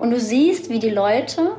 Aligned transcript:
Und 0.00 0.10
du 0.10 0.18
siehst, 0.18 0.70
wie 0.70 0.78
die 0.78 0.90
Leute 0.90 1.52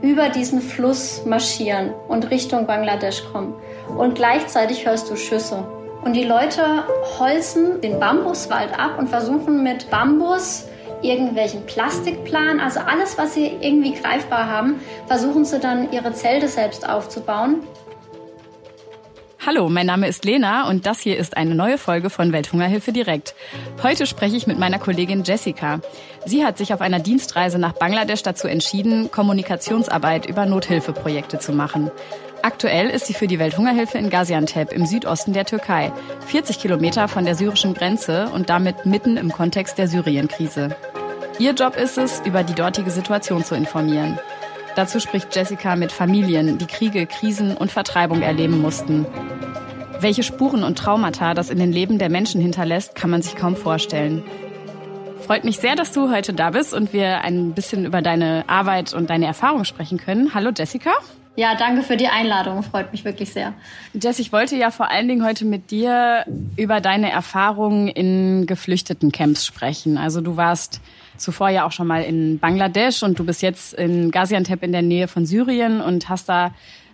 über 0.00 0.28
diesen 0.30 0.60
Fluss 0.60 1.24
marschieren 1.26 1.92
und 2.08 2.30
Richtung 2.30 2.66
Bangladesch 2.66 3.24
kommen. 3.32 3.54
Und 3.98 4.14
gleichzeitig 4.14 4.86
hörst 4.86 5.10
du 5.10 5.16
Schüsse. 5.16 5.64
Und 6.04 6.14
die 6.14 6.24
Leute 6.24 6.84
holzen 7.18 7.80
den 7.80 8.00
Bambuswald 8.00 8.76
ab 8.78 8.98
und 8.98 9.08
versuchen 9.08 9.62
mit 9.62 9.90
Bambus 9.90 10.64
irgendwelchen 11.02 11.66
Plastikplan, 11.66 12.60
also 12.60 12.80
alles, 12.80 13.18
was 13.18 13.34
sie 13.34 13.46
irgendwie 13.60 13.92
greifbar 13.92 14.46
haben, 14.48 14.80
versuchen 15.06 15.44
sie 15.44 15.58
dann 15.58 15.90
ihre 15.92 16.12
Zelte 16.12 16.48
selbst 16.48 16.88
aufzubauen. 16.88 17.56
Hallo, 19.44 19.68
mein 19.68 19.86
Name 19.86 20.06
ist 20.06 20.24
Lena 20.24 20.68
und 20.68 20.86
das 20.86 21.00
hier 21.00 21.18
ist 21.18 21.36
eine 21.36 21.56
neue 21.56 21.76
Folge 21.76 22.10
von 22.10 22.32
Welthungerhilfe 22.32 22.92
direkt. 22.92 23.34
Heute 23.82 24.06
spreche 24.06 24.36
ich 24.36 24.46
mit 24.46 24.56
meiner 24.56 24.78
Kollegin 24.78 25.24
Jessica. 25.24 25.80
Sie 26.24 26.44
hat 26.44 26.58
sich 26.58 26.72
auf 26.72 26.80
einer 26.80 27.00
Dienstreise 27.00 27.58
nach 27.58 27.72
Bangladesch 27.72 28.22
dazu 28.22 28.46
entschieden, 28.46 29.10
Kommunikationsarbeit 29.10 30.26
über 30.26 30.46
Nothilfeprojekte 30.46 31.40
zu 31.40 31.52
machen. 31.52 31.90
Aktuell 32.42 32.88
ist 32.88 33.06
sie 33.06 33.14
für 33.14 33.26
die 33.26 33.40
Welthungerhilfe 33.40 33.98
in 33.98 34.10
Gaziantep 34.10 34.72
im 34.72 34.86
Südosten 34.86 35.32
der 35.32 35.44
Türkei, 35.44 35.92
40 36.28 36.60
Kilometer 36.60 37.08
von 37.08 37.24
der 37.24 37.34
syrischen 37.34 37.74
Grenze 37.74 38.28
und 38.32 38.48
damit 38.48 38.86
mitten 38.86 39.16
im 39.16 39.32
Kontext 39.32 39.76
der 39.76 39.88
Syrienkrise. 39.88 40.76
Ihr 41.40 41.54
Job 41.54 41.76
ist 41.76 41.98
es, 41.98 42.20
über 42.24 42.44
die 42.44 42.54
dortige 42.54 42.92
Situation 42.92 43.44
zu 43.44 43.56
informieren. 43.56 44.20
Dazu 44.74 45.00
spricht 45.00 45.34
Jessica 45.36 45.76
mit 45.76 45.92
Familien, 45.92 46.56
die 46.56 46.66
Kriege, 46.66 47.06
Krisen 47.06 47.56
und 47.56 47.70
Vertreibung 47.70 48.22
erleben 48.22 48.60
mussten. 48.60 49.06
Welche 50.00 50.22
Spuren 50.22 50.64
und 50.64 50.78
Traumata 50.78 51.34
das 51.34 51.50
in 51.50 51.58
den 51.58 51.72
Leben 51.72 51.98
der 51.98 52.08
Menschen 52.08 52.40
hinterlässt, 52.40 52.94
kann 52.94 53.10
man 53.10 53.20
sich 53.20 53.36
kaum 53.36 53.54
vorstellen. 53.54 54.24
Freut 55.26 55.44
mich 55.44 55.58
sehr, 55.58 55.76
dass 55.76 55.92
du 55.92 56.10
heute 56.10 56.32
da 56.32 56.50
bist 56.50 56.72
und 56.72 56.92
wir 56.92 57.20
ein 57.20 57.52
bisschen 57.52 57.84
über 57.84 58.02
deine 58.02 58.44
Arbeit 58.48 58.94
und 58.94 59.10
deine 59.10 59.26
Erfahrung 59.26 59.64
sprechen 59.64 59.98
können. 59.98 60.34
Hallo 60.34 60.50
Jessica. 60.56 60.90
Ja, 61.36 61.54
danke 61.54 61.82
für 61.82 61.96
die 61.96 62.08
Einladung. 62.08 62.62
Freut 62.62 62.92
mich 62.92 63.04
wirklich 63.04 63.32
sehr. 63.32 63.54
Jess, 63.94 64.18
ich 64.18 64.32
wollte 64.32 64.56
ja 64.56 64.70
vor 64.70 64.90
allen 64.90 65.08
Dingen 65.08 65.24
heute 65.24 65.44
mit 65.44 65.70
dir 65.70 66.24
über 66.56 66.80
deine 66.80 67.10
Erfahrungen 67.10 67.88
in 67.88 68.46
Geflüchtetencamps 68.46 69.46
sprechen. 69.46 69.96
Also 69.96 70.20
du 70.20 70.36
warst 70.36 70.80
zuvor 71.16 71.48
ja 71.50 71.66
auch 71.66 71.72
schon 71.72 71.86
mal 71.86 72.02
in 72.02 72.38
Bangladesch 72.38 73.02
und 73.02 73.18
du 73.18 73.24
bist 73.24 73.42
jetzt 73.42 73.74
in 73.74 74.10
Gaziantep 74.10 74.62
in 74.62 74.72
der 74.72 74.82
Nähe 74.82 75.08
von 75.08 75.26
Syrien 75.26 75.80
und 75.80 76.08
hast 76.08 76.28
da 76.28 76.52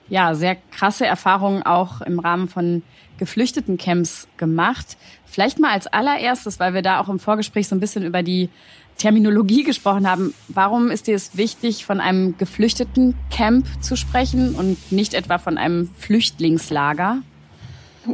ja 0.08 0.34
sehr 0.34 0.56
krasse 0.70 1.06
Erfahrungen 1.06 1.62
auch 1.62 2.00
im 2.00 2.18
Rahmen 2.18 2.48
von 2.48 2.82
Geflüchtetencamps 3.18 4.28
gemacht. 4.36 4.96
Vielleicht 5.26 5.58
mal 5.58 5.72
als 5.72 5.86
allererstes, 5.86 6.58
weil 6.60 6.74
wir 6.74 6.82
da 6.82 7.00
auch 7.00 7.08
im 7.08 7.18
Vorgespräch 7.18 7.68
so 7.68 7.76
ein 7.76 7.80
bisschen 7.80 8.04
über 8.04 8.22
die 8.22 8.48
Terminologie 8.96 9.62
gesprochen 9.62 10.08
haben. 10.08 10.34
Warum 10.48 10.90
ist 10.90 11.06
dir 11.06 11.14
es 11.14 11.36
wichtig, 11.36 11.84
von 11.84 12.00
einem 12.00 12.36
geflüchteten 12.36 13.14
Camp 13.30 13.66
zu 13.80 13.96
sprechen 13.96 14.54
und 14.54 14.90
nicht 14.90 15.14
etwa 15.14 15.38
von 15.38 15.56
einem 15.56 15.90
Flüchtlingslager? 15.98 17.18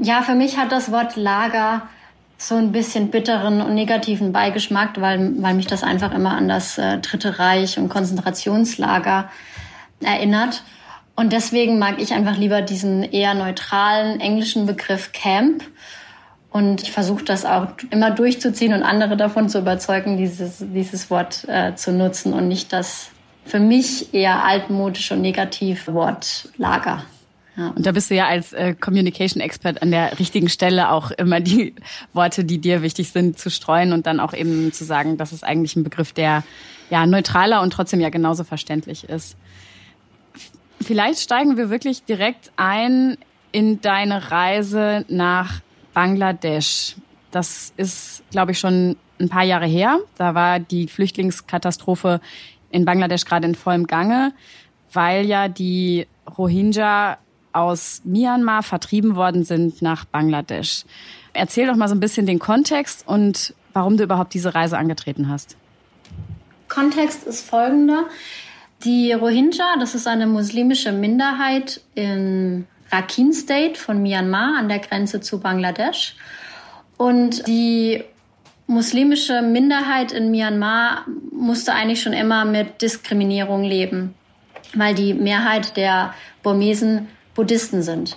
Ja, 0.03 0.23
für 0.23 0.35
mich 0.35 0.59
hat 0.59 0.73
das 0.73 0.91
Wort 0.91 1.17
Lager 1.17 1.83
so 2.37 2.57
ein 2.57 2.73
bisschen 2.73 3.11
bitteren 3.11 3.61
und 3.61 3.75
negativen 3.75 4.33
Beigeschmack, 4.33 5.01
weil, 5.01 5.43
weil 5.43 5.55
mich 5.55 5.67
das 5.67 5.83
einfach 5.83 6.13
immer 6.13 6.37
an 6.37 6.49
das 6.49 6.79
äh, 6.79 6.99
Dritte 6.99 7.39
Reich 7.39 7.79
und 7.79 7.89
Konzentrationslager 7.89 9.31
erinnert. 10.01 10.63
Und 11.17 11.33
deswegen 11.33 11.79
mag 11.79 12.01
ich 12.01 12.13
einfach 12.13 12.37
lieber 12.37 12.61
diesen 12.61 13.03
eher 13.05 13.35
neutralen 13.35 14.21
englischen 14.21 14.67
Begriff 14.67 15.13
Camp 15.13 15.63
und 16.55 16.83
ich 16.83 16.93
versuche 16.93 17.25
das 17.25 17.45
auch 17.45 17.67
immer 17.91 18.13
durchzuziehen 18.13 18.73
und 18.75 18.85
andere 18.85 19.17
davon 19.17 19.49
zu 19.49 19.59
überzeugen, 19.59 20.17
dieses, 20.17 20.59
dieses 20.61 21.11
Wort 21.11 21.49
äh, 21.49 21.75
zu 21.75 21.93
nutzen 21.93 22.33
und 22.33 22.47
nicht 22.47 22.73
das 22.73 23.11
für 23.45 23.59
mich 23.59 24.15
eher 24.15 24.45
altmodische 24.45 25.15
und 25.15 25.23
negativ 25.23 25.89
Wort 25.89 26.49
Lager. 26.57 27.05
Ja. 27.57 27.69
Und 27.69 27.87
da 27.87 27.93
bist 27.93 28.11
du 28.11 28.15
ja 28.15 28.27
als 28.27 28.53
äh, 28.53 28.75
Communication 28.75 29.41
Expert 29.41 29.81
an 29.81 29.91
der 29.91 30.19
richtigen 30.19 30.49
Stelle 30.49 30.91
auch 30.91 31.11
immer 31.13 31.41
die 31.41 31.75
Worte, 32.13 32.45
die 32.45 32.59
dir 32.59 32.83
wichtig 32.83 33.11
sind, 33.11 33.39
zu 33.39 33.51
streuen 33.51 33.93
und 33.93 34.07
dann 34.07 34.21
auch 34.21 34.35
eben 34.35 34.73
zu 34.73 34.85
sagen, 34.85 35.17
das 35.17 35.33
ist 35.33 35.45
eigentlich 35.45 35.77
ein 35.77 35.85
Begriff, 35.85 36.13
der 36.13 36.43
ja 36.91 37.07
neutraler 37.07 37.63
und 37.63 37.73
trotzdem 37.73 38.01
ja 38.01 38.11
genauso 38.11 38.45
verständlich 38.45 39.05
ist. 39.05 39.37
Vielleicht 40.81 41.21
steigen 41.21 41.57
wir 41.57 41.71
wirklich 41.71 42.05
direkt 42.05 42.53
ein 42.57 43.17
in 43.53 43.81
deine 43.81 44.31
Reise 44.31 45.05
nach 45.09 45.61
Bangladesch. 45.95 46.97
Das 47.31 47.73
ist, 47.77 48.23
glaube 48.31 48.53
ich, 48.53 48.59
schon 48.59 48.97
ein 49.21 49.29
paar 49.29 49.45
Jahre 49.45 49.67
her. 49.67 50.01
Da 50.17 50.35
war 50.35 50.59
die 50.59 50.89
Flüchtlingskatastrophe 50.89 52.21
in 52.71 52.85
Bangladesch 52.85 53.25
gerade 53.25 53.47
in 53.47 53.55
vollem 53.55 53.87
Gange, 53.87 54.33
weil 54.93 55.25
ja 55.25 55.49
die 55.49 56.07
Rohingya 56.37 57.19
aus 57.55 58.03
Myanmar 58.05 58.63
vertrieben 58.63 59.17
worden 59.17 59.45
sind 59.45 59.83
nach 59.83 60.05
Bangladesch. 60.05 60.85
Erzähl 61.33 61.67
doch 61.67 61.77
mal 61.77 61.89
so 61.89 61.95
ein 61.95 62.01
bisschen 62.01 62.27
den 62.27 62.39
Kontext 62.39 63.07
und 63.07 63.55
warum 63.73 63.97
du 63.97 64.05
überhaupt 64.05 64.35
diese 64.35 64.55
Reise 64.55 64.79
angetreten 64.79 65.29
hast. 65.29 65.57
Kontext 66.69 67.25
ist 67.27 67.49
folgender. 67.49 68.05
Die 68.85 69.13
Rohingya, 69.13 69.77
das 69.79 69.95
ist 69.95 70.07
eine 70.07 70.27
muslimische 70.27 70.93
Minderheit 70.93 71.81
in 71.95 72.67
Rakhine 72.91 73.33
State 73.33 73.79
von 73.79 74.03
Myanmar 74.03 74.59
an 74.59 74.69
der 74.69 74.79
Grenze 74.79 75.21
zu 75.21 75.41
Bangladesch. 75.41 76.17
Und 76.97 77.47
die 77.49 78.05
muslimische 78.67 79.43
Minderheit 79.43 80.13
in 80.13 80.31
Myanmar 80.31 81.05
musste 81.33 81.73
eigentlich 81.73 82.03
schon 82.03 82.13
immer 82.13 82.45
mit 82.45 82.83
Diskriminierung 82.83 83.63
leben, 83.65 84.15
weil 84.75 84.95
die 84.95 85.15
Mehrheit 85.15 85.77
der 85.77 86.15
Burmesen 86.43 87.09
Buddhisten 87.35 87.83
sind 87.83 88.17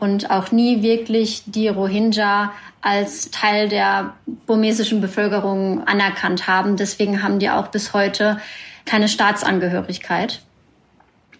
und 0.00 0.30
auch 0.30 0.52
nie 0.52 0.82
wirklich 0.82 1.42
die 1.46 1.68
Rohingya 1.68 2.52
als 2.80 3.30
Teil 3.30 3.68
der 3.68 4.14
burmesischen 4.46 5.00
Bevölkerung 5.00 5.86
anerkannt 5.86 6.46
haben. 6.46 6.76
Deswegen 6.76 7.22
haben 7.22 7.38
die 7.38 7.50
auch 7.50 7.68
bis 7.68 7.92
heute 7.92 8.40
keine 8.84 9.08
Staatsangehörigkeit. 9.08 10.40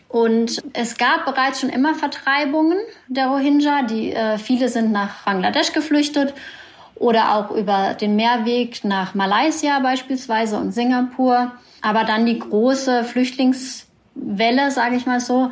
Und 0.08 0.62
es 0.72 0.96
gab 0.96 1.26
bereits 1.26 1.60
schon 1.60 1.68
immer 1.68 1.94
Vertreibungen 1.94 2.78
der 3.08 3.28
Rohingya. 3.28 3.82
Die, 3.82 4.12
äh, 4.12 4.38
viele 4.38 4.68
sind 4.68 4.90
nach 4.90 5.24
Bangladesch 5.24 5.72
geflüchtet 5.72 6.34
oder 6.94 7.36
auch 7.36 7.50
über 7.50 7.94
den 7.94 8.16
Meerweg 8.16 8.84
nach 8.84 9.14
Malaysia 9.14 9.78
beispielsweise 9.80 10.56
und 10.56 10.72
Singapur. 10.72 11.52
Aber 11.82 12.04
dann 12.04 12.26
die 12.26 12.38
große 12.38 13.04
Flüchtlingswelle, 13.04 14.70
sage 14.70 14.96
ich 14.96 15.06
mal 15.06 15.20
so, 15.20 15.50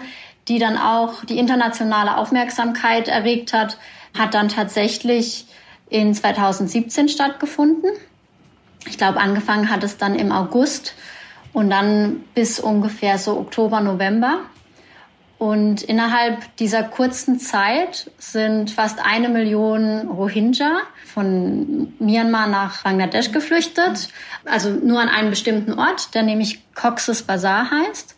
die 0.48 0.58
dann 0.58 0.76
auch 0.78 1.24
die 1.24 1.38
internationale 1.38 2.16
Aufmerksamkeit 2.16 3.08
erregt 3.08 3.52
hat, 3.52 3.78
hat 4.16 4.34
dann 4.34 4.48
tatsächlich 4.48 5.46
in 5.88 6.14
2017 6.14 7.08
stattgefunden. 7.08 7.90
Ich 8.86 8.98
glaube, 8.98 9.20
angefangen 9.20 9.70
hat 9.70 9.82
es 9.84 9.98
dann 9.98 10.14
im 10.14 10.32
August 10.32 10.94
und 11.52 11.70
dann 11.70 12.24
bis 12.34 12.60
ungefähr 12.60 13.18
so 13.18 13.38
Oktober, 13.38 13.80
November. 13.80 14.40
Und 15.38 15.82
innerhalb 15.82 16.56
dieser 16.56 16.82
kurzen 16.82 17.38
Zeit 17.38 18.10
sind 18.16 18.70
fast 18.70 19.04
eine 19.04 19.28
Million 19.28 20.08
Rohingya 20.08 20.78
von 21.04 21.92
Myanmar 21.98 22.46
nach 22.46 22.82
Bangladesch 22.84 23.32
geflüchtet. 23.32 24.08
Also 24.46 24.70
nur 24.70 25.00
an 25.00 25.08
einen 25.08 25.28
bestimmten 25.28 25.74
Ort, 25.74 26.14
der 26.14 26.22
nämlich 26.22 26.62
Cox's 26.74 27.22
Bazar 27.22 27.70
heißt. 27.70 28.15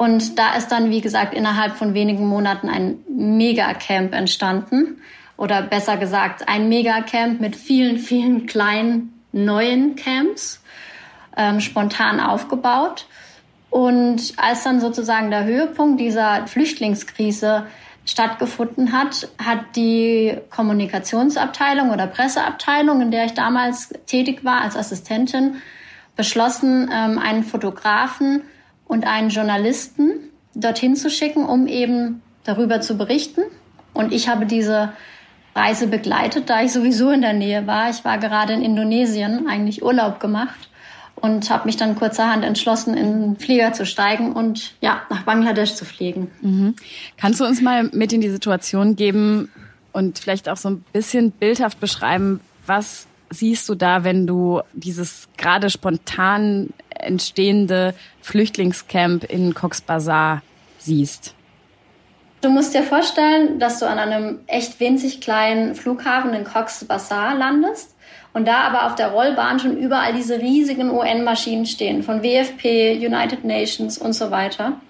Und 0.00 0.38
da 0.38 0.54
ist 0.54 0.68
dann, 0.68 0.88
wie 0.88 1.02
gesagt, 1.02 1.34
innerhalb 1.34 1.76
von 1.76 1.92
wenigen 1.92 2.26
Monaten 2.26 2.70
ein 2.70 3.00
Megacamp 3.06 4.14
entstanden. 4.14 5.02
Oder 5.36 5.60
besser 5.60 5.98
gesagt, 5.98 6.48
ein 6.48 6.70
Megacamp 6.70 7.38
mit 7.38 7.54
vielen, 7.54 7.98
vielen 7.98 8.46
kleinen 8.46 9.12
neuen 9.32 9.96
Camps 9.96 10.62
ähm, 11.36 11.60
spontan 11.60 12.18
aufgebaut. 12.18 13.08
Und 13.68 14.32
als 14.38 14.62
dann 14.62 14.80
sozusagen 14.80 15.30
der 15.30 15.44
Höhepunkt 15.44 16.00
dieser 16.00 16.46
Flüchtlingskrise 16.46 17.66
stattgefunden 18.06 18.92
hat, 18.92 19.28
hat 19.36 19.76
die 19.76 20.34
Kommunikationsabteilung 20.48 21.90
oder 21.90 22.06
Presseabteilung, 22.06 23.02
in 23.02 23.10
der 23.10 23.26
ich 23.26 23.34
damals 23.34 23.90
tätig 24.06 24.46
war 24.46 24.62
als 24.62 24.76
Assistentin, 24.76 25.56
beschlossen, 26.16 26.90
ähm, 26.90 27.18
einen 27.18 27.44
Fotografen 27.44 28.44
und 28.90 29.06
einen 29.06 29.30
Journalisten 29.30 30.10
dorthin 30.54 30.96
zu 30.96 31.10
schicken, 31.10 31.44
um 31.46 31.68
eben 31.68 32.22
darüber 32.42 32.80
zu 32.80 32.96
berichten. 32.98 33.42
Und 33.92 34.12
ich 34.12 34.28
habe 34.28 34.46
diese 34.46 34.92
Reise 35.54 35.86
begleitet, 35.86 36.50
da 36.50 36.62
ich 36.62 36.72
sowieso 36.72 37.10
in 37.10 37.20
der 37.20 37.32
Nähe 37.32 37.68
war. 37.68 37.88
Ich 37.90 38.04
war 38.04 38.18
gerade 38.18 38.52
in 38.52 38.62
Indonesien, 38.62 39.46
eigentlich 39.46 39.84
Urlaub 39.84 40.18
gemacht 40.18 40.68
und 41.14 41.50
habe 41.50 41.66
mich 41.66 41.76
dann 41.76 41.94
kurzerhand 41.94 42.44
entschlossen, 42.44 42.96
in 42.96 43.20
den 43.20 43.36
Flieger 43.36 43.72
zu 43.72 43.86
steigen 43.86 44.32
und 44.32 44.74
ja, 44.80 45.02
nach 45.08 45.22
Bangladesch 45.22 45.74
zu 45.74 45.84
fliegen. 45.84 46.28
Mhm. 46.40 46.74
Kannst 47.16 47.38
du 47.38 47.44
uns 47.44 47.60
mal 47.60 47.84
mit 47.92 48.12
in 48.12 48.20
die 48.20 48.30
Situation 48.30 48.96
geben 48.96 49.52
und 49.92 50.18
vielleicht 50.18 50.48
auch 50.48 50.56
so 50.56 50.68
ein 50.68 50.84
bisschen 50.92 51.30
bildhaft 51.30 51.78
beschreiben, 51.78 52.40
was 52.66 53.06
siehst 53.30 53.68
du 53.68 53.74
da, 53.74 54.04
wenn 54.04 54.26
du 54.26 54.60
dieses 54.72 55.28
gerade 55.36 55.70
spontan 55.70 56.70
entstehende 56.90 57.94
Flüchtlingscamp 58.20 59.24
in 59.24 59.54
Cox's 59.54 59.80
Bazar 59.80 60.42
siehst? 60.78 61.34
Du 62.40 62.48
musst 62.48 62.74
dir 62.74 62.82
vorstellen, 62.82 63.58
dass 63.58 63.80
du 63.80 63.86
an 63.86 63.98
einem 63.98 64.40
echt 64.46 64.80
winzig 64.80 65.20
kleinen 65.20 65.74
Flughafen 65.74 66.32
in 66.32 66.44
Cox's 66.44 66.84
Bazar 66.84 67.34
landest 67.34 67.94
und 68.32 68.48
da 68.48 68.62
aber 68.62 68.86
auf 68.86 68.94
der 68.94 69.08
Rollbahn 69.08 69.58
schon 69.58 69.76
überall 69.76 70.14
diese 70.14 70.40
riesigen 70.40 70.90
UN-Maschinen 70.90 71.66
stehen, 71.66 72.02
von 72.02 72.22
WFP, 72.22 73.04
United 73.04 73.44
Nations 73.44 73.98
und 73.98 74.14
so 74.14 74.30
weiter. 74.30 74.80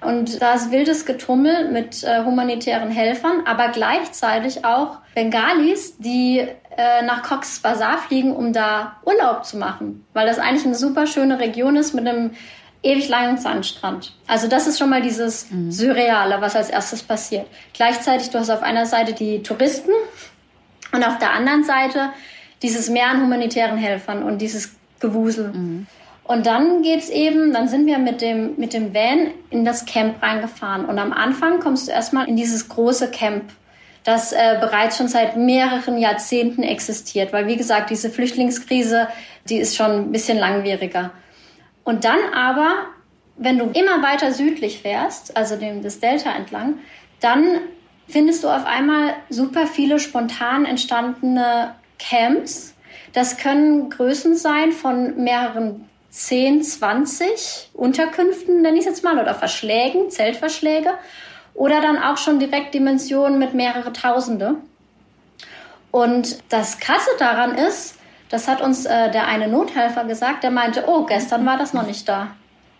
Und 0.00 0.40
da 0.40 0.54
ist 0.54 0.70
wildes 0.70 1.04
Getummel 1.04 1.70
mit 1.70 2.04
äh, 2.04 2.22
humanitären 2.24 2.90
Helfern, 2.90 3.42
aber 3.44 3.68
gleichzeitig 3.68 4.64
auch 4.64 4.98
Bengalis, 5.14 5.96
die 5.98 6.46
äh, 6.76 7.02
nach 7.02 7.22
Cox's 7.22 7.60
Bazar 7.60 7.98
fliegen, 7.98 8.34
um 8.34 8.52
da 8.52 8.96
Urlaub 9.04 9.44
zu 9.44 9.56
machen, 9.56 10.04
weil 10.12 10.26
das 10.26 10.38
eigentlich 10.38 10.66
eine 10.66 10.74
super 10.74 11.06
schöne 11.06 11.38
Region 11.38 11.76
ist 11.76 11.94
mit 11.94 12.06
einem 12.06 12.32
ewig 12.82 13.08
langen 13.08 13.38
Sandstrand. 13.38 14.12
Also 14.26 14.48
das 14.48 14.66
ist 14.66 14.78
schon 14.78 14.90
mal 14.90 15.02
dieses 15.02 15.50
mhm. 15.50 15.70
Surreale, 15.72 16.40
was 16.40 16.54
als 16.54 16.70
erstes 16.70 17.02
passiert. 17.02 17.46
Gleichzeitig, 17.72 18.30
du 18.30 18.38
hast 18.38 18.50
auf 18.50 18.62
einer 18.62 18.86
Seite 18.86 19.12
die 19.12 19.42
Touristen 19.42 19.90
und 20.92 21.04
auf 21.04 21.18
der 21.18 21.32
anderen 21.32 21.64
Seite 21.64 22.10
dieses 22.62 22.88
Meer 22.88 23.08
an 23.08 23.22
humanitären 23.22 23.76
Helfern 23.76 24.22
und 24.22 24.38
dieses 24.38 24.76
Gewusel. 25.00 25.52
Mhm. 25.52 25.86
Und 26.24 26.46
dann 26.46 26.82
geht's 26.82 27.08
eben, 27.08 27.52
dann 27.52 27.68
sind 27.68 27.86
wir 27.86 27.98
mit 27.98 28.20
dem, 28.20 28.54
mit 28.56 28.72
dem 28.72 28.92
Van 28.92 29.30
in 29.50 29.64
das 29.64 29.86
Camp 29.86 30.20
reingefahren. 30.22 30.84
Und 30.84 30.98
am 30.98 31.12
Anfang 31.12 31.60
kommst 31.60 31.86
du 31.86 31.92
erstmal 31.92 32.28
in 32.28 32.36
dieses 32.36 32.68
große 32.68 33.10
Camp, 33.10 33.44
das 34.06 34.32
äh, 34.32 34.56
bereits 34.60 34.96
schon 34.96 35.08
seit 35.08 35.36
mehreren 35.36 35.98
Jahrzehnten 35.98 36.62
existiert. 36.62 37.32
Weil, 37.32 37.48
wie 37.48 37.56
gesagt, 37.56 37.90
diese 37.90 38.08
Flüchtlingskrise, 38.08 39.08
die 39.48 39.56
ist 39.56 39.74
schon 39.74 39.90
ein 39.90 40.12
bisschen 40.12 40.38
langwieriger. 40.38 41.10
Und 41.82 42.04
dann 42.04 42.20
aber, 42.32 42.86
wenn 43.36 43.58
du 43.58 43.64
immer 43.64 44.04
weiter 44.04 44.32
südlich 44.32 44.80
fährst, 44.80 45.36
also 45.36 45.56
dem, 45.56 45.82
das 45.82 45.98
Delta 45.98 46.30
entlang, 46.36 46.78
dann 47.18 47.44
findest 48.06 48.44
du 48.44 48.48
auf 48.48 48.64
einmal 48.64 49.14
super 49.28 49.66
viele 49.66 49.98
spontan 49.98 50.66
entstandene 50.66 51.74
Camps. 51.98 52.76
Das 53.12 53.38
können 53.38 53.90
Größen 53.90 54.36
sein 54.36 54.70
von 54.70 55.24
mehreren 55.24 55.88
10, 56.10 56.62
20 56.62 57.70
Unterkünften, 57.72 58.62
nenne 58.62 58.76
ich 58.76 58.82
es 58.82 58.86
jetzt 58.86 59.02
mal, 59.02 59.18
oder 59.18 59.34
Verschlägen, 59.34 60.10
Zeltverschläge. 60.10 60.90
Oder 61.56 61.80
dann 61.80 61.98
auch 61.98 62.16
schon 62.16 62.38
direkt 62.38 62.74
Dimensionen 62.74 63.38
mit 63.38 63.54
mehrere 63.54 63.92
Tausende. 63.92 64.56
Und 65.90 66.38
das 66.50 66.78
Krasse 66.78 67.10
daran 67.18 67.54
ist, 67.54 67.98
das 68.28 68.48
hat 68.48 68.60
uns 68.60 68.84
äh, 68.84 69.10
der 69.10 69.26
eine 69.26 69.48
Nothelfer 69.48 70.04
gesagt, 70.04 70.44
der 70.44 70.50
meinte, 70.50 70.84
oh, 70.86 71.04
gestern 71.04 71.44
war 71.46 71.56
das 71.56 71.72
noch 71.72 71.86
nicht 71.86 72.08
da. 72.08 72.28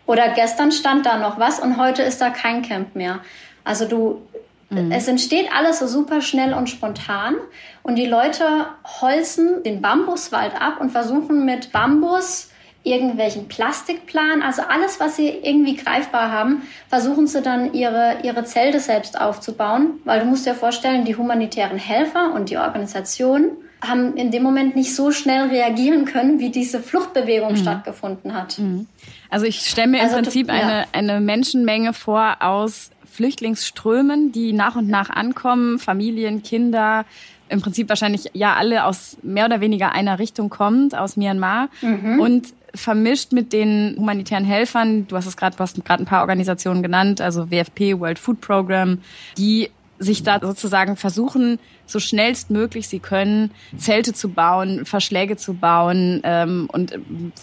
Oder 0.06 0.28
gestern 0.28 0.70
stand 0.70 1.06
da 1.06 1.16
noch 1.16 1.38
was 1.38 1.58
und 1.58 1.78
heute 1.78 2.02
ist 2.02 2.20
da 2.20 2.30
kein 2.30 2.62
Camp 2.62 2.94
mehr. 2.94 3.20
Also 3.64 3.86
du 3.86 4.22
Mhm. 4.70 4.90
Es 4.90 5.06
entsteht 5.06 5.48
alles 5.52 5.78
so 5.78 5.86
super 5.86 6.20
schnell 6.20 6.52
und 6.52 6.68
spontan 6.68 7.36
und 7.82 7.96
die 7.96 8.06
Leute 8.06 8.66
holzen 9.00 9.62
den 9.62 9.80
Bambuswald 9.80 10.60
ab 10.60 10.80
und 10.80 10.90
versuchen 10.90 11.44
mit 11.44 11.72
Bambus 11.72 12.50
irgendwelchen 12.86 13.48
Plastikplan, 13.48 14.42
also 14.42 14.62
alles, 14.62 15.00
was 15.00 15.16
sie 15.16 15.28
irgendwie 15.28 15.76
greifbar 15.76 16.30
haben, 16.30 16.62
versuchen 16.88 17.26
sie 17.26 17.42
dann 17.42 17.74
ihre, 17.74 18.18
ihre 18.22 18.44
Zelte 18.44 18.80
selbst 18.80 19.20
aufzubauen, 19.20 20.00
weil 20.04 20.20
du 20.20 20.26
musst 20.26 20.46
dir 20.46 20.54
vorstellen, 20.54 21.04
die 21.04 21.16
humanitären 21.16 21.78
Helfer 21.78 22.32
und 22.34 22.50
die 22.50 22.58
Organisationen 22.58 23.50
haben 23.82 24.16
in 24.16 24.30
dem 24.30 24.42
Moment 24.42 24.74
nicht 24.74 24.94
so 24.94 25.10
schnell 25.10 25.48
reagieren 25.48 26.06
können, 26.06 26.38
wie 26.38 26.50
diese 26.50 26.80
Fluchtbewegung 26.80 27.52
mhm. 27.52 27.56
stattgefunden 27.56 28.34
hat. 28.34 28.58
Mhm. 28.58 28.86
Also 29.28 29.46
ich 29.46 29.60
stelle 29.60 29.88
mir 29.88 30.02
also, 30.02 30.16
im 30.16 30.22
Prinzip 30.22 30.48
ja. 30.48 30.54
eine, 30.54 30.84
eine 30.92 31.20
Menschenmenge 31.20 31.92
vor 31.92 32.36
aus 32.40 32.90
Flüchtlingsströmen, 33.12 34.32
die 34.32 34.52
nach 34.52 34.76
und 34.76 34.88
nach 34.88 35.10
ankommen, 35.10 35.78
Familien, 35.78 36.42
Kinder, 36.42 37.04
im 37.48 37.60
Prinzip 37.60 37.88
wahrscheinlich 37.88 38.30
ja 38.32 38.54
alle 38.54 38.84
aus 38.84 39.16
mehr 39.22 39.46
oder 39.46 39.60
weniger 39.60 39.92
einer 39.92 40.18
Richtung 40.18 40.50
kommt, 40.50 40.96
aus 40.96 41.16
Myanmar 41.16 41.68
mhm. 41.80 42.20
und 42.20 42.48
vermischt 42.76 43.32
mit 43.32 43.52
den 43.52 43.96
humanitären 43.98 44.44
Helfern, 44.44 45.06
du 45.06 45.16
hast 45.16 45.26
es 45.26 45.36
gerade, 45.36 45.56
du 45.56 45.60
hast 45.60 45.82
gerade 45.84 46.02
ein 46.02 46.06
paar 46.06 46.20
Organisationen 46.20 46.82
genannt, 46.82 47.20
also 47.20 47.50
WFP, 47.50 47.98
World 47.98 48.18
Food 48.18 48.40
Program, 48.40 48.98
die 49.36 49.70
sich 49.98 50.22
da 50.22 50.38
sozusagen 50.40 50.96
versuchen, 50.96 51.58
so 51.86 51.98
schnellstmöglich 51.98 52.86
sie 52.88 52.98
können, 52.98 53.50
Zelte 53.78 54.12
zu 54.12 54.28
bauen, 54.28 54.84
Verschläge 54.84 55.36
zu 55.36 55.54
bauen 55.54 56.20
ähm, 56.24 56.68
und 56.70 56.98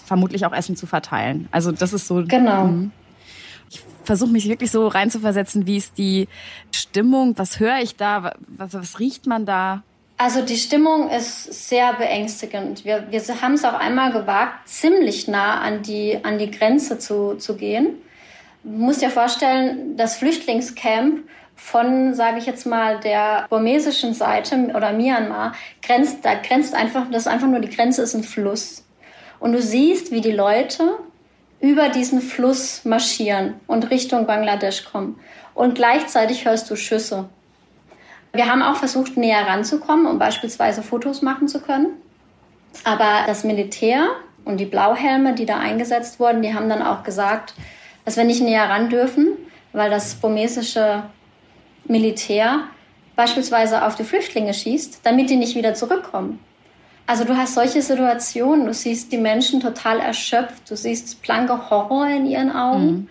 vermutlich 0.06 0.45
auch 0.45 0.53
Essen 0.53 0.75
zu 0.75 0.85
verteilen. 0.85 1.47
Also 1.51 1.71
das 1.71 1.94
ist 1.94 2.07
so. 2.07 2.24
Genau. 2.27 2.65
Mh 2.65 2.91
versuche 4.03 4.31
mich 4.31 4.47
wirklich 4.47 4.71
so 4.71 4.88
reinzuversetzen, 4.88 5.65
wie 5.65 5.77
ist 5.77 5.97
die 5.97 6.27
Stimmung, 6.74 7.38
was 7.38 7.59
höre 7.59 7.79
ich 7.79 7.95
da, 7.95 8.33
was, 8.47 8.74
was 8.74 9.00
riecht 9.00 9.27
man 9.27 9.45
da? 9.45 9.83
Also 10.23 10.41
die 10.41 10.55
Stimmung 10.55 11.09
ist 11.09 11.67
sehr 11.67 11.91
beängstigend. 11.95 12.85
Wir, 12.85 13.11
wir 13.11 13.41
haben 13.41 13.55
es 13.55 13.65
auch 13.65 13.73
einmal 13.73 14.13
gewagt, 14.13 14.69
ziemlich 14.69 15.27
nah 15.27 15.59
an 15.59 15.81
die, 15.81 16.17
an 16.23 16.37
die 16.37 16.49
Grenze 16.49 16.97
zu, 16.97 17.35
zu 17.35 17.57
gehen. 17.57 17.97
Musst 18.63 19.01
dir 19.01 19.09
vorstellen, 19.09 19.97
das 19.97 20.15
Flüchtlingscamp 20.15 21.27
von, 21.57 22.13
sage 22.13 22.37
ich 22.37 22.45
jetzt 22.45 22.65
mal, 22.65 23.01
der 23.01 23.47
burmesischen 23.49 24.13
Seite 24.13 24.71
oder 24.73 24.93
Myanmar 24.93 25.55
grenzt, 25.81 26.19
da 26.23 26.35
grenzt 26.35 26.73
einfach, 26.73 27.11
das 27.11 27.23
ist 27.23 27.27
einfach 27.27 27.49
nur 27.49 27.59
die 27.59 27.75
Grenze 27.75 28.01
ist 28.01 28.13
ein 28.13 28.23
Fluss. 28.23 28.85
Und 29.41 29.51
du 29.51 29.61
siehst, 29.61 30.13
wie 30.13 30.21
die 30.21 30.31
Leute 30.31 30.99
über 31.59 31.89
diesen 31.89 32.21
Fluss 32.21 32.85
marschieren 32.85 33.55
und 33.67 33.91
Richtung 33.91 34.25
Bangladesch 34.25 34.85
kommen. 34.85 35.19
Und 35.53 35.75
gleichzeitig 35.75 36.45
hörst 36.45 36.71
du 36.71 36.77
Schüsse. 36.77 37.27
Wir 38.35 38.47
haben 38.47 38.63
auch 38.63 38.77
versucht, 38.77 39.15
näher 39.15 39.47
ranzukommen, 39.47 40.07
um 40.07 40.18
beispielsweise 40.18 40.81
Fotos 40.81 41.21
machen 41.21 41.47
zu 41.47 41.59
können. 41.62 41.89
Aber 42.83 43.25
das 43.27 43.44
Militär 43.44 44.07
und 44.44 44.59
die 44.59 44.65
Blauhelme, 44.65 45.35
die 45.35 45.45
da 45.45 45.59
eingesetzt 45.59 46.19
wurden, 46.19 46.41
die 46.41 46.56
haben 46.56 46.68
dann 46.68 46.81
auch 46.81 47.03
gesagt, 47.03 47.53
dass 48.06 48.18
wir 48.18 48.24
nicht 48.24 48.41
näher 48.41 48.68
ran 48.68 48.89
dürfen, 48.89 49.27
weil 49.71 49.91
das 49.91 50.15
burmesische 50.15 51.03
Militär 51.85 52.62
beispielsweise 53.15 53.85
auf 53.85 53.95
die 53.95 54.03
Flüchtlinge 54.03 54.56
schießt, 54.56 55.01
damit 55.03 55.29
die 55.29 55.36
nicht 55.36 55.56
wieder 55.56 55.75
zurückkommen. 55.75 56.39
Also 57.06 57.25
du 57.25 57.38
hast 57.38 57.53
solche 57.53 57.83
Situationen, 57.83 58.65
du 58.65 58.74
siehst 58.74 59.12
die 59.12 59.18
Menschen 59.19 59.59
total 59.59 60.00
erschöpft, 60.00 60.71
du 60.71 60.75
siehst 60.75 61.21
blanke 61.21 61.69
Horror 61.69 62.07
in 62.07 62.25
ihren 62.25 62.51
Augen. 62.51 62.86
Mhm. 62.86 63.10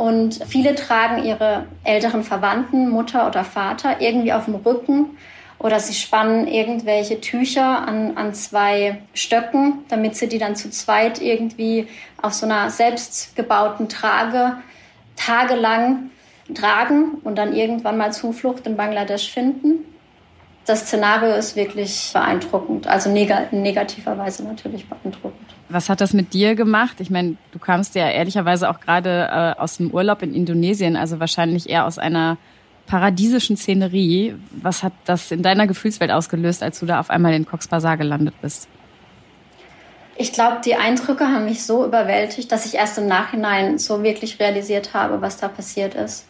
Und 0.00 0.40
viele 0.48 0.74
tragen 0.76 1.22
ihre 1.24 1.66
älteren 1.84 2.24
Verwandten, 2.24 2.88
Mutter 2.88 3.26
oder 3.26 3.44
Vater, 3.44 4.00
irgendwie 4.00 4.32
auf 4.32 4.46
dem 4.46 4.54
Rücken. 4.54 5.18
Oder 5.58 5.78
sie 5.78 5.92
spannen 5.92 6.46
irgendwelche 6.46 7.20
Tücher 7.20 7.86
an, 7.86 8.16
an 8.16 8.32
zwei 8.32 9.02
Stöcken, 9.12 9.84
damit 9.90 10.16
sie 10.16 10.26
die 10.26 10.38
dann 10.38 10.56
zu 10.56 10.70
zweit 10.70 11.20
irgendwie 11.20 11.86
auf 12.22 12.32
so 12.32 12.46
einer 12.46 12.70
selbstgebauten 12.70 13.90
Trage 13.90 14.56
tagelang 15.16 16.10
tragen 16.54 17.18
und 17.22 17.36
dann 17.36 17.54
irgendwann 17.54 17.98
mal 17.98 18.10
Zuflucht 18.10 18.66
in 18.66 18.78
Bangladesch 18.78 19.30
finden. 19.30 19.84
Das 20.64 20.86
Szenario 20.86 21.34
ist 21.34 21.56
wirklich 21.56 22.08
beeindruckend, 22.14 22.86
also 22.86 23.10
neg 23.10 23.52
negativerweise 23.52 24.44
natürlich 24.44 24.88
beeindruckend. 24.88 25.59
Was 25.70 25.88
hat 25.88 26.00
das 26.00 26.12
mit 26.12 26.34
dir 26.34 26.54
gemacht? 26.54 26.96
Ich 27.00 27.10
meine, 27.10 27.36
du 27.52 27.58
kamst 27.58 27.94
ja 27.94 28.08
ehrlicherweise 28.08 28.68
auch 28.68 28.80
gerade 28.80 29.28
äh, 29.30 29.60
aus 29.60 29.76
dem 29.76 29.90
Urlaub 29.90 30.22
in 30.22 30.34
Indonesien, 30.34 30.96
also 30.96 31.20
wahrscheinlich 31.20 31.68
eher 31.68 31.86
aus 31.86 31.98
einer 31.98 32.38
paradiesischen 32.86 33.56
Szenerie. 33.56 34.34
Was 34.50 34.82
hat 34.82 34.92
das 35.04 35.30
in 35.30 35.42
deiner 35.42 35.66
Gefühlswelt 35.66 36.10
ausgelöst, 36.10 36.62
als 36.62 36.80
du 36.80 36.86
da 36.86 36.98
auf 36.98 37.08
einmal 37.08 37.34
in 37.34 37.46
Cox's 37.46 37.68
Bazar 37.68 37.96
gelandet 37.96 38.34
bist? 38.42 38.68
Ich 40.16 40.32
glaube, 40.32 40.58
die 40.64 40.74
Eindrücke 40.74 41.28
haben 41.28 41.46
mich 41.46 41.64
so 41.64 41.86
überwältigt, 41.86 42.52
dass 42.52 42.66
ich 42.66 42.74
erst 42.74 42.98
im 42.98 43.06
Nachhinein 43.06 43.78
so 43.78 44.02
wirklich 44.02 44.38
realisiert 44.38 44.92
habe, 44.92 45.22
was 45.22 45.38
da 45.38 45.48
passiert 45.48 45.94
ist 45.94 46.26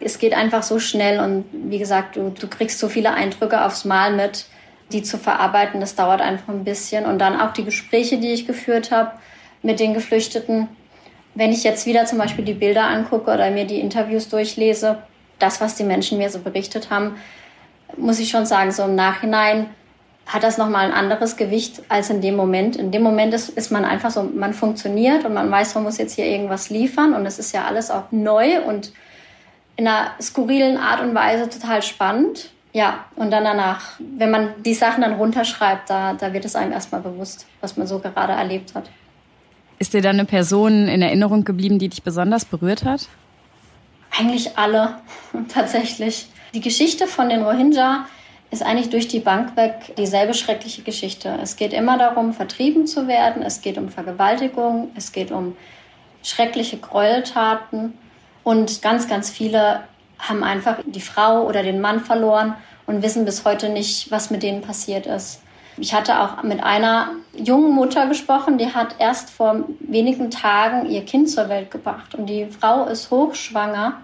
es 0.00 0.18
geht 0.18 0.34
einfach 0.34 0.62
so 0.62 0.78
schnell 0.78 1.20
und 1.20 1.44
wie 1.52 1.78
gesagt, 1.78 2.16
du, 2.16 2.30
du 2.30 2.48
kriegst 2.48 2.78
so 2.78 2.88
viele 2.88 3.12
Eindrücke 3.12 3.64
aufs 3.64 3.84
Mal 3.84 4.14
mit, 4.14 4.46
die 4.92 5.02
zu 5.02 5.18
verarbeiten. 5.18 5.80
Das 5.80 5.94
dauert 5.94 6.20
einfach 6.20 6.48
ein 6.48 6.64
bisschen. 6.64 7.06
Und 7.06 7.18
dann 7.18 7.40
auch 7.40 7.52
die 7.52 7.64
Gespräche, 7.64 8.18
die 8.18 8.32
ich 8.32 8.46
geführt 8.46 8.90
habe 8.90 9.12
mit 9.62 9.80
den 9.80 9.94
Geflüchteten. 9.94 10.68
Wenn 11.34 11.52
ich 11.52 11.64
jetzt 11.64 11.86
wieder 11.86 12.06
zum 12.06 12.18
Beispiel 12.18 12.44
die 12.44 12.54
Bilder 12.54 12.84
angucke 12.84 13.32
oder 13.32 13.50
mir 13.50 13.66
die 13.66 13.80
Interviews 13.80 14.28
durchlese, 14.28 14.98
das, 15.38 15.60
was 15.60 15.74
die 15.74 15.84
Menschen 15.84 16.18
mir 16.18 16.30
so 16.30 16.38
berichtet 16.38 16.90
haben, 16.90 17.16
muss 17.96 18.20
ich 18.20 18.30
schon 18.30 18.46
sagen, 18.46 18.70
so 18.72 18.84
im 18.84 18.94
Nachhinein 18.94 19.66
hat 20.26 20.42
das 20.42 20.58
nochmal 20.58 20.86
ein 20.86 20.92
anderes 20.92 21.36
Gewicht 21.36 21.82
als 21.88 22.10
in 22.10 22.20
dem 22.20 22.36
Moment. 22.36 22.76
In 22.76 22.90
dem 22.90 23.02
Moment 23.02 23.34
ist, 23.34 23.50
ist 23.50 23.70
man 23.70 23.84
einfach 23.84 24.10
so, 24.10 24.22
man 24.22 24.54
funktioniert 24.54 25.24
und 25.24 25.34
man 25.34 25.50
weiß, 25.50 25.74
man 25.74 25.84
muss 25.84 25.98
jetzt 25.98 26.14
hier 26.14 26.24
irgendwas 26.26 26.70
liefern 26.70 27.14
und 27.14 27.26
es 27.26 27.38
ist 27.38 27.52
ja 27.52 27.64
alles 27.66 27.90
auch 27.90 28.04
neu 28.10 28.62
und 28.62 28.92
in 29.76 29.86
einer 29.86 30.12
skurrilen 30.20 30.76
Art 30.76 31.00
und 31.00 31.14
Weise 31.14 31.48
total 31.48 31.82
spannend. 31.82 32.50
Ja, 32.74 33.04
und 33.14 33.30
dann 33.30 33.44
danach, 33.44 33.92
wenn 34.00 34.32
man 34.32 34.62
die 34.64 34.74
Sachen 34.74 35.02
dann 35.02 35.14
runterschreibt, 35.14 35.88
da, 35.88 36.14
da 36.14 36.32
wird 36.32 36.44
es 36.44 36.56
einem 36.56 36.72
erstmal 36.72 37.00
bewusst, 37.00 37.46
was 37.60 37.76
man 37.76 37.86
so 37.86 38.00
gerade 38.00 38.32
erlebt 38.32 38.74
hat. 38.74 38.90
Ist 39.78 39.94
dir 39.94 40.02
da 40.02 40.10
eine 40.10 40.24
Person 40.24 40.88
in 40.88 41.00
Erinnerung 41.00 41.44
geblieben, 41.44 41.78
die 41.78 41.88
dich 41.88 42.02
besonders 42.02 42.44
berührt 42.44 42.84
hat? 42.84 43.06
Eigentlich 44.18 44.58
alle, 44.58 44.96
tatsächlich. 45.48 46.26
Die 46.52 46.60
Geschichte 46.60 47.06
von 47.06 47.28
den 47.28 47.44
Rohingya 47.44 48.06
ist 48.50 48.64
eigentlich 48.64 48.90
durch 48.90 49.06
die 49.06 49.20
Bank 49.20 49.56
weg 49.56 49.94
dieselbe 49.96 50.34
schreckliche 50.34 50.82
Geschichte. 50.82 51.38
Es 51.40 51.54
geht 51.54 51.72
immer 51.72 51.96
darum, 51.96 52.32
vertrieben 52.32 52.88
zu 52.88 53.06
werden, 53.06 53.42
es 53.42 53.60
geht 53.62 53.78
um 53.78 53.88
Vergewaltigung, 53.88 54.90
es 54.96 55.12
geht 55.12 55.30
um 55.30 55.56
schreckliche 56.24 56.78
Gräueltaten 56.78 57.94
und 58.42 58.82
ganz, 58.82 59.06
ganz 59.06 59.30
viele 59.30 59.84
haben 60.28 60.42
einfach 60.42 60.78
die 60.86 61.00
Frau 61.00 61.46
oder 61.46 61.62
den 61.62 61.80
Mann 61.80 62.00
verloren 62.00 62.54
und 62.86 63.02
wissen 63.02 63.24
bis 63.24 63.44
heute 63.44 63.68
nicht, 63.68 64.10
was 64.10 64.30
mit 64.30 64.42
denen 64.42 64.62
passiert 64.62 65.06
ist. 65.06 65.40
Ich 65.76 65.92
hatte 65.92 66.20
auch 66.20 66.42
mit 66.42 66.62
einer 66.62 67.10
jungen 67.34 67.74
Mutter 67.74 68.06
gesprochen, 68.06 68.58
die 68.58 68.72
hat 68.72 68.96
erst 69.00 69.30
vor 69.30 69.64
wenigen 69.80 70.30
Tagen 70.30 70.88
ihr 70.88 71.04
Kind 71.04 71.28
zur 71.28 71.48
Welt 71.48 71.70
gebracht. 71.70 72.14
Und 72.14 72.26
die 72.26 72.46
Frau 72.46 72.84
ist 72.84 73.10
hochschwanger 73.10 73.94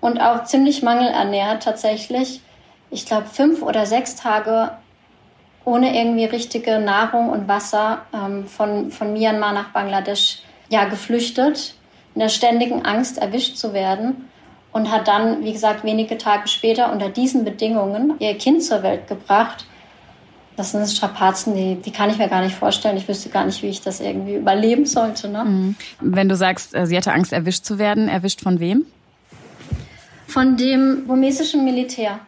und 0.00 0.20
auch 0.20 0.44
ziemlich 0.44 0.82
mangelernährt 0.82 1.62
tatsächlich. 1.62 2.40
Ich 2.90 3.04
glaube, 3.04 3.26
fünf 3.26 3.62
oder 3.62 3.84
sechs 3.84 4.14
Tage 4.14 4.72
ohne 5.64 5.96
irgendwie 5.96 6.24
richtige 6.24 6.78
Nahrung 6.78 7.30
und 7.30 7.48
Wasser 7.48 8.02
ähm, 8.14 8.46
von, 8.46 8.90
von 8.90 9.12
Myanmar 9.12 9.52
nach 9.52 9.70
Bangladesch 9.70 10.42
ja, 10.68 10.84
geflüchtet, 10.84 11.74
in 12.14 12.20
der 12.20 12.28
ständigen 12.28 12.84
Angst 12.84 13.18
erwischt 13.18 13.56
zu 13.56 13.72
werden 13.72 14.28
und 14.72 14.90
hat 14.90 15.08
dann, 15.08 15.44
wie 15.44 15.52
gesagt, 15.52 15.84
wenige 15.84 16.18
Tage 16.18 16.48
später 16.48 16.92
unter 16.92 17.08
diesen 17.08 17.44
Bedingungen 17.44 18.14
ihr 18.18 18.34
Kind 18.34 18.62
zur 18.62 18.82
Welt 18.82 19.06
gebracht. 19.06 19.66
Das 20.56 20.72
sind 20.72 20.86
Strapazen, 20.86 21.54
die, 21.54 21.76
die 21.76 21.92
kann 21.92 22.10
ich 22.10 22.18
mir 22.18 22.28
gar 22.28 22.42
nicht 22.42 22.54
vorstellen. 22.54 22.96
Ich 22.96 23.08
wüsste 23.08 23.30
gar 23.30 23.44
nicht, 23.46 23.62
wie 23.62 23.68
ich 23.68 23.80
das 23.80 24.00
irgendwie 24.00 24.34
überleben 24.34 24.84
sollte. 24.84 25.28
Ne? 25.28 25.44
Mhm. 25.44 25.76
Wenn 26.00 26.28
du 26.28 26.36
sagst, 26.36 26.74
äh, 26.74 26.86
sie 26.86 26.96
hatte 26.96 27.12
Angst, 27.12 27.32
erwischt 27.32 27.64
zu 27.64 27.78
werden, 27.78 28.08
erwischt 28.08 28.42
von 28.42 28.60
wem? 28.60 28.84
Von 30.26 30.56
dem 30.56 31.06
burmesischen 31.06 31.64
Militär 31.64 32.20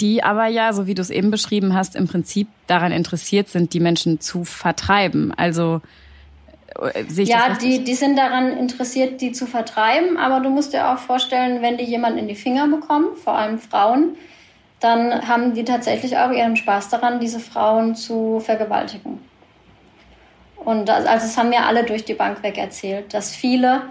die 0.00 0.22
aber 0.22 0.46
ja, 0.46 0.72
so 0.72 0.86
wie 0.86 0.94
du 0.94 1.02
es 1.02 1.10
eben 1.10 1.30
beschrieben 1.30 1.74
hast, 1.74 1.96
im 1.96 2.06
Prinzip 2.06 2.48
daran 2.66 2.92
interessiert 2.92 3.48
sind, 3.48 3.72
die 3.72 3.80
Menschen 3.80 4.20
zu 4.20 4.44
vertreiben. 4.44 5.32
Also 5.36 5.80
sehe 7.08 7.24
ich 7.24 7.28
ja, 7.28 7.56
die, 7.60 7.84
die 7.84 7.94
sind 7.94 8.16
daran 8.16 8.56
interessiert, 8.56 9.20
die 9.20 9.32
zu 9.32 9.46
vertreiben, 9.46 10.16
aber 10.16 10.40
du 10.40 10.50
musst 10.50 10.72
dir 10.72 10.90
auch 10.90 10.98
vorstellen, 10.98 11.62
wenn 11.62 11.76
die 11.76 11.84
jemanden 11.84 12.18
in 12.18 12.28
die 12.28 12.34
Finger 12.34 12.68
bekommen, 12.68 13.16
vor 13.16 13.34
allem 13.34 13.58
Frauen, 13.58 14.16
dann 14.80 15.26
haben 15.26 15.54
die 15.54 15.64
tatsächlich 15.64 16.18
auch 16.18 16.30
ihren 16.30 16.56
Spaß 16.56 16.88
daran, 16.90 17.20
diese 17.20 17.40
Frauen 17.40 17.94
zu 17.94 18.40
vergewaltigen. 18.40 19.20
Und 20.56 20.86
das, 20.86 21.06
also 21.06 21.26
das 21.26 21.38
haben 21.38 21.48
mir 21.50 21.64
alle 21.64 21.84
durch 21.84 22.04
die 22.04 22.14
Bank 22.14 22.42
weg 22.42 22.58
erzählt, 22.58 23.14
dass 23.14 23.34
viele 23.34 23.82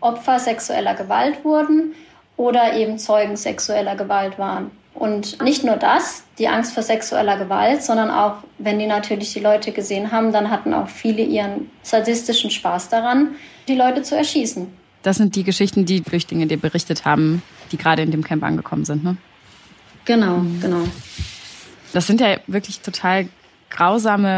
Opfer 0.00 0.38
sexueller 0.38 0.94
Gewalt 0.94 1.44
wurden 1.44 1.94
oder 2.36 2.74
eben 2.74 2.98
Zeugen 2.98 3.36
sexueller 3.36 3.94
Gewalt 3.94 4.38
waren. 4.38 4.72
Und 4.94 5.40
nicht 5.42 5.64
nur 5.64 5.76
das, 5.76 6.22
die 6.38 6.48
Angst 6.48 6.74
vor 6.74 6.82
sexueller 6.82 7.38
Gewalt, 7.38 7.82
sondern 7.82 8.10
auch, 8.10 8.36
wenn 8.58 8.78
die 8.78 8.86
natürlich 8.86 9.32
die 9.32 9.40
Leute 9.40 9.72
gesehen 9.72 10.12
haben, 10.12 10.32
dann 10.32 10.50
hatten 10.50 10.74
auch 10.74 10.88
viele 10.88 11.22
ihren 11.22 11.70
sadistischen 11.82 12.50
Spaß 12.50 12.90
daran, 12.90 13.36
die 13.68 13.74
Leute 13.74 14.02
zu 14.02 14.16
erschießen. 14.16 14.66
Das 15.02 15.16
sind 15.16 15.34
die 15.34 15.44
Geschichten, 15.44 15.84
die 15.84 16.02
Flüchtlinge 16.02 16.46
dir 16.46 16.58
berichtet 16.58 17.04
haben, 17.04 17.42
die 17.72 17.76
gerade 17.76 18.02
in 18.02 18.10
dem 18.10 18.22
Camp 18.22 18.44
angekommen 18.44 18.84
sind, 18.84 19.02
ne? 19.02 19.16
Genau, 20.04 20.42
genau. 20.60 20.82
Das 21.92 22.06
sind 22.06 22.20
ja 22.20 22.38
wirklich 22.46 22.80
total 22.80 23.28
grausame 23.70 24.28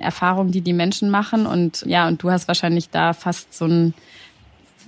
äh, 0.00 0.02
Erfahrungen, 0.02 0.52
die 0.52 0.60
die 0.60 0.72
Menschen 0.72 1.10
machen. 1.10 1.46
Und 1.46 1.84
ja, 1.86 2.08
und 2.08 2.22
du 2.22 2.30
hast 2.30 2.48
wahrscheinlich 2.48 2.90
da 2.90 3.12
fast 3.12 3.54
so 3.54 3.66
ein 3.66 3.94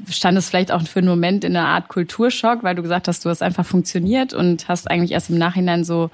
stand 0.08 0.38
es 0.38 0.48
vielleicht 0.48 0.72
auch 0.72 0.82
für 0.86 1.00
einen 1.00 1.08
Moment 1.08 1.44
in 1.44 1.56
einer 1.56 1.68
Art 1.68 1.88
Kulturschock, 1.88 2.62
weil 2.62 2.74
du 2.74 2.82
gesagt 2.82 3.08
hast, 3.08 3.24
du 3.24 3.30
hast 3.30 3.42
einfach 3.42 3.66
funktioniert 3.66 4.32
und 4.32 4.68
hast 4.68 4.90
eigentlich 4.90 5.12
erst 5.12 5.30
im 5.30 5.38
Nachhinein 5.38 5.84
so 5.84 6.10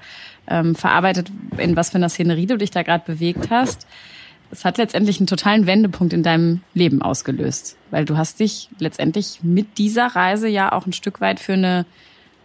ähm, 0.47 0.75
verarbeitet, 0.75 1.31
in 1.57 1.75
was 1.75 1.89
für 1.91 1.95
einer 1.95 2.09
Szenerie 2.09 2.45
du 2.45 2.57
dich 2.57 2.71
da 2.71 2.83
gerade 2.83 3.03
bewegt 3.05 3.49
hast. 3.49 3.87
Es 4.51 4.65
hat 4.65 4.77
letztendlich 4.77 5.19
einen 5.19 5.27
totalen 5.27 5.65
Wendepunkt 5.65 6.13
in 6.13 6.23
deinem 6.23 6.61
Leben 6.73 7.01
ausgelöst, 7.01 7.77
weil 7.89 8.05
du 8.05 8.17
hast 8.17 8.39
dich 8.39 8.69
letztendlich 8.79 9.39
mit 9.43 9.77
dieser 9.77 10.07
Reise 10.07 10.47
ja 10.47 10.71
auch 10.73 10.85
ein 10.85 10.93
Stück 10.93 11.21
weit 11.21 11.39
für 11.39 11.53
eine 11.53 11.85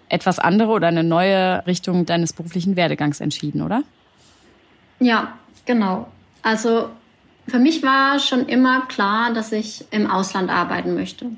etwas 0.08 0.38
andere 0.38 0.70
oder 0.70 0.86
eine 0.86 1.02
neue 1.02 1.66
Richtung 1.66 2.06
deines 2.06 2.32
beruflichen 2.32 2.76
Werdegangs 2.76 3.20
entschieden, 3.20 3.60
oder? 3.60 3.82
Ja, 5.00 5.32
genau. 5.64 6.06
Also 6.42 6.90
für 7.48 7.58
mich 7.58 7.82
war 7.82 8.18
schon 8.18 8.46
immer 8.46 8.86
klar, 8.86 9.32
dass 9.32 9.52
ich 9.52 9.84
im 9.90 10.10
Ausland 10.10 10.50
arbeiten 10.50 10.94
möchte. 10.94 11.30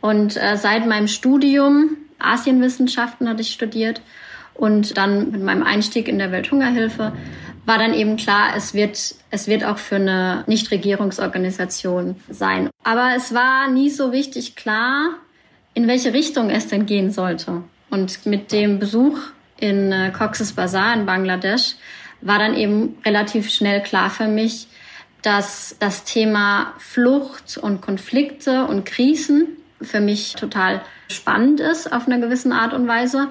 Und 0.00 0.36
äh, 0.36 0.56
seit 0.56 0.86
meinem 0.86 1.08
Studium, 1.08 1.96
Asienwissenschaften 2.18 3.28
hatte 3.28 3.42
ich 3.42 3.52
studiert 3.52 4.02
und 4.54 4.96
dann 4.96 5.30
mit 5.30 5.42
meinem 5.42 5.62
Einstieg 5.62 6.08
in 6.08 6.18
der 6.18 6.32
Welthungerhilfe, 6.32 7.12
war 7.66 7.78
dann 7.78 7.94
eben 7.94 8.16
klar, 8.16 8.54
es 8.56 8.74
wird, 8.74 9.14
es 9.30 9.46
wird 9.46 9.64
auch 9.64 9.78
für 9.78 9.96
eine 9.96 10.44
Nichtregierungsorganisation 10.46 12.16
sein. 12.28 12.70
Aber 12.84 13.12
es 13.16 13.34
war 13.34 13.68
nie 13.70 13.90
so 13.90 14.12
wichtig 14.12 14.56
klar, 14.56 15.14
in 15.74 15.86
welche 15.86 16.12
Richtung 16.12 16.50
es 16.50 16.66
denn 16.68 16.86
gehen 16.86 17.10
sollte. 17.10 17.62
Und 17.90 18.26
mit 18.26 18.52
dem 18.52 18.78
Besuch 18.78 19.18
in 19.58 19.92
äh, 19.92 20.10
Cox's 20.10 20.52
Bazar 20.52 20.94
in 20.94 21.06
Bangladesch 21.06 21.76
war 22.22 22.38
dann 22.38 22.56
eben 22.56 22.98
relativ 23.04 23.50
schnell 23.50 23.82
klar 23.82 24.10
für 24.10 24.28
mich, 24.28 24.66
dass 25.22 25.76
das 25.78 26.04
Thema 26.04 26.72
Flucht 26.78 27.58
und 27.58 27.80
Konflikte 27.80 28.66
und 28.66 28.84
Krisen 28.86 29.48
für 29.82 30.00
mich 30.00 30.34
total 30.34 30.82
spannend 31.08 31.60
ist 31.60 31.92
auf 31.92 32.06
einer 32.06 32.18
gewissen 32.18 32.52
Art 32.52 32.72
und 32.72 32.86
Weise 32.86 33.28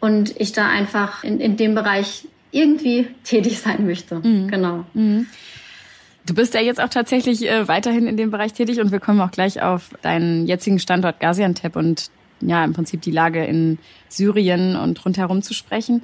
und 0.00 0.38
ich 0.40 0.52
da 0.52 0.68
einfach 0.68 1.24
in, 1.24 1.40
in 1.40 1.56
dem 1.56 1.74
Bereich 1.74 2.26
irgendwie 2.50 3.08
tätig 3.24 3.60
sein 3.60 3.86
möchte. 3.86 4.16
Mhm. 4.16 4.48
Genau. 4.48 4.84
Mhm. 4.94 5.26
Du 6.26 6.34
bist 6.34 6.54
ja 6.54 6.60
jetzt 6.60 6.80
auch 6.80 6.88
tatsächlich 6.88 7.48
äh, 7.48 7.68
weiterhin 7.68 8.06
in 8.06 8.16
dem 8.16 8.30
Bereich 8.30 8.52
tätig 8.52 8.80
und 8.80 8.90
wir 8.90 8.98
kommen 8.98 9.20
auch 9.20 9.30
gleich 9.30 9.62
auf 9.62 9.90
deinen 10.02 10.46
jetzigen 10.46 10.78
Standort 10.78 11.20
Gaziantep 11.20 11.76
und 11.76 12.10
ja, 12.40 12.64
im 12.64 12.72
Prinzip 12.72 13.00
die 13.00 13.12
Lage 13.12 13.44
in 13.44 13.78
Syrien 14.08 14.76
und 14.76 15.04
rundherum 15.04 15.42
zu 15.42 15.54
sprechen. 15.54 16.02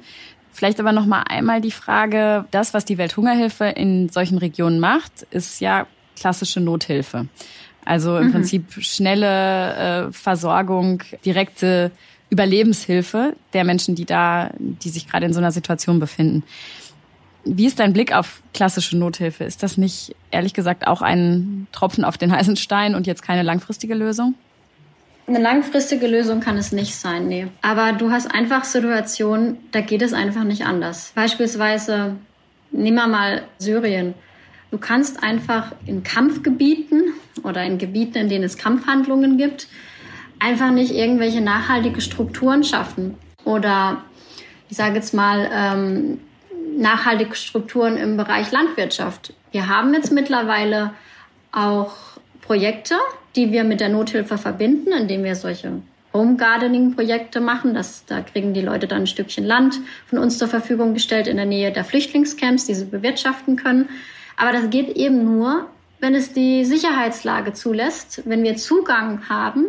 Vielleicht 0.53 0.79
aber 0.79 0.91
noch 0.91 1.07
mal 1.07 1.23
einmal 1.23 1.61
die 1.61 1.71
Frage, 1.71 2.45
das, 2.51 2.75
was 2.75 2.85
die 2.85 2.99
Welthungerhilfe 2.99 3.65
in 3.65 4.09
solchen 4.09 4.37
Regionen 4.37 4.79
macht, 4.79 5.23
ist 5.31 5.59
ja 5.59 5.87
klassische 6.15 6.59
Nothilfe. 6.59 7.27
Also 7.83 8.17
im 8.17 8.27
mhm. 8.27 8.31
Prinzip 8.31 8.65
schnelle 8.79 10.07
äh, 10.07 10.11
Versorgung, 10.11 11.01
direkte 11.25 11.91
Überlebenshilfe 12.29 13.35
der 13.53 13.63
Menschen, 13.63 13.95
die 13.95 14.05
da, 14.05 14.51
die 14.57 14.89
sich 14.89 15.07
gerade 15.07 15.25
in 15.25 15.33
so 15.33 15.39
einer 15.39 15.51
Situation 15.51 15.99
befinden. 15.99 16.43
Wie 17.45 17.65
ist 17.65 17.79
dein 17.79 17.91
Blick 17.91 18.15
auf 18.15 18.41
klassische 18.53 18.95
Nothilfe? 18.95 19.43
Ist 19.43 19.63
das 19.63 19.77
nicht, 19.77 20.15
ehrlich 20.31 20.53
gesagt, 20.53 20.87
auch 20.87 21.01
ein 21.01 21.67
Tropfen 21.71 22.05
auf 22.05 22.17
den 22.17 22.31
heißen 22.31 22.55
Stein 22.55 22.95
und 22.95 23.05
jetzt 23.05 23.23
keine 23.23 23.43
langfristige 23.43 23.95
Lösung? 23.95 24.35
Eine 25.25 25.39
langfristige 25.39 26.07
Lösung 26.07 26.41
kann 26.41 26.57
es 26.57 26.73
nicht 26.73 26.95
sein, 26.95 27.27
nee. 27.27 27.47
Aber 27.61 27.93
du 27.93 28.11
hast 28.11 28.27
einfach 28.33 28.65
Situationen, 28.65 29.57
da 29.71 29.79
geht 29.79 30.01
es 30.01 30.13
einfach 30.13 30.43
nicht 30.43 30.65
anders. 30.65 31.13
Beispielsweise, 31.15 32.17
nimm 32.71 32.95
mal 32.95 33.43
Syrien. 33.57 34.15
Du 34.71 34.77
kannst 34.77 35.23
einfach 35.23 35.73
in 35.85 36.03
Kampfgebieten 36.03 37.13
oder 37.43 37.63
in 37.63 37.77
Gebieten, 37.77 38.17
in 38.17 38.29
denen 38.29 38.43
es 38.43 38.57
Kampfhandlungen 38.57 39.37
gibt, 39.37 39.67
einfach 40.39 40.71
nicht 40.71 40.93
irgendwelche 40.93 41.41
nachhaltige 41.41 42.01
Strukturen 42.01 42.63
schaffen. 42.63 43.15
Oder 43.45 44.03
ich 44.69 44.75
sage 44.75 44.95
jetzt 44.95 45.13
mal, 45.13 45.49
ähm, 45.53 46.19
nachhaltige 46.75 47.35
Strukturen 47.35 47.97
im 47.97 48.17
Bereich 48.17 48.51
Landwirtschaft. 48.51 49.33
Wir 49.51 49.67
haben 49.67 49.93
jetzt 49.93 50.11
mittlerweile 50.11 50.91
auch 51.51 51.93
Projekte, 52.45 52.95
die 53.35 53.51
wir 53.51 53.63
mit 53.63 53.79
der 53.79 53.89
Nothilfe 53.89 54.37
verbinden, 54.37 54.91
indem 54.91 55.23
wir 55.23 55.35
solche 55.35 55.81
Home 56.13 56.35
Gardening 56.35 56.95
Projekte 56.95 57.41
machen. 57.41 57.73
Das, 57.73 58.05
da 58.05 58.21
kriegen 58.21 58.53
die 58.53 58.61
Leute 58.61 58.87
dann 58.87 59.01
ein 59.01 59.07
Stückchen 59.07 59.45
Land 59.45 59.79
von 60.07 60.19
uns 60.19 60.37
zur 60.37 60.47
Verfügung 60.47 60.93
gestellt 60.93 61.27
in 61.27 61.37
der 61.37 61.45
Nähe 61.45 61.71
der 61.71 61.83
Flüchtlingscamps, 61.83 62.65
die 62.65 62.75
sie 62.75 62.85
bewirtschaften 62.85 63.55
können. 63.55 63.89
Aber 64.37 64.51
das 64.51 64.69
geht 64.69 64.89
eben 64.95 65.23
nur, 65.23 65.67
wenn 65.99 66.15
es 66.15 66.33
die 66.33 66.65
Sicherheitslage 66.65 67.53
zulässt, 67.53 68.21
wenn 68.25 68.43
wir 68.43 68.57
Zugang 68.57 69.29
haben 69.29 69.65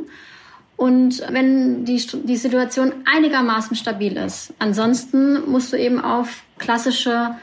und 0.77 1.23
wenn 1.31 1.85
die, 1.85 2.05
die 2.25 2.37
Situation 2.37 2.93
einigermaßen 3.05 3.77
stabil 3.77 4.17
ist. 4.17 4.53
Ansonsten 4.59 5.49
musst 5.49 5.73
du 5.73 5.79
eben 5.79 6.01
auf 6.01 6.43
klassische 6.59 7.37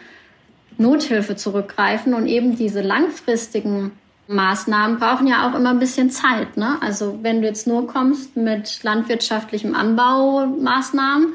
Nothilfe 0.77 1.35
zurückgreifen 1.35 2.13
und 2.13 2.27
eben 2.27 2.55
diese 2.57 2.81
langfristigen 2.81 3.91
Maßnahmen 4.31 4.97
brauchen 4.99 5.27
ja 5.27 5.49
auch 5.49 5.55
immer 5.55 5.71
ein 5.71 5.79
bisschen 5.79 6.09
Zeit. 6.09 6.57
Ne? 6.57 6.77
Also 6.81 7.19
wenn 7.21 7.41
du 7.41 7.47
jetzt 7.47 7.67
nur 7.67 7.87
kommst 7.87 8.35
mit 8.37 8.83
landwirtschaftlichem 8.83 9.75
Anbaumaßnahmen, 9.75 11.33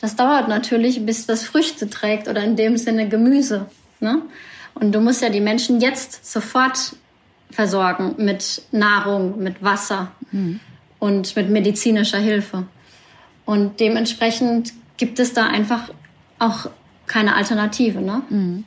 das 0.00 0.16
dauert 0.16 0.48
natürlich, 0.48 1.06
bis 1.06 1.26
das 1.26 1.44
Früchte 1.44 1.88
trägt 1.88 2.28
oder 2.28 2.42
in 2.42 2.56
dem 2.56 2.76
Sinne 2.76 3.08
Gemüse. 3.08 3.66
Ne? 4.00 4.22
Und 4.74 4.94
du 4.94 5.00
musst 5.00 5.22
ja 5.22 5.30
die 5.30 5.40
Menschen 5.40 5.80
jetzt 5.80 6.30
sofort 6.30 6.96
versorgen 7.50 8.16
mit 8.18 8.62
Nahrung, 8.72 9.42
mit 9.42 9.62
Wasser 9.62 10.12
mhm. 10.30 10.60
und 10.98 11.36
mit 11.36 11.48
medizinischer 11.48 12.18
Hilfe. 12.18 12.66
Und 13.44 13.80
dementsprechend 13.80 14.72
gibt 14.96 15.18
es 15.18 15.32
da 15.32 15.46
einfach 15.46 15.90
auch 16.38 16.68
keine 17.06 17.34
Alternative. 17.36 18.00
Ne? 18.00 18.22
Mhm. 18.28 18.64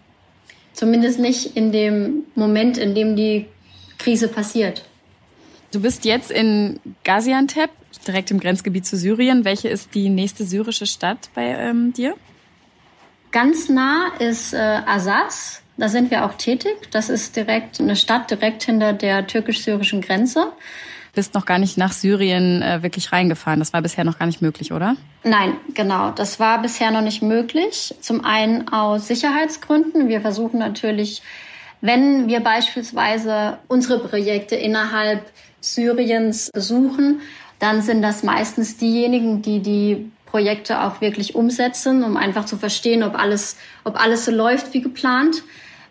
Zumindest 0.73 1.19
nicht 1.19 1.57
in 1.57 1.71
dem 1.71 2.23
Moment, 2.35 2.77
in 2.77 2.95
dem 2.95 3.15
die 3.15 3.47
Krise 3.97 4.27
passiert. 4.27 4.85
Du 5.71 5.81
bist 5.81 6.05
jetzt 6.05 6.31
in 6.31 6.79
Gaziantep, 7.03 7.69
direkt 8.07 8.31
im 8.31 8.39
Grenzgebiet 8.39 8.85
zu 8.85 8.95
Syrien. 8.95 9.43
Welche 9.43 9.67
ist 9.67 9.93
die 9.95 10.09
nächste 10.09 10.45
syrische 10.45 10.85
Stadt 10.85 11.29
bei 11.35 11.43
ähm, 11.43 11.93
dir? 11.93 12.15
Ganz 13.31 13.67
nah 13.69 14.07
ist 14.19 14.53
äh, 14.53 14.57
Assas. 14.57 15.61
Da 15.77 15.89
sind 15.89 16.09
wir 16.09 16.25
auch 16.25 16.33
tätig. 16.33 16.89
Das 16.91 17.09
ist 17.09 17.35
direkt 17.35 17.79
eine 17.79 17.95
Stadt 17.95 18.31
direkt 18.31 18.63
hinter 18.63 18.93
der 18.93 19.27
türkisch-syrischen 19.27 20.01
Grenze. 20.01 20.51
Bist 21.13 21.33
noch 21.33 21.45
gar 21.45 21.59
nicht 21.59 21.77
nach 21.77 21.93
Syrien 21.93 22.61
äh, 22.61 22.81
wirklich 22.81 23.11
reingefahren. 23.11 23.59
Das 23.59 23.73
war 23.73 23.81
bisher 23.81 24.03
noch 24.03 24.17
gar 24.17 24.25
nicht 24.25 24.41
möglich, 24.41 24.71
oder? 24.71 24.95
Nein, 25.23 25.53
genau. 25.73 26.11
Das 26.11 26.39
war 26.39 26.61
bisher 26.61 26.91
noch 26.91 27.01
nicht 27.01 27.21
möglich. 27.21 27.93
Zum 28.01 28.23
einen 28.23 28.69
aus 28.69 29.07
Sicherheitsgründen. 29.07 30.07
Wir 30.07 30.21
versuchen 30.21 30.59
natürlich, 30.59 31.21
wenn 31.81 32.27
wir 32.27 32.39
beispielsweise 32.39 33.59
unsere 33.67 33.99
Projekte 33.99 34.55
innerhalb 34.55 35.21
Syriens 35.61 36.49
besuchen, 36.53 37.21
dann 37.59 37.81
sind 37.81 38.01
das 38.01 38.23
meistens 38.23 38.77
diejenigen, 38.77 39.41
die 39.41 39.59
die 39.59 40.11
Projekte 40.25 40.83
auch 40.83 41.01
wirklich 41.01 41.35
umsetzen, 41.35 42.03
um 42.03 42.17
einfach 42.17 42.45
zu 42.45 42.57
verstehen, 42.57 43.03
ob 43.03 43.17
alles, 43.17 43.57
ob 43.83 43.99
alles 43.99 44.25
so 44.25 44.31
läuft 44.31 44.73
wie 44.73 44.81
geplant. 44.81 45.43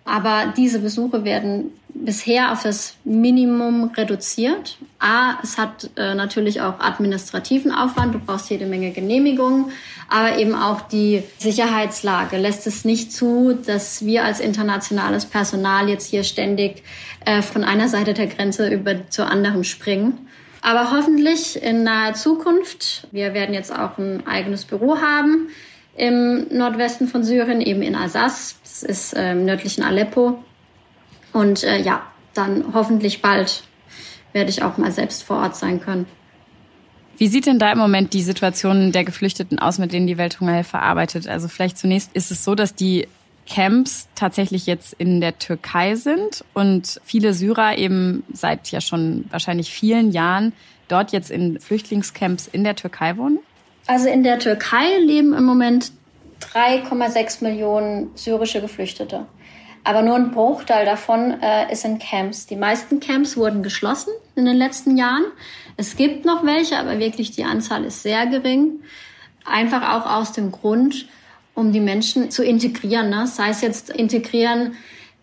Aber 0.07 0.55
diese 0.57 0.79
Besuche 0.79 1.25
werden 1.25 1.73
bisher 1.89 2.53
auf 2.53 2.63
das 2.63 2.95
Minimum 3.05 3.91
reduziert. 3.97 4.79
A, 5.01 5.35
es 5.43 5.59
hat 5.59 5.91
äh, 5.97 6.15
natürlich 6.15 6.61
auch 6.61 6.79
administrativen 6.79 7.73
Aufwand. 7.73 8.15
Du 8.15 8.21
brauchst 8.21 8.49
jede 8.49 8.67
Menge 8.67 8.93
Genehmigungen. 8.93 9.73
Aber 10.09 10.39
eben 10.39 10.55
auch 10.55 10.83
die 10.83 11.25
Sicherheitslage 11.39 12.37
lässt 12.37 12.69
es 12.69 12.85
nicht 12.85 13.13
zu, 13.13 13.59
dass 13.67 14.07
wir 14.07 14.25
als 14.25 14.39
internationales 14.39 15.27
Personal 15.27 15.89
jetzt 15.89 16.09
hier 16.09 16.23
ständig 16.23 16.85
äh, 17.25 17.43
von 17.43 17.65
einer 17.65 17.89
Seite 17.89 18.15
der 18.15 18.29
Grenze 18.29 18.69
über 18.69 19.11
zur 19.11 19.29
anderen 19.29 19.65
springen. 19.65 20.29
Aber 20.63 20.93
hoffentlich 20.93 21.61
in 21.61 21.83
naher 21.83 22.15
Zukunft. 22.15 23.09
Wir 23.11 23.35
werden 23.35 23.55
jetzt 23.55 23.77
auch 23.77 23.99
ein 23.99 24.25
eigenes 24.27 24.65
Büro 24.65 24.99
haben 24.99 25.49
im 25.97 26.47
Nordwesten 26.51 27.09
von 27.09 27.25
Syrien, 27.25 27.61
eben 27.61 27.83
in 27.83 27.97
Assas. 27.97 28.57
Das 28.81 28.83
ist 28.83 29.15
äh, 29.15 29.33
im 29.33 29.47
nördlichen 29.47 29.83
Aleppo. 29.83 30.39
Und 31.33 31.65
äh, 31.65 31.81
ja, 31.81 32.03
dann 32.35 32.75
hoffentlich 32.75 33.23
bald 33.23 33.63
werde 34.35 34.51
ich 34.51 34.63
auch 34.63 34.77
mal 34.77 34.93
selbst 34.93 35.23
vor 35.23 35.39
Ort 35.39 35.57
sein 35.57 35.81
können. 35.81 36.05
Wie 37.17 37.29
sieht 37.29 37.47
denn 37.47 37.59
da 37.59 37.73
im 37.73 37.79
Moment 37.79 38.13
die 38.13 38.21
Situation 38.21 38.93
der 38.93 39.05
Geflüchteten 39.05 39.59
aus, 39.59 39.79
mit 39.79 39.95
denen 39.95 40.07
die 40.07 40.19
Welthungerhilfe 40.19 40.79
arbeitet? 40.79 41.27
Also 41.27 41.49
vielleicht 41.49 41.79
zunächst 41.79 42.11
ist 42.13 42.31
es 42.31 42.45
so, 42.45 42.55
dass 42.55 42.75
die 42.75 43.09
Camps 43.49 44.09
tatsächlich 44.15 44.67
jetzt 44.67 44.93
in 44.99 45.23
der 45.23 45.39
Türkei 45.39 45.95
sind 45.95 46.45
und 46.53 47.01
viele 47.03 47.33
Syrer 47.33 47.79
eben 47.79 48.25
seit 48.35 48.71
ja 48.73 48.83
schon 48.83 49.25
wahrscheinlich 49.31 49.71
vielen 49.71 50.11
Jahren 50.11 50.53
dort 50.89 51.13
jetzt 51.13 51.31
in 51.31 51.59
Flüchtlingscamps 51.61 52.47
in 52.47 52.63
der 52.63 52.77
Türkei 52.77 53.17
wohnen? 53.17 53.39
Also 53.87 54.09
in 54.09 54.23
der 54.23 54.39
Türkei 54.39 54.99
leben 54.99 55.33
im 55.33 55.45
Moment 55.45 55.93
3,6 56.41 57.43
Millionen 57.43 58.11
syrische 58.15 58.61
Geflüchtete. 58.61 59.27
Aber 59.85 60.03
nur 60.03 60.17
ein 60.17 60.33
Bruchteil 60.33 60.85
davon 60.85 61.41
äh, 61.41 61.73
ist 61.73 61.85
in 61.85 61.99
Camps. 61.99 62.47
Die 62.47 62.57
meisten 62.57 62.99
Camps 62.99 63.37
wurden 63.37 63.63
geschlossen 63.63 64.13
in 64.35 64.45
den 64.45 64.57
letzten 64.57 64.97
Jahren. 64.97 65.27
Es 65.77 65.97
gibt 65.97 66.25
noch 66.25 66.45
welche, 66.45 66.77
aber 66.79 66.99
wirklich 66.99 67.31
die 67.31 67.45
Anzahl 67.45 67.85
ist 67.85 68.03
sehr 68.03 68.27
gering. 68.27 68.81
Einfach 69.45 69.95
auch 69.95 70.11
aus 70.11 70.33
dem 70.33 70.51
Grund, 70.51 71.07
um 71.55 71.71
die 71.71 71.81
Menschen 71.81 72.33
zu 72.33 72.43
integrieren. 72.43 73.11
Ne? 73.11 73.29
Sei 73.29 73.51
es 73.51 73.61
jetzt 73.61 73.91
integrieren 73.91 74.73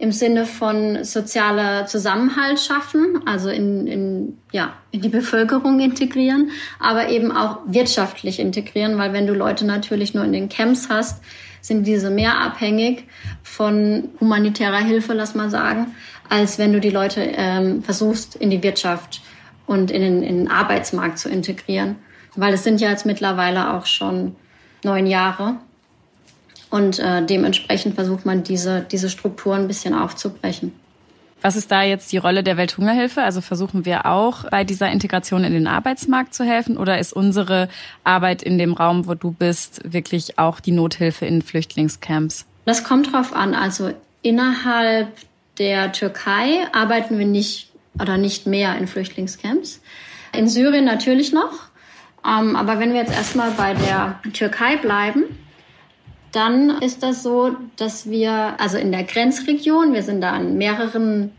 im 0.04 0.12
Sinne 0.12 0.46
von 0.46 1.06
sozialer 1.06 1.86
Zusammenhalt 1.86 2.60
schaffen, 2.60 3.22
also 3.26 3.50
in, 3.50 3.88
in, 3.88 4.38
ja, 4.52 4.74
in 4.92 5.00
die 5.00 5.08
Bevölkerung 5.08 5.80
integrieren, 5.80 6.52
aber 6.78 7.08
eben 7.08 7.32
auch 7.32 7.60
wirtschaftlich 7.68 8.42
integrieren, 8.42 8.98
weil 8.98 9.14
wenn 9.14 9.28
du 9.28 9.34
Leute 9.34 9.66
natürlich 9.66 10.14
nur 10.14 10.26
in 10.26 10.34
den 10.34 10.50
Camps 10.50 10.90
hast, 10.90 11.24
sind 11.62 11.88
diese 11.88 12.10
mehr 12.10 12.38
abhängig 12.38 13.06
von 13.44 14.10
humanitärer 14.20 14.80
Hilfe, 14.84 15.14
lass 15.14 15.36
mal 15.36 15.50
sagen, 15.50 15.96
als 16.28 16.60
wenn 16.60 16.74
du 16.74 16.82
die 16.82 16.90
Leute 16.90 17.22
ähm, 17.22 17.82
versuchst, 17.82 18.36
in 18.36 18.50
die 18.50 18.62
Wirtschaft 18.62 19.22
und 19.68 19.90
in 19.90 20.02
den, 20.02 20.22
in 20.22 20.40
den 20.40 20.52
Arbeitsmarkt 20.52 21.18
zu 21.18 21.30
integrieren. 21.30 21.96
Weil 22.36 22.54
es 22.54 22.66
sind 22.66 22.82
ja 22.82 22.90
jetzt 22.90 23.06
mittlerweile 23.06 23.74
auch 23.74 23.86
schon 23.86 24.36
neun 24.84 25.06
Jahre. 25.06 25.60
Und 26.74 26.98
äh, 26.98 27.24
dementsprechend 27.24 27.94
versucht 27.94 28.26
man 28.26 28.42
diese, 28.42 28.82
diese 28.82 29.08
Strukturen 29.08 29.62
ein 29.62 29.68
bisschen 29.68 29.94
aufzubrechen. 29.94 30.74
Was 31.44 31.56
ist 31.56 31.70
da 31.70 31.84
jetzt 31.84 32.12
die 32.12 32.18
Rolle 32.18 32.42
der 32.42 32.58
Welthungerhilfe? 32.58 33.22
Also 33.22 33.42
versuchen 33.42 33.86
wir 33.86 34.08
auch 34.08 34.50
bei 34.50 34.64
dieser 34.64 34.90
Integration 34.90 35.44
in 35.44 35.54
den 35.54 35.68
Arbeitsmarkt 35.68 36.34
zu 36.34 36.44
helfen 36.44 36.76
oder 36.78 36.98
ist 36.98 37.14
unsere 37.14 37.70
Arbeit 38.04 38.42
in 38.42 38.58
dem 38.58 38.74
Raum, 38.74 39.06
wo 39.06 39.14
du 39.14 39.30
bist, 39.30 39.82
wirklich 39.86 40.40
auch 40.40 40.60
die 40.60 40.72
Nothilfe 40.72 41.28
in 41.28 41.44
Flüchtlingscamps? 41.44 42.48
Das 42.66 42.84
kommt 42.84 43.14
drauf 43.14 43.36
an. 43.36 43.54
Also 43.54 43.92
innerhalb 44.24 45.10
der 45.60 45.92
Türkei 45.92 46.66
arbeiten 46.74 47.20
wir 47.20 47.28
nicht 47.28 47.72
oder 48.00 48.18
nicht 48.18 48.48
mehr 48.48 48.76
in 48.80 48.88
Flüchtlingscamps. 48.88 49.80
In 50.36 50.48
Syrien 50.48 50.86
natürlich 50.86 51.34
noch. 51.34 51.54
Ähm, 52.26 52.56
aber 52.56 52.80
wenn 52.80 52.94
wir 52.94 53.02
jetzt 53.02 53.14
erstmal 53.14 53.52
bei 53.52 53.76
der 53.76 54.20
Türkei 54.34 54.78
bleiben, 54.78 55.26
dann 56.34 56.82
ist 56.82 57.04
das 57.04 57.24
so, 57.24 57.56
dass 57.78 58.10
wir, 58.10 58.60
also 58.60 58.78
in 58.78 58.92
der 58.92 59.04
Grenzregion, 59.04 59.94
wir 59.94 60.04
sind 60.04 60.22
da 60.22 60.32
an 60.32 60.58
mehreren 60.58 61.32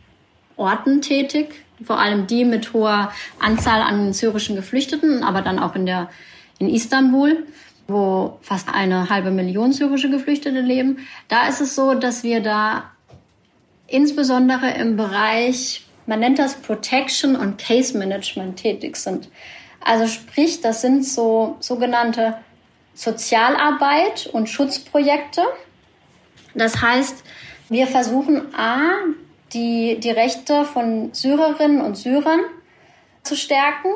Orten 0.57 1.03
tätig, 1.03 1.65
vor 1.85 1.99
allem 1.99 2.27
die 2.29 2.45
mit 2.45 2.73
hoher 2.73 3.13
Anzahl 3.41 3.83
an 3.83 4.13
syrischen 4.13 4.55
Geflüchteten, 4.55 5.25
aber 5.25 5.43
dann 5.43 5.59
auch 5.59 5.75
in 5.75 5.85
der, 5.85 6.09
in 6.59 6.69
Istanbul, 6.69 7.45
wo 7.89 8.39
fast 8.41 8.69
eine 8.73 9.11
halbe 9.11 9.33
Million 9.33 9.73
syrische 9.73 10.11
Geflüchtete 10.11 10.61
leben. 10.61 10.99
Da 11.29 11.49
ist 11.49 11.61
es 11.61 11.75
so, 11.75 11.95
dass 11.95 12.23
wir 12.23 12.41
da 12.41 12.85
insbesondere 13.89 14.71
im 14.71 14.97
Bereich, 14.97 15.87
man 16.07 16.21
nennt 16.21 16.39
das 16.39 16.55
Protection 16.55 17.35
und 17.35 17.59
Case 17.59 17.99
Management 17.99 18.57
tätig 18.57 18.97
sind. 18.97 19.29
Also 19.81 20.07
sprich, 20.07 20.61
das 20.61 20.81
sind 20.81 21.05
so 21.05 21.57
sogenannte 21.59 22.37
Sozialarbeit 22.95 24.29
und 24.33 24.49
Schutzprojekte. 24.49 25.43
Das 26.55 26.81
heißt, 26.81 27.25
wir 27.69 27.87
versuchen 27.87 28.55
A, 28.55 28.93
die, 29.53 29.99
die 30.01 30.11
Rechte 30.11 30.65
von 30.65 31.13
Syrerinnen 31.13 31.81
und 31.81 31.97
Syrern 31.97 32.41
zu 33.23 33.37
stärken, 33.37 33.89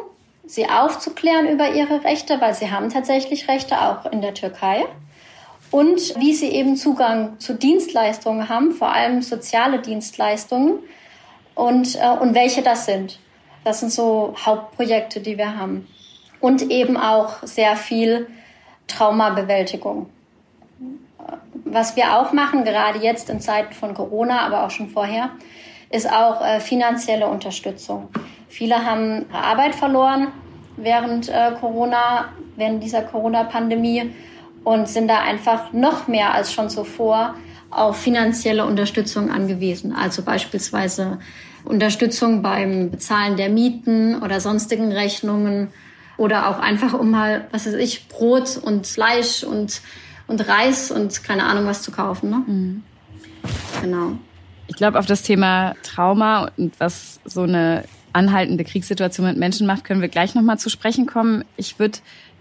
sie 0.46 0.68
aufzuklären 0.68 1.48
über 1.48 1.74
ihre 1.74 2.04
Rechte, 2.04 2.40
weil 2.40 2.54
sie 2.54 2.70
haben 2.70 2.90
tatsächlich 2.90 3.48
Rechte 3.48 3.80
auch 3.80 4.06
in 4.06 4.22
der 4.22 4.34
Türkei. 4.34 4.86
Und 5.70 6.18
wie 6.18 6.34
sie 6.34 6.48
eben 6.48 6.76
Zugang 6.76 7.38
zu 7.40 7.54
Dienstleistungen 7.54 8.48
haben, 8.48 8.72
vor 8.72 8.90
allem 8.92 9.20
soziale 9.20 9.80
Dienstleistungen 9.80 10.78
und, 11.54 11.96
äh, 11.96 12.08
und 12.20 12.34
welche 12.34 12.62
das 12.62 12.86
sind. 12.86 13.18
Das 13.64 13.80
sind 13.80 13.92
so 13.92 14.34
Hauptprojekte, 14.46 15.20
die 15.20 15.36
wir 15.36 15.58
haben. 15.58 15.86
Und 16.40 16.70
eben 16.70 16.96
auch 16.96 17.42
sehr 17.42 17.76
viel 17.76 18.28
Traumabewältigung. 18.88 20.06
Was 21.64 21.96
wir 21.96 22.18
auch 22.18 22.32
machen, 22.32 22.64
gerade 22.64 22.98
jetzt 22.98 23.30
in 23.30 23.40
Zeiten 23.40 23.74
von 23.74 23.94
Corona, 23.94 24.40
aber 24.40 24.64
auch 24.64 24.70
schon 24.70 24.88
vorher, 24.88 25.30
ist 25.90 26.10
auch 26.10 26.44
äh, 26.44 26.60
finanzielle 26.60 27.28
Unterstützung. 27.28 28.08
Viele 28.48 28.84
haben 28.84 29.26
ihre 29.28 29.44
Arbeit 29.44 29.74
verloren 29.74 30.28
während 30.76 31.28
äh, 31.28 31.52
Corona, 31.60 32.28
während 32.56 32.82
dieser 32.82 33.02
Corona-Pandemie 33.02 34.12
und 34.64 34.88
sind 34.88 35.08
da 35.08 35.20
einfach 35.20 35.72
noch 35.72 36.08
mehr 36.08 36.32
als 36.34 36.52
schon 36.52 36.70
zuvor 36.70 37.34
auf 37.70 37.96
finanzielle 37.96 38.64
Unterstützung 38.64 39.30
angewiesen. 39.30 39.94
Also 39.94 40.22
beispielsweise 40.22 41.18
Unterstützung 41.64 42.42
beim 42.42 42.90
Bezahlen 42.90 43.36
der 43.36 43.50
Mieten 43.50 44.22
oder 44.22 44.40
sonstigen 44.40 44.92
Rechnungen 44.92 45.68
oder 46.18 46.48
auch 46.48 46.58
einfach 46.58 46.92
um 46.92 47.10
mal, 47.10 47.46
was 47.52 47.66
weiß 47.66 47.74
ich, 47.74 48.08
Brot 48.08 48.58
und 48.58 48.86
Fleisch 48.86 49.44
und, 49.44 49.80
und 50.26 50.46
Reis 50.46 50.90
und 50.90 51.24
keine 51.24 51.44
Ahnung 51.44 51.64
was 51.64 51.80
zu 51.80 51.90
kaufen. 51.90 52.28
Ne? 52.28 52.42
Mhm. 52.46 52.82
Genau. 53.80 54.12
Ich 54.66 54.76
glaube, 54.76 54.98
auf 54.98 55.06
das 55.06 55.22
Thema 55.22 55.74
Trauma 55.82 56.50
und 56.58 56.78
was 56.78 57.20
so 57.24 57.42
eine 57.42 57.84
anhaltende 58.12 58.64
Kriegssituation 58.64 59.26
mit 59.26 59.38
Menschen 59.38 59.66
macht, 59.66 59.84
können 59.84 60.00
wir 60.00 60.08
gleich 60.08 60.34
nochmal 60.34 60.58
zu 60.58 60.68
sprechen 60.68 61.06
kommen. 61.06 61.44
Ich 61.56 61.78
würde 61.78 61.98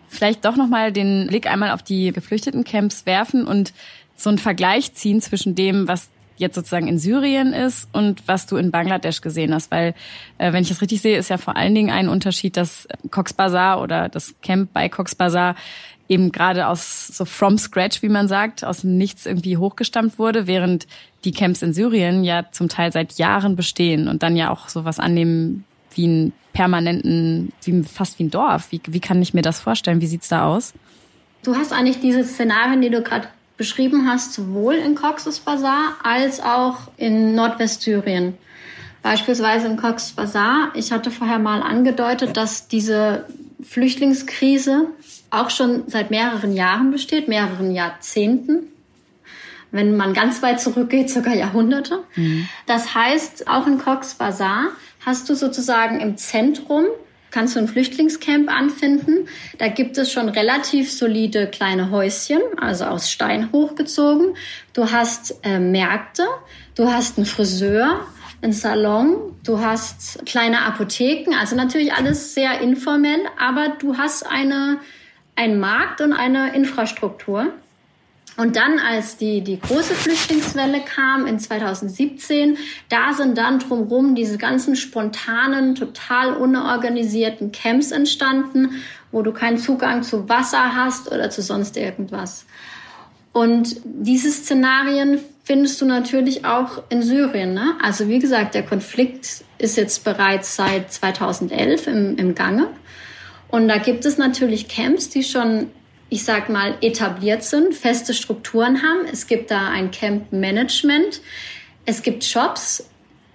vielleicht 0.10 0.44
doch 0.44 0.56
nochmal 0.56 0.92
den 0.92 1.28
Blick 1.28 1.48
einmal 1.48 1.72
auf 1.72 1.84
die 1.84 2.12
Geflüchtetencamps 2.12 3.06
werfen 3.06 3.46
und 3.46 3.74
so 4.16 4.30
einen 4.30 4.40
Vergleich 4.40 4.94
ziehen 4.94 5.22
zwischen 5.22 5.54
dem, 5.56 5.88
was 5.88 6.10
jetzt 6.38 6.56
sozusagen 6.56 6.88
in 6.88 7.00
Syrien 7.00 7.54
ist 7.54 7.90
und 7.94 8.28
was 8.28 8.46
du 8.46 8.58
in 8.58 8.72
Bangladesch 8.72 9.22
gesehen 9.22 9.54
hast. 9.54 9.72
Weil, 9.72 9.94
äh, 10.38 10.54
wenn 10.54 10.64
ich 10.64 10.70
das 10.70 10.82
richtig 10.82 11.02
sehe, 11.02 11.18
ist 11.18 11.30
ja 11.30 11.38
vor 11.38 11.56
allen 11.56 11.76
Dingen 11.76 11.90
ein 11.90 12.10
Unterschied, 12.10 12.58
dass 12.58 12.88
Cox 13.12 13.34
Bazar 13.34 13.82
oder 13.82 14.10
das 14.10 14.36
Camp 14.42 14.72
bei 14.74 14.90
Cox 14.90 15.16
Bazar 15.16 15.56
eben 16.10 16.32
gerade 16.32 16.68
aus 16.68 17.08
so 17.08 17.26
from 17.26 17.58
scratch, 17.58 18.02
wie 18.02 18.10
man 18.10 18.28
sagt, 18.28 18.64
aus 18.64 18.82
dem 18.82 18.98
Nichts 18.98 19.26
irgendwie 19.26 19.58
hochgestammt 19.58 20.18
wurde, 20.20 20.48
während 20.48 20.88
die 21.26 21.32
Camps 21.32 21.62
in 21.62 21.74
Syrien 21.74 22.24
ja 22.24 22.46
zum 22.52 22.70
Teil 22.70 22.92
seit 22.92 23.14
Jahren 23.14 23.56
bestehen 23.56 24.08
und 24.08 24.24
dann 24.24 24.36
ja 24.36 24.50
auch 24.50 24.70
sowas 24.70 25.00
annehmen 25.00 25.66
wie 25.94 26.06
einen 26.06 26.34
permanenten, 26.54 27.52
wie, 27.64 27.84
fast 27.84 28.20
wie 28.20 28.26
ein 28.26 28.32
Dorf. 28.32 28.72
Wie, 28.72 28.82
wie 28.88 29.00
kann 29.00 29.22
ich 29.22 29.34
mir 29.34 29.42
das 29.42 29.60
vorstellen? 29.60 30.02
Wie 30.02 30.08
sieht's 30.08 30.30
da 30.30 30.46
aus? 30.46 30.74
Du 31.44 31.56
hast 31.56 31.72
eigentlich 31.72 32.00
diese 32.00 32.24
Szenarien, 32.24 32.82
die 32.82 32.90
du 32.90 33.02
gerade 33.02 33.28
beschrieben 33.58 34.08
hast, 34.08 34.34
sowohl 34.34 34.76
in 34.76 34.96
Cox's 34.96 35.40
Bazar 35.40 35.96
als 36.04 36.40
auch 36.40 36.92
in 36.98 37.36
Nordwestsyrien. 37.36 38.38
Beispielsweise 39.02 39.68
in 39.68 39.78
Cox's 39.78 40.12
Bazar. 40.12 40.72
Ich 40.76 40.92
hatte 40.92 41.12
vorher 41.12 41.40
mal 41.40 41.62
angedeutet, 41.62 42.38
dass 42.38 42.68
diese 42.68 43.26
Flüchtlingskrise 43.64 44.88
auch 45.30 45.50
schon 45.50 45.84
seit 45.88 46.12
mehreren 46.12 46.54
Jahren 46.54 46.92
besteht, 46.92 47.28
mehreren 47.28 47.72
Jahrzehnten. 47.72 48.68
Wenn 49.72 49.98
man 49.98 50.14
ganz 50.14 50.42
weit 50.42 50.62
zurückgeht, 50.62 51.10
sogar 51.10 51.36
Jahrhunderte. 51.36 52.04
Mhm. 52.16 52.48
Das 52.66 52.96
heißt, 52.96 53.48
auch 53.48 53.68
in 53.68 53.80
Cox's 53.80 54.16
Bazar 54.16 54.68
hast 55.06 55.30
du 55.30 55.36
sozusagen 55.36 56.00
im 56.00 56.18
Zentrum 56.18 56.86
kannst 57.32 57.56
du 57.56 57.60
ein 57.60 57.68
Flüchtlingscamp 57.68 58.50
anfinden. 58.50 59.28
Da 59.58 59.68
gibt 59.68 59.98
es 59.98 60.12
schon 60.12 60.30
relativ 60.30 60.92
solide 60.92 61.48
kleine 61.48 61.92
Häuschen, 61.92 62.42
also 62.58 62.86
aus 62.86 63.10
Stein 63.12 63.52
hochgezogen. 63.52 64.36
Du 64.74 64.92
hast 64.92 65.36
äh, 65.44 65.60
Märkte, 65.60 66.26
du 66.76 66.92
hast 66.92 67.18
einen 67.18 67.26
Friseur, 67.26 68.06
einen 68.42 68.54
Salon, 68.54 69.36
du 69.44 69.60
hast 69.60 70.26
kleine 70.26 70.62
Apotheken, 70.62 71.34
also 71.34 71.56
natürlich 71.56 71.94
alles 71.94 72.34
sehr 72.34 72.62
informell, 72.62 73.22
aber 73.38 73.70
du 73.80 73.98
hast 73.98 74.26
eine 74.26 74.80
ein 75.38 75.60
Markt 75.60 76.02
und 76.02 76.14
eine 76.14 76.56
Infrastruktur. 76.56 77.54
Und 78.38 78.56
dann, 78.56 78.78
als 78.78 79.18
die, 79.18 79.42
die 79.42 79.60
große 79.60 79.96
Flüchtlingswelle 79.96 80.82
kam 80.82 81.26
in 81.26 81.40
2017, 81.40 82.58
da 82.88 83.14
sind 83.14 83.36
dann 83.38 83.58
drumherum 83.58 84.14
diese 84.14 84.38
ganzen 84.38 84.76
spontanen, 84.76 85.74
total 85.74 86.34
unorganisierten 86.34 87.52
Camps 87.52 87.92
entstanden, 87.92 88.76
wo 89.12 89.24
du 89.24 89.34
keinen 89.34 89.58
Zugang 89.58 90.04
zu 90.04 90.30
Wasser 90.30 90.76
hast 90.76 91.12
oder 91.12 91.32
zu 91.32 91.42
sonst 91.42 91.78
irgendwas. 91.78 92.46
Und 93.34 93.78
diese 93.84 94.32
Szenarien 94.32 95.20
findest 95.44 95.82
du 95.82 95.86
natürlich 95.86 96.46
auch 96.46 96.84
in 96.90 97.02
Syrien. 97.02 97.54
Ne? 97.54 97.74
Also 97.82 98.08
wie 98.08 98.20
gesagt, 98.20 98.54
der 98.54 98.64
Konflikt 98.64 99.44
ist 99.58 99.78
jetzt 99.78 100.04
bereits 100.04 100.56
seit 100.56 100.92
2011 100.92 101.88
im, 101.88 102.18
im 102.18 102.36
Gange. 102.36 102.68
Und 103.50 103.68
da 103.68 103.78
gibt 103.78 104.06
es 104.06 104.18
natürlich 104.18 104.68
Camps, 104.68 105.10
die 105.10 105.24
schon, 105.24 105.72
ich 106.10 106.24
sag 106.24 106.50
mal, 106.50 106.76
etabliert 106.82 107.44
sind, 107.44 107.76
feste 107.76 108.14
Strukturen 108.14 108.82
haben. 108.82 109.06
Es 109.12 109.28
gibt 109.28 109.52
da 109.52 109.70
ein 109.70 109.92
Camp-Management. 109.92 111.22
Es 111.86 112.02
gibt 112.02 112.24
Shops, 112.24 112.90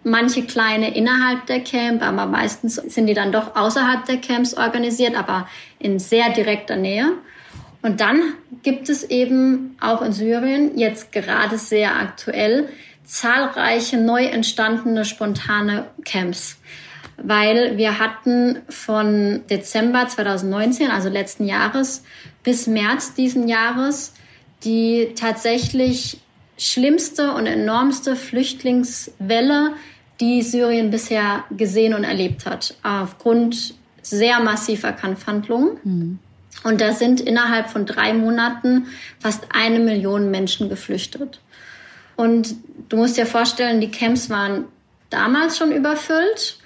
manche 0.04 0.42
kleine 0.42 0.94
innerhalb 0.94 1.46
der 1.46 1.60
Camp, 1.60 2.02
aber 2.02 2.26
meistens 2.26 2.76
sind 2.76 3.06
die 3.06 3.14
dann 3.14 3.32
doch 3.32 3.56
außerhalb 3.56 4.04
der 4.06 4.18
Camps 4.18 4.54
organisiert, 4.54 5.16
aber 5.16 5.48
in 5.78 5.98
sehr 5.98 6.30
direkter 6.30 6.76
Nähe. 6.76 7.12
Und 7.82 8.00
dann 8.00 8.34
gibt 8.62 8.88
es 8.88 9.04
eben 9.04 9.76
auch 9.80 10.02
in 10.02 10.12
Syrien, 10.12 10.78
jetzt 10.78 11.12
gerade 11.12 11.58
sehr 11.58 11.96
aktuell, 11.96 12.68
zahlreiche 13.04 13.98
neu 13.98 14.24
entstandene 14.24 15.04
spontane 15.04 15.86
Camps 16.04 16.58
weil 17.22 17.76
wir 17.76 17.98
hatten 17.98 18.62
von 18.68 19.42
Dezember 19.48 20.08
2019, 20.08 20.90
also 20.90 21.08
letzten 21.08 21.46
Jahres, 21.46 22.04
bis 22.42 22.66
März 22.66 23.14
diesen 23.14 23.48
Jahres 23.48 24.14
die 24.64 25.12
tatsächlich 25.16 26.20
schlimmste 26.56 27.32
und 27.32 27.46
enormste 27.46 28.16
Flüchtlingswelle, 28.16 29.74
die 30.20 30.42
Syrien 30.42 30.90
bisher 30.90 31.44
gesehen 31.50 31.94
und 31.94 32.04
erlebt 32.04 32.46
hat, 32.46 32.76
aufgrund 32.82 33.74
sehr 34.02 34.40
massiver 34.40 34.92
Kampfhandlungen. 34.92 35.78
Mhm. 35.82 36.18
Und 36.64 36.80
da 36.80 36.92
sind 36.92 37.20
innerhalb 37.20 37.70
von 37.70 37.86
drei 37.86 38.12
Monaten 38.12 38.86
fast 39.18 39.46
eine 39.52 39.80
Million 39.80 40.30
Menschen 40.30 40.68
geflüchtet. 40.68 41.40
Und 42.14 42.54
du 42.88 42.98
musst 42.98 43.16
dir 43.16 43.26
vorstellen, 43.26 43.80
die 43.80 43.90
Camps 43.90 44.30
waren 44.30 44.66
damals 45.10 45.58
schon 45.58 45.72
überfüllt. 45.72 46.58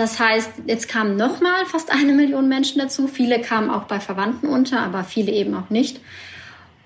Das 0.00 0.18
heißt, 0.18 0.50
jetzt 0.64 0.88
kamen 0.88 1.16
nochmal 1.16 1.66
fast 1.66 1.92
eine 1.92 2.14
Million 2.14 2.48
Menschen 2.48 2.78
dazu. 2.78 3.06
Viele 3.06 3.38
kamen 3.38 3.68
auch 3.68 3.82
bei 3.82 4.00
Verwandten 4.00 4.48
unter, 4.48 4.80
aber 4.80 5.04
viele 5.04 5.30
eben 5.30 5.54
auch 5.54 5.68
nicht. 5.68 6.00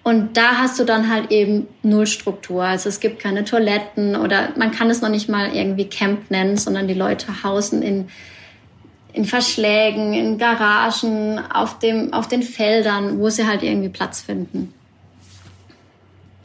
Und 0.03 0.37
da 0.37 0.59
hast 0.59 0.81
du 0.81 0.85
dann 0.85 1.09
halt 1.09 1.31
eben 1.31 1.69
null 1.85 2.09
Struktur. 2.09 2.65
Also 2.65 2.89
es 2.89 2.99
gibt 2.99 3.21
keine 3.21 3.45
Toiletten 3.45 4.17
oder 4.17 4.49
man 4.57 4.73
kann 4.73 4.91
es 4.91 5.01
noch 5.01 5.11
nicht 5.11 5.29
mal 5.29 5.55
irgendwie 5.55 5.85
Camp 5.85 6.29
nennen, 6.33 6.57
sondern 6.57 6.89
die 6.89 6.95
Leute 6.95 7.45
hausen 7.45 7.83
in, 7.83 8.09
in 9.13 9.27
Verschlägen, 9.27 10.13
in 10.13 10.37
Garagen, 10.37 11.39
auf, 11.39 11.79
dem, 11.79 12.13
auf 12.13 12.27
den 12.27 12.43
Feldern, 12.43 13.21
wo 13.21 13.31
sie 13.31 13.47
halt 13.47 13.63
irgendwie 13.63 13.91
Platz 13.91 14.23
finden 14.23 14.74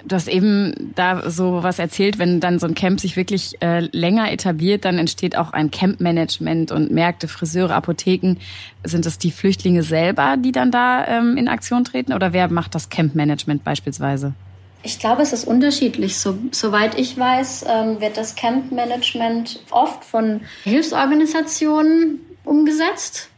du 0.05 0.15
hast 0.15 0.27
eben 0.27 0.91
da 0.95 1.29
so 1.29 1.63
was 1.63 1.79
erzählt, 1.79 2.19
wenn 2.19 2.39
dann 2.39 2.59
so 2.59 2.67
ein 2.67 2.75
Camp 2.75 2.99
sich 2.99 3.15
wirklich 3.15 3.61
äh, 3.61 3.79
länger 3.91 4.31
etabliert, 4.31 4.85
dann 4.85 4.97
entsteht 4.97 5.35
auch 5.35 5.51
ein 5.51 5.71
Campmanagement 5.71 6.71
und 6.71 6.91
Märkte, 6.91 7.27
Friseure, 7.27 7.73
Apotheken. 7.73 8.37
Sind 8.83 9.05
es 9.05 9.17
die 9.17 9.31
Flüchtlinge 9.31 9.83
selber, 9.83 10.37
die 10.37 10.51
dann 10.51 10.71
da 10.71 11.05
ähm, 11.05 11.37
in 11.37 11.47
Aktion 11.47 11.83
treten 11.83 12.13
oder 12.13 12.33
wer 12.33 12.49
macht 12.49 12.75
das 12.75 12.89
Campmanagement 12.89 13.63
beispielsweise? 13.63 14.33
Ich 14.81 14.97
glaube, 14.99 15.21
es 15.21 15.33
ist 15.33 15.45
unterschiedlich. 15.45 16.17
So, 16.17 16.37
soweit 16.51 16.97
ich 16.97 17.17
weiß, 17.17 17.65
ähm, 17.67 17.99
wird 17.99 18.15
das 18.15 18.35
Campmanagement 18.35 19.59
oft 19.71 20.05
von 20.05 20.41
Hilfsorganisationen 20.63 22.19
umgesetzt. 22.45 23.29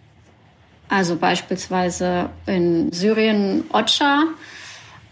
Also 0.87 1.15
beispielsweise 1.15 2.29
in 2.45 2.91
Syrien 2.91 3.63
OCHA 3.71 4.25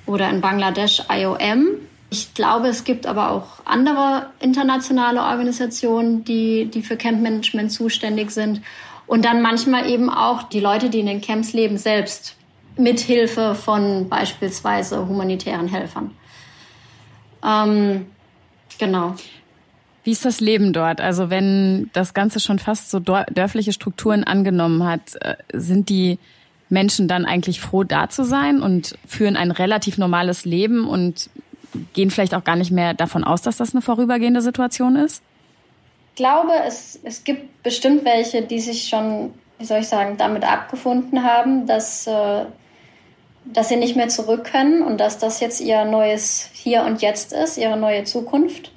oder 0.09 0.29
in 0.29 0.41
Bangladesch 0.41 1.03
IOM. 1.09 1.67
Ich 2.09 2.33
glaube, 2.33 2.67
es 2.67 2.83
gibt 2.83 3.05
aber 3.05 3.31
auch 3.31 3.65
andere 3.65 4.31
internationale 4.39 5.21
Organisationen, 5.21 6.23
die, 6.23 6.65
die 6.65 6.81
für 6.81 6.97
Campmanagement 6.97 7.71
zuständig 7.71 8.31
sind. 8.31 8.61
Und 9.05 9.25
dann 9.25 9.41
manchmal 9.41 9.89
eben 9.89 10.09
auch 10.09 10.43
die 10.43 10.59
Leute, 10.59 10.89
die 10.89 10.99
in 10.99 11.05
den 11.05 11.21
Camps 11.21 11.53
leben, 11.53 11.77
selbst 11.77 12.35
mit 12.77 12.99
Hilfe 12.99 13.53
von 13.53 14.09
beispielsweise 14.09 15.07
humanitären 15.07 15.67
Helfern. 15.67 16.11
Ähm, 17.43 18.07
genau. 18.79 19.15
Wie 20.03 20.11
ist 20.11 20.25
das 20.25 20.39
Leben 20.39 20.73
dort? 20.73 21.01
Also 21.01 21.29
wenn 21.29 21.89
das 21.93 22.13
Ganze 22.15 22.39
schon 22.39 22.57
fast 22.57 22.89
so 22.89 22.99
dörfliche 22.99 23.73
Strukturen 23.73 24.23
angenommen 24.23 24.83
hat, 24.83 25.15
äh, 25.21 25.35
sind 25.53 25.89
die 25.89 26.17
Menschen 26.69 27.07
dann 27.07 27.25
eigentlich 27.25 27.59
froh, 27.59 27.83
da 27.83 28.09
zu 28.09 28.23
sein 28.23 28.61
und 28.61 28.97
führen 29.07 29.35
ein 29.35 29.51
relativ 29.51 29.97
normales 29.97 30.45
Leben 30.45 30.87
und 30.87 31.29
gehen 31.93 32.11
vielleicht 32.11 32.33
auch 32.33 32.43
gar 32.43 32.55
nicht 32.55 32.71
mehr 32.71 32.93
davon 32.93 33.23
aus, 33.23 33.41
dass 33.41 33.57
das 33.57 33.73
eine 33.73 33.81
vorübergehende 33.81 34.41
Situation 34.41 34.95
ist? 34.95 35.21
Ich 36.11 36.15
glaube, 36.15 36.51
es, 36.67 36.99
es 37.03 37.23
gibt 37.23 37.63
bestimmt 37.63 38.05
welche, 38.05 38.41
die 38.41 38.59
sich 38.59 38.87
schon, 38.89 39.33
wie 39.57 39.65
soll 39.65 39.79
ich 39.79 39.87
sagen, 39.87 40.17
damit 40.17 40.43
abgefunden 40.43 41.23
haben, 41.23 41.65
dass, 41.65 42.07
äh, 42.07 42.45
dass 43.45 43.69
sie 43.69 43.77
nicht 43.77 43.95
mehr 43.95 44.09
zurück 44.09 44.43
können 44.43 44.81
und 44.81 44.99
dass 44.99 45.17
das 45.17 45.39
jetzt 45.39 45.61
ihr 45.61 45.85
neues 45.85 46.49
Hier 46.53 46.83
und 46.83 47.01
Jetzt 47.01 47.31
ist, 47.33 47.57
ihre 47.57 47.77
neue 47.77 48.03
Zukunft. 48.03 48.71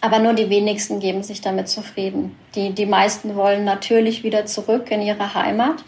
Aber 0.00 0.18
nur 0.18 0.34
die 0.34 0.50
wenigsten 0.50 1.00
geben 1.00 1.22
sich 1.22 1.40
damit 1.40 1.68
zufrieden. 1.68 2.36
Die, 2.54 2.70
die 2.70 2.86
meisten 2.86 3.34
wollen 3.34 3.64
natürlich 3.64 4.22
wieder 4.22 4.46
zurück 4.46 4.90
in 4.90 5.02
ihre 5.02 5.34
Heimat. 5.34 5.82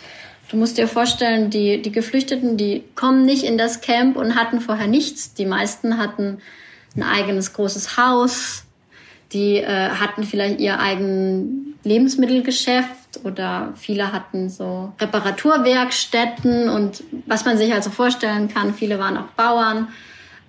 Du 0.50 0.56
musst 0.56 0.78
dir 0.78 0.88
vorstellen, 0.88 1.50
die, 1.50 1.82
die 1.82 1.92
Geflüchteten, 1.92 2.56
die 2.56 2.84
kommen 2.94 3.24
nicht 3.26 3.44
in 3.44 3.58
das 3.58 3.80
Camp 3.80 4.16
und 4.16 4.34
hatten 4.34 4.61
vorher 4.61 4.87
nichts. 4.87 5.34
Die 5.34 5.44
meisten 5.44 5.98
hatten 5.98 6.38
ein 6.96 7.02
eigenes 7.02 7.52
großes 7.52 7.98
Haus. 7.98 8.64
Die 9.32 9.56
äh, 9.58 9.90
hatten 9.90 10.24
vielleicht 10.24 10.58
ihr 10.58 10.80
eigenes 10.80 11.68
Lebensmittelgeschäft 11.84 13.24
oder 13.24 13.72
viele 13.76 14.12
hatten 14.12 14.48
so 14.48 14.92
Reparaturwerkstätten 15.00 16.68
und 16.68 17.02
was 17.26 17.44
man 17.44 17.56
sich 17.56 17.72
also 17.72 17.90
vorstellen 17.90 18.48
kann, 18.48 18.74
viele 18.74 18.98
waren 18.98 19.16
auch 19.16 19.28
Bauern, 19.37 19.88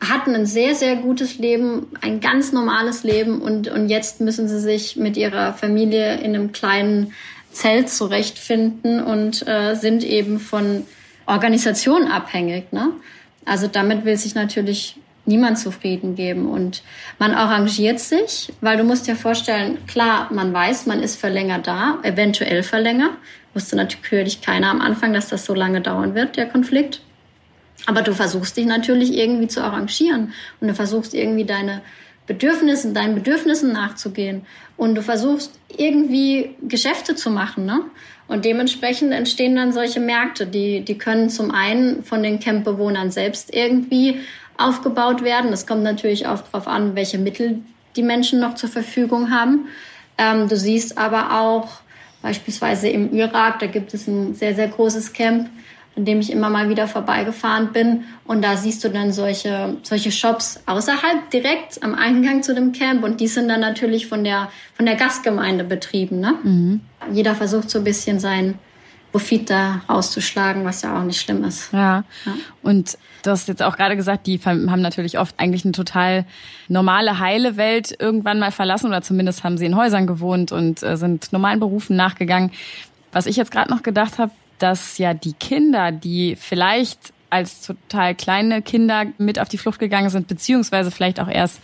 hatten 0.02 0.34
ein 0.34 0.46
sehr, 0.46 0.76
sehr 0.76 0.96
gutes 0.96 1.38
Leben, 1.38 1.88
ein 2.02 2.20
ganz 2.20 2.52
normales 2.52 3.04
Leben 3.04 3.42
und, 3.42 3.68
und 3.68 3.90
jetzt 3.90 4.22
müssen 4.22 4.48
sie 4.48 4.60
sich 4.60 4.96
mit 4.96 5.18
ihrer 5.18 5.54
Familie 5.54 6.16
in 6.16 6.36
einem 6.36 6.52
kleinen 6.52 7.14
Zelt 7.52 7.90
zurechtfinden 7.90 9.04
und 9.04 9.48
äh, 9.48 9.76
sind 9.76 10.04
eben 10.04 10.40
von 10.40 10.86
Organisationen 11.26 12.08
abhängig. 12.08 12.72
Ne? 12.72 12.92
Also 13.46 13.68
damit 13.68 14.06
will 14.06 14.18
sich 14.18 14.36
natürlich 14.36 14.98
niemand 15.26 15.58
zufrieden 15.58 16.16
geben. 16.16 16.50
Und 16.50 16.84
man 17.18 17.34
arrangiert 17.34 18.00
sich, 18.00 18.52
weil 18.62 18.78
du 18.78 18.84
musst 18.84 19.08
dir 19.08 19.16
vorstellen, 19.16 19.78
klar, 19.88 20.28
man 20.34 20.54
weiß, 20.54 20.88
man 20.88 21.02
ist 21.02 21.20
für 21.20 21.30
länger 21.30 21.60
da, 21.60 22.00
eventuell 22.04 22.64
für 22.64 22.80
länger. 22.80 23.12
Wusste 23.54 23.76
natürlich 23.76 24.42
keiner 24.42 24.70
am 24.70 24.82
Anfang, 24.82 25.14
dass 25.14 25.30
das 25.30 25.46
so 25.46 25.54
lange 25.54 25.82
dauern 25.82 26.16
wird, 26.16 26.36
der 26.36 26.48
Konflikt. 26.48 27.02
Aber 27.86 28.02
du 28.02 28.14
versuchst 28.14 28.58
dich 28.58 28.66
natürlich 28.66 29.14
irgendwie 29.14 29.48
zu 29.48 29.64
arrangieren 29.64 30.34
und 30.60 30.68
du 30.68 30.76
versuchst 30.76 31.14
irgendwie 31.14 31.46
deine 31.46 31.82
Bedürfnissen, 32.30 32.94
deinen 32.94 33.16
Bedürfnissen 33.16 33.74
nachzugehen 33.74 34.44
und 34.78 34.94
du 34.94 35.02
versuchst 35.02 35.60
irgendwie 35.76 36.56
Geschäfte 36.62 37.16
zu 37.16 37.32
machen, 37.32 37.66
ne? 37.66 37.82
Und 38.28 38.46
dementsprechend 38.46 39.12
entstehen 39.12 39.56
dann 39.56 39.74
solche 39.74 40.00
Märkte, 40.00 40.46
die, 40.46 40.82
die 40.82 41.00
können 41.00 41.32
zum 41.32 41.50
einen 41.50 42.04
von 42.04 42.22
den 42.22 42.40
Campbewohnern 42.40 43.10
selbst 43.10 43.52
irgendwie 43.52 44.20
aufgebaut 44.56 45.24
werden. 45.24 45.52
Es 45.52 45.66
kommt 45.66 45.82
natürlich 45.82 46.28
auch 46.28 46.42
darauf 46.42 46.68
an, 46.68 46.96
welche 46.96 47.18
Mittel 47.18 47.64
die 47.96 48.04
Menschen 48.04 48.40
noch 48.40 48.54
zur 48.54 48.70
Verfügung 48.70 49.32
haben. 49.32 49.66
Ähm, 50.20 50.48
du 50.48 50.56
siehst 50.56 51.00
aber 51.00 51.42
auch 51.42 51.82
beispielsweise 52.22 52.90
im 52.90 53.12
Irak, 53.12 53.58
da 53.58 53.66
gibt 53.66 53.96
es 53.96 54.06
ein 54.06 54.36
sehr, 54.36 54.54
sehr 54.54 54.68
großes 54.68 55.14
Camp, 55.14 55.50
in 56.00 56.06
dem 56.06 56.22
ich 56.22 56.32
immer 56.32 56.50
mal 56.50 56.70
wieder 56.70 56.88
vorbeigefahren 56.88 57.74
bin. 57.74 58.06
Und 58.24 58.42
da 58.42 58.56
siehst 58.56 58.82
du 58.86 58.90
dann 58.90 59.12
solche, 59.12 59.76
solche 59.84 60.14
Shops 60.14 60.62
außerhalb 60.66 61.30
direkt 61.30 61.84
am 61.84 61.94
Eingang 61.94 62.42
zu 62.42 62.56
dem 62.56 62.72
Camp. 62.72 63.04
Und 63.04 63.20
die 63.20 63.28
sind 63.28 63.50
dann 63.50 63.60
natürlich 63.60 64.08
von 64.08 64.24
der, 64.24 64.50
von 64.76 64.86
der 64.86 64.96
Gastgemeinde 64.96 65.66
betrieben. 65.66 66.22
Ne? 66.22 66.36
Mhm. 66.42 66.82
Jeder 67.12 67.36
versucht 67.36 67.70
so 67.70 67.80
ein 67.80 67.84
bisschen 67.84 68.22
sein 68.22 68.58
Profit 69.12 69.50
da 69.50 69.82
rauszuschlagen, 69.90 70.64
was 70.64 70.84
ja 70.84 70.98
auch 70.98 71.04
nicht 71.04 71.20
schlimm 71.20 71.44
ist. 71.44 71.74
Ja. 71.74 72.06
ja. 72.26 72.34
Und 72.62 72.98
du 73.24 73.32
hast 73.32 73.50
jetzt 73.50 73.62
auch 73.62 73.76
gerade 73.76 73.98
gesagt, 73.98 74.26
die 74.26 74.40
haben 74.40 74.82
natürlich 74.82 75.20
oft 75.20 75.38
eigentlich 75.38 75.66
eine 75.66 75.74
total 75.74 76.24
normale, 76.70 77.20
heile 77.20 77.58
Welt 77.58 77.94
irgendwann 78.00 78.40
mal 78.40 78.54
verlassen 78.54 78.88
oder 78.88 79.02
zumindest 79.02 79.44
haben 79.44 79.58
sie 79.58 79.66
in 79.66 79.76
Häusern 79.76 80.08
gewohnt 80.08 80.54
und 80.54 80.82
äh, 80.82 80.96
sind 80.96 81.34
normalen 81.34 81.60
Berufen 81.60 81.98
nachgegangen. 81.98 82.52
Was 83.12 83.26
ich 83.26 83.36
jetzt 83.36 83.52
gerade 83.52 83.70
noch 83.70 83.84
gedacht 83.84 84.18
habe, 84.18 84.32
dass 84.60 84.98
ja 84.98 85.14
die 85.14 85.34
Kinder, 85.34 85.92
die 85.92 86.36
vielleicht 86.36 87.14
als 87.30 87.62
total 87.62 88.16
kleine 88.16 88.62
Kinder 88.62 89.06
mit 89.18 89.40
auf 89.40 89.50
die 89.50 89.58
Flucht 89.58 89.80
gegangen 89.80 90.10
sind, 90.10 90.28
beziehungsweise 90.28 90.92
vielleicht 90.92 91.20
auch 91.20 91.28
erst 91.28 91.62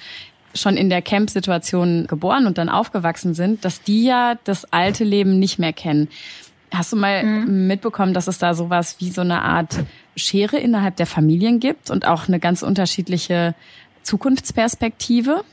schon 0.54 0.78
in 0.78 0.90
der 0.90 1.02
Camp-Situation 1.02 2.08
geboren 2.08 2.48
und 2.48 2.58
dann 2.58 2.70
aufgewachsen 2.70 3.34
sind, 3.34 3.66
dass 3.66 3.82
die 3.82 4.06
ja 4.06 4.36
das 4.46 4.66
alte 4.72 5.04
Leben 5.04 5.38
nicht 5.40 5.60
mehr 5.60 5.74
kennen. 5.74 6.08
Hast 6.72 6.94
du 6.94 6.96
mal 6.96 7.24
mhm. 7.24 7.68
mitbekommen, 7.68 8.14
dass 8.14 8.28
es 8.28 8.38
da 8.38 8.54
sowas 8.54 8.96
wie 9.00 9.12
so 9.12 9.22
eine 9.22 9.42
Art 9.42 9.84
Schere 10.16 10.58
innerhalb 10.58 10.96
der 10.96 11.06
Familien 11.06 11.60
gibt 11.60 11.90
und 11.90 12.06
auch 12.06 12.28
eine 12.28 12.40
ganz 12.40 12.64
unterschiedliche 12.64 13.54
Zukunftsperspektive? 14.04 15.44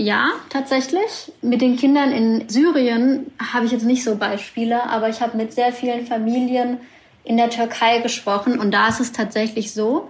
Ja, 0.00 0.30
tatsächlich. 0.48 1.32
Mit 1.42 1.60
den 1.60 1.76
Kindern 1.76 2.12
in 2.12 2.48
Syrien 2.48 3.32
habe 3.52 3.66
ich 3.66 3.72
jetzt 3.72 3.84
nicht 3.84 4.04
so 4.04 4.14
Beispiele, 4.14 4.84
aber 4.84 5.08
ich 5.08 5.20
habe 5.20 5.36
mit 5.36 5.52
sehr 5.52 5.72
vielen 5.72 6.06
Familien 6.06 6.78
in 7.24 7.36
der 7.36 7.50
Türkei 7.50 7.98
gesprochen 7.98 8.60
und 8.60 8.70
da 8.70 8.88
ist 8.88 9.00
es 9.00 9.10
tatsächlich 9.10 9.74
so, 9.74 10.08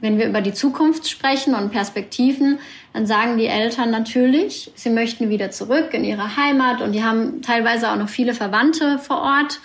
wenn 0.00 0.18
wir 0.18 0.26
über 0.26 0.40
die 0.40 0.52
Zukunft 0.52 1.08
sprechen 1.08 1.54
und 1.54 1.70
Perspektiven, 1.70 2.58
dann 2.92 3.06
sagen 3.06 3.38
die 3.38 3.46
Eltern 3.46 3.92
natürlich, 3.92 4.72
sie 4.74 4.90
möchten 4.90 5.28
wieder 5.30 5.52
zurück 5.52 5.94
in 5.94 6.02
ihre 6.02 6.36
Heimat 6.36 6.82
und 6.82 6.92
die 6.92 7.04
haben 7.04 7.40
teilweise 7.40 7.92
auch 7.92 7.96
noch 7.96 8.08
viele 8.08 8.34
Verwandte 8.34 8.98
vor 8.98 9.18
Ort 9.18 9.60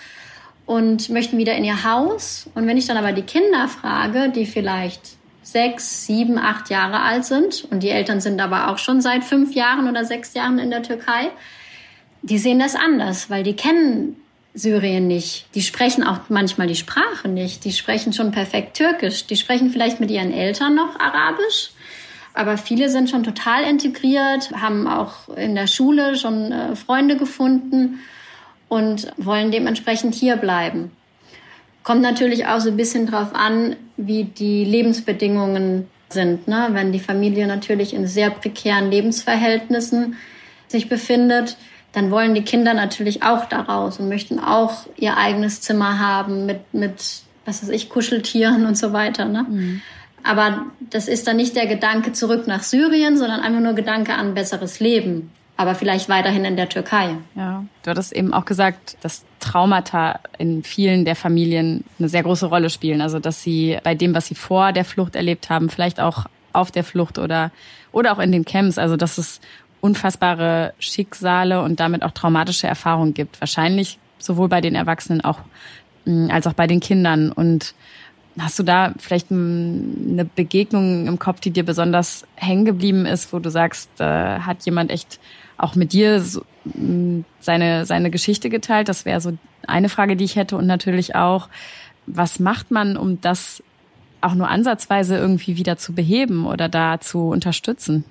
und 0.66 1.10
möchten 1.10 1.36
wieder 1.36 1.56
in 1.56 1.64
ihr 1.64 1.82
Haus. 1.82 2.48
Und 2.54 2.68
wenn 2.68 2.76
ich 2.76 2.86
dann 2.86 2.96
aber 2.96 3.12
die 3.12 3.22
Kinder 3.22 3.66
frage, 3.66 4.30
die 4.30 4.46
vielleicht 4.46 5.13
sechs, 5.44 6.06
sieben, 6.06 6.38
acht 6.38 6.70
Jahre 6.70 7.00
alt 7.00 7.24
sind 7.24 7.66
und 7.70 7.82
die 7.82 7.90
Eltern 7.90 8.20
sind 8.20 8.40
aber 8.40 8.70
auch 8.70 8.78
schon 8.78 9.00
seit 9.00 9.22
fünf 9.22 9.54
Jahren 9.54 9.88
oder 9.88 10.04
sechs 10.04 10.34
Jahren 10.34 10.58
in 10.58 10.70
der 10.70 10.82
Türkei, 10.82 11.30
die 12.22 12.38
sehen 12.38 12.58
das 12.58 12.74
anders, 12.74 13.30
weil 13.30 13.42
die 13.42 13.54
kennen 13.54 14.16
Syrien 14.54 15.08
nicht. 15.08 15.46
Die 15.54 15.62
sprechen 15.62 16.04
auch 16.04 16.20
manchmal 16.28 16.68
die 16.68 16.76
Sprache 16.76 17.28
nicht. 17.28 17.64
Die 17.64 17.72
sprechen 17.72 18.12
schon 18.12 18.30
perfekt 18.30 18.76
Türkisch. 18.76 19.26
Die 19.26 19.36
sprechen 19.36 19.70
vielleicht 19.70 20.00
mit 20.00 20.10
ihren 20.10 20.32
Eltern 20.32 20.74
noch 20.76 20.98
Arabisch. 20.98 21.70
Aber 22.34 22.56
viele 22.56 22.88
sind 22.88 23.10
schon 23.10 23.24
total 23.24 23.64
integriert, 23.64 24.50
haben 24.52 24.88
auch 24.88 25.28
in 25.36 25.54
der 25.54 25.66
Schule 25.66 26.16
schon 26.16 26.50
äh, 26.50 26.74
Freunde 26.76 27.16
gefunden 27.16 28.00
und 28.68 29.12
wollen 29.16 29.50
dementsprechend 29.50 30.14
hier 30.14 30.36
bleiben. 30.36 30.90
Kommt 31.84 32.02
natürlich 32.02 32.46
auch 32.46 32.60
so 32.60 32.70
ein 32.70 32.76
bisschen 32.76 33.06
drauf 33.06 33.34
an, 33.34 33.76
wie 33.96 34.24
die 34.24 34.64
Lebensbedingungen 34.64 35.86
sind. 36.08 36.48
Ne? 36.48 36.68
Wenn 36.72 36.92
die 36.92 36.98
Familie 36.98 37.46
natürlich 37.46 37.94
in 37.94 38.06
sehr 38.06 38.30
prekären 38.30 38.90
Lebensverhältnissen 38.90 40.16
sich 40.66 40.88
befindet, 40.88 41.56
dann 41.92 42.10
wollen 42.10 42.34
die 42.34 42.42
Kinder 42.42 42.74
natürlich 42.74 43.22
auch 43.22 43.44
daraus 43.44 44.00
und 44.00 44.08
möchten 44.08 44.40
auch 44.40 44.86
ihr 44.96 45.16
eigenes 45.16 45.60
Zimmer 45.60 45.98
haben 46.00 46.46
mit, 46.46 46.72
mit 46.72 47.22
was 47.44 47.62
weiß 47.62 47.68
ich, 47.68 47.88
Kuscheltieren 47.90 48.66
und 48.66 48.76
so 48.76 48.92
weiter. 48.92 49.26
Ne? 49.26 49.46
Mhm. 49.48 49.82
Aber 50.24 50.66
das 50.90 51.06
ist 51.06 51.26
dann 51.28 51.36
nicht 51.36 51.54
der 51.54 51.66
Gedanke 51.66 52.12
zurück 52.12 52.46
nach 52.46 52.62
Syrien, 52.62 53.18
sondern 53.18 53.40
einfach 53.40 53.60
nur 53.60 53.74
Gedanke 53.74 54.14
an 54.14 54.34
besseres 54.34 54.80
Leben 54.80 55.30
aber 55.56 55.74
vielleicht 55.74 56.08
weiterhin 56.08 56.44
in 56.44 56.56
der 56.56 56.68
Türkei. 56.68 57.16
Ja, 57.36 57.64
du 57.82 57.90
hattest 57.90 58.12
eben 58.12 58.34
auch 58.34 58.44
gesagt, 58.44 58.96
dass 59.02 59.24
Traumata 59.38 60.18
in 60.38 60.64
vielen 60.64 61.04
der 61.04 61.14
Familien 61.14 61.84
eine 61.98 62.08
sehr 62.08 62.22
große 62.22 62.46
Rolle 62.46 62.70
spielen. 62.70 63.00
Also, 63.00 63.20
dass 63.20 63.42
sie 63.42 63.78
bei 63.84 63.94
dem, 63.94 64.14
was 64.14 64.26
sie 64.26 64.34
vor 64.34 64.72
der 64.72 64.84
Flucht 64.84 65.14
erlebt 65.14 65.50
haben, 65.50 65.68
vielleicht 65.68 66.00
auch 66.00 66.26
auf 66.52 66.70
der 66.70 66.84
Flucht 66.84 67.18
oder, 67.18 67.52
oder 67.92 68.12
auch 68.12 68.18
in 68.18 68.32
den 68.32 68.44
Camps, 68.44 68.78
also, 68.78 68.96
dass 68.96 69.18
es 69.18 69.40
unfassbare 69.80 70.72
Schicksale 70.78 71.62
und 71.62 71.78
damit 71.78 72.02
auch 72.02 72.12
traumatische 72.12 72.66
Erfahrungen 72.66 73.14
gibt. 73.14 73.40
Wahrscheinlich 73.40 73.98
sowohl 74.18 74.48
bei 74.48 74.60
den 74.60 74.74
Erwachsenen 74.74 75.20
auch, 75.20 75.40
mm, 76.04 76.30
als 76.30 76.46
auch 76.46 76.54
bei 76.54 76.66
den 76.66 76.80
Kindern. 76.80 77.30
Und 77.30 77.74
Hast 78.38 78.58
du 78.58 78.64
da 78.64 78.92
vielleicht 78.98 79.30
eine 79.30 80.24
Begegnung 80.24 81.06
im 81.06 81.20
Kopf, 81.20 81.38
die 81.38 81.52
dir 81.52 81.64
besonders 81.64 82.26
hängen 82.34 82.64
geblieben 82.64 83.06
ist, 83.06 83.32
wo 83.32 83.38
du 83.38 83.48
sagst, 83.48 83.88
äh, 84.00 84.40
hat 84.40 84.64
jemand 84.66 84.90
echt 84.90 85.20
auch 85.56 85.74
mit 85.74 85.92
dir 85.92 86.20
so, 86.20 86.44
seine, 87.40 87.86
seine 87.86 88.10
Geschichte 88.10 88.50
geteilt? 88.50 88.88
Das 88.88 89.04
wäre 89.04 89.20
so 89.20 89.36
eine 89.66 89.88
Frage, 89.88 90.16
die 90.16 90.24
ich 90.24 90.36
hätte. 90.36 90.56
Und 90.56 90.66
natürlich 90.66 91.14
auch, 91.14 91.48
was 92.06 92.38
macht 92.38 92.70
man, 92.70 92.96
um 92.96 93.20
das 93.20 93.62
auch 94.20 94.34
nur 94.34 94.48
ansatzweise 94.48 95.16
irgendwie 95.16 95.56
wieder 95.56 95.76
zu 95.76 95.92
beheben 95.92 96.46
oder 96.46 96.68
da 96.68 97.00
zu 97.00 97.28
unterstützen? 97.28 98.04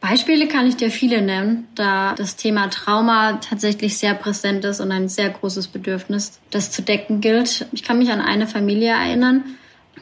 Beispiele 0.00 0.48
kann 0.48 0.66
ich 0.66 0.76
dir 0.76 0.90
viele 0.90 1.20
nennen, 1.20 1.68
da 1.74 2.14
das 2.14 2.36
Thema 2.36 2.68
Trauma 2.68 3.34
tatsächlich 3.34 3.98
sehr 3.98 4.14
präsent 4.14 4.64
ist 4.64 4.80
und 4.80 4.90
ein 4.92 5.08
sehr 5.10 5.28
großes 5.28 5.68
Bedürfnis, 5.68 6.40
das 6.50 6.70
zu 6.70 6.80
decken 6.80 7.20
gilt. 7.20 7.66
Ich 7.72 7.82
kann 7.82 7.98
mich 7.98 8.10
an 8.10 8.22
eine 8.22 8.46
Familie 8.46 8.92
erinnern, 8.92 9.44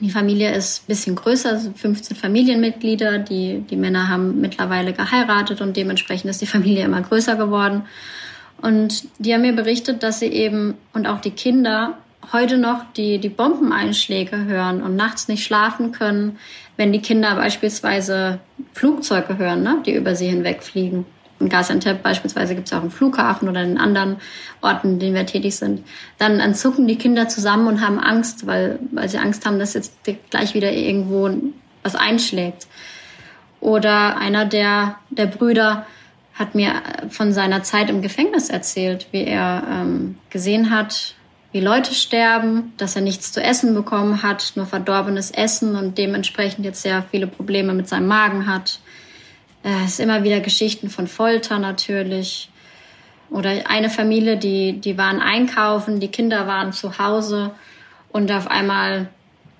die 0.00 0.10
Familie 0.10 0.54
ist 0.54 0.82
ein 0.82 0.86
bisschen 0.86 1.16
größer, 1.16 1.60
15 1.74 2.16
Familienmitglieder. 2.16 3.18
Die, 3.18 3.60
die 3.68 3.76
Männer 3.76 4.08
haben 4.08 4.40
mittlerweile 4.40 4.92
geheiratet 4.92 5.60
und 5.60 5.76
dementsprechend 5.76 6.30
ist 6.30 6.40
die 6.40 6.46
Familie 6.46 6.84
immer 6.84 7.02
größer 7.02 7.36
geworden. 7.36 7.82
Und 8.60 9.04
die 9.18 9.34
haben 9.34 9.42
mir 9.42 9.54
berichtet, 9.54 10.02
dass 10.02 10.20
sie 10.20 10.26
eben 10.26 10.74
und 10.92 11.06
auch 11.06 11.20
die 11.20 11.30
Kinder 11.30 11.98
heute 12.32 12.58
noch 12.58 12.84
die, 12.96 13.18
die 13.18 13.28
Bombeneinschläge 13.28 14.44
hören 14.44 14.82
und 14.82 14.96
nachts 14.96 15.28
nicht 15.28 15.44
schlafen 15.44 15.92
können, 15.92 16.38
wenn 16.76 16.92
die 16.92 17.00
Kinder 17.00 17.34
beispielsweise 17.36 18.40
Flugzeuge 18.72 19.38
hören, 19.38 19.62
ne, 19.62 19.82
die 19.86 19.94
über 19.94 20.14
sie 20.14 20.26
hinwegfliegen 20.26 21.06
in 21.40 21.48
Gaziantep 21.48 22.02
beispielsweise 22.02 22.54
gibt 22.54 22.66
es 22.66 22.72
auch 22.72 22.80
einen 22.80 22.90
Flughafen 22.90 23.48
oder 23.48 23.62
in 23.62 23.78
anderen 23.78 24.16
Orten, 24.60 24.94
in 24.94 24.98
denen 24.98 25.14
wir 25.14 25.26
tätig 25.26 25.56
sind, 25.56 25.84
dann, 26.18 26.38
dann 26.38 26.54
zucken 26.54 26.88
die 26.88 26.96
Kinder 26.96 27.28
zusammen 27.28 27.68
und 27.68 27.80
haben 27.80 27.98
Angst, 27.98 28.46
weil, 28.46 28.78
weil 28.90 29.08
sie 29.08 29.18
Angst 29.18 29.46
haben, 29.46 29.58
dass 29.58 29.74
jetzt 29.74 29.94
gleich 30.30 30.54
wieder 30.54 30.72
irgendwo 30.72 31.30
was 31.82 31.94
einschlägt. 31.94 32.66
Oder 33.60 34.16
einer 34.16 34.44
der, 34.44 34.96
der 35.10 35.26
Brüder 35.26 35.86
hat 36.34 36.54
mir 36.54 36.74
von 37.08 37.32
seiner 37.32 37.62
Zeit 37.62 37.90
im 37.90 38.02
Gefängnis 38.02 38.48
erzählt, 38.48 39.08
wie 39.10 39.24
er 39.24 39.64
ähm, 39.68 40.16
gesehen 40.30 40.70
hat, 40.70 41.14
wie 41.50 41.60
Leute 41.60 41.94
sterben, 41.94 42.72
dass 42.76 42.94
er 42.94 43.02
nichts 43.02 43.32
zu 43.32 43.42
essen 43.42 43.74
bekommen 43.74 44.22
hat, 44.22 44.52
nur 44.54 44.66
verdorbenes 44.66 45.30
Essen 45.30 45.74
und 45.74 45.98
dementsprechend 45.98 46.64
jetzt 46.64 46.82
sehr 46.82 47.02
viele 47.10 47.26
Probleme 47.26 47.74
mit 47.74 47.88
seinem 47.88 48.06
Magen 48.06 48.46
hat 48.46 48.80
es 49.62 49.92
ist 49.92 50.00
immer 50.00 50.24
wieder 50.24 50.40
Geschichten 50.40 50.88
von 50.88 51.06
Folter 51.06 51.58
natürlich. 51.58 52.50
Oder 53.30 53.68
eine 53.68 53.90
Familie, 53.90 54.36
die, 54.36 54.80
die 54.80 54.96
waren 54.96 55.20
einkaufen, 55.20 56.00
die 56.00 56.08
Kinder 56.08 56.46
waren 56.46 56.72
zu 56.72 56.98
Hause 56.98 57.50
und 58.10 58.32
auf 58.32 58.50
einmal 58.50 59.08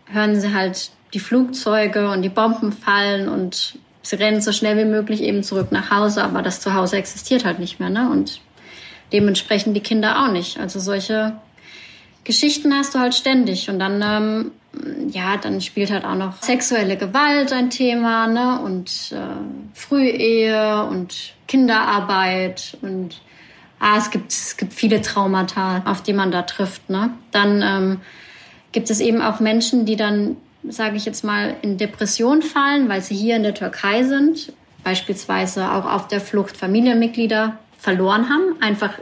hören 0.07 0.41
sie 0.41 0.55
halt 0.55 0.91
die 1.13 1.21
Flugzeuge 1.21 2.11
und 2.11 2.23
die 2.23 2.31
Bomben 2.31 2.73
fallen 2.73 3.29
und 3.29 3.79
sie 4.03 4.17
rennen 4.17 4.41
so 4.41 4.53
schnell 4.53 4.79
wie 4.79 4.89
möglich 4.89 5.23
eben 5.23 5.43
zurück 5.43 5.71
nach 5.71 5.91
Hause, 5.91 6.25
aber 6.25 6.41
das 6.41 6.61
Zuhause 6.61 6.97
existiert 6.97 7.45
halt 7.45 7.59
nicht 7.59 7.79
mehr, 7.79 7.91
ne? 7.91 8.09
Und 8.11 8.41
dementsprechend 9.13 9.77
die 9.77 9.83
Kinder 9.83 10.25
auch 10.25 10.33
nicht. 10.33 10.59
Also 10.59 10.81
solche 10.81 11.37
Geschichten 12.25 12.75
hast 12.75 12.95
du 12.95 12.99
halt 12.99 13.15
ständig 13.15 13.69
und 13.69 13.79
dann 13.79 14.03
ähm, 14.03 14.51
ja, 15.11 15.37
dann 15.37 15.61
spielt 15.61 15.91
halt 15.91 16.05
auch 16.05 16.15
noch 16.15 16.43
sexuelle 16.43 16.97
Gewalt 16.97 17.53
ein 17.53 17.71
Thema, 17.71 18.27
ne? 18.27 18.61
Und 18.61 19.13
äh, 19.13 19.19
Frühehe 19.75 20.85
und 20.85 21.35
Kinderarbeit 21.47 22.77
und 22.83 23.21
ah, 23.79 23.97
es 23.97 24.11
gibt 24.11 24.33
es 24.33 24.57
gibt 24.57 24.73
viele 24.73 25.01
Traumata, 25.01 25.83
auf 25.85 26.03
die 26.03 26.13
man 26.13 26.31
da 26.31 26.43
trifft, 26.43 26.91
ne? 26.91 27.11
Dann 27.31 27.63
ähm, 27.63 28.01
gibt 28.73 28.91
es 28.91 29.01
eben 29.01 29.23
auch 29.23 29.41
Menschen, 29.41 29.87
die 29.87 29.97
dann, 29.97 30.37
sage 30.69 30.97
ich 30.97 31.05
jetzt 31.05 31.25
mal, 31.25 31.57
in 31.63 31.79
Depression 31.79 32.43
fallen, 32.43 32.89
weil 32.89 33.03
sie 33.03 33.17
hier 33.17 33.37
in 33.37 33.43
der 33.43 33.55
Türkei 33.55 34.05
sind, 34.05 34.53
beispielsweise 34.85 35.73
auch 35.73 35.85
auf 35.85 36.09
der 36.09 36.21
Flucht 36.21 36.57
Familienmitglieder 36.57 37.59
verloren 37.79 38.29
haben, 38.29 38.61
einfach 38.61 38.95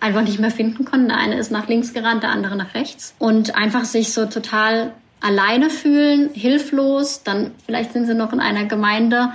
einfach 0.00 0.22
nicht 0.22 0.38
mehr 0.38 0.50
finden 0.50 0.84
konnten. 0.84 1.08
Der 1.08 1.18
eine 1.18 1.36
ist 1.36 1.50
nach 1.50 1.68
links 1.68 1.92
gerannt, 1.92 2.22
der 2.22 2.30
andere 2.30 2.56
nach 2.56 2.74
rechts. 2.74 3.14
Und 3.18 3.54
einfach 3.54 3.84
sich 3.84 4.12
so 4.12 4.26
total 4.26 4.92
alleine 5.20 5.70
fühlen, 5.70 6.30
hilflos. 6.32 7.22
Dann 7.22 7.52
vielleicht 7.64 7.92
sind 7.92 8.06
sie 8.06 8.14
noch 8.14 8.32
in 8.32 8.40
einer 8.40 8.64
Gemeinde, 8.64 9.30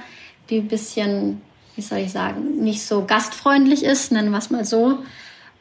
die 0.50 0.60
ein 0.60 0.68
bisschen, 0.68 1.42
wie 1.76 1.82
soll 1.82 2.00
ich 2.00 2.12
sagen, 2.12 2.62
nicht 2.64 2.84
so 2.84 3.06
gastfreundlich 3.06 3.84
ist, 3.84 4.12
nennen 4.12 4.32
wir 4.32 4.38
es 4.38 4.50
mal 4.50 4.66
so. 4.66 5.00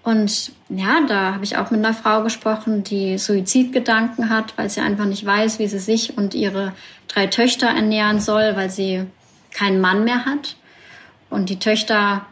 Und 0.03 0.53
ja, 0.71 1.03
da 1.07 1.35
habe 1.35 1.45
ich 1.45 1.59
auch 1.59 1.71
mit 1.71 1.85
einer 1.85 1.95
Frau 1.95 2.23
gesprochen, 2.23 2.85
die 2.85 3.19
Suizidgedanken 3.19 4.31
hat, 4.31 4.57
weil 4.57 4.71
sie 4.71 4.81
einfach 4.81 5.05
nicht 5.05 5.27
weiß, 5.27 5.59
wie 5.59 5.67
sie 5.67 5.79
sich 5.79 6.17
und 6.17 6.35
ihre 6.35 6.73
drei 7.07 7.27
Töchter 7.27 7.67
ernähren 7.67 8.19
soll, 8.19 8.57
weil 8.57 8.71
sie 8.71 9.05
keinen 9.53 9.81
Mann 9.81 10.05
mehr 10.05 10.25
hat. 10.25 10.57
Und 11.29 11.51
die 11.51 11.59
Töchter 11.59 12.25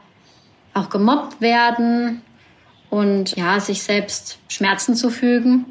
auch 0.72 0.88
gemobbt 0.88 1.40
werden 1.40 2.22
und 2.90 3.36
ja, 3.36 3.60
sich 3.60 3.82
selbst 3.82 4.38
Schmerzen 4.48 4.94
zufügen 4.94 5.66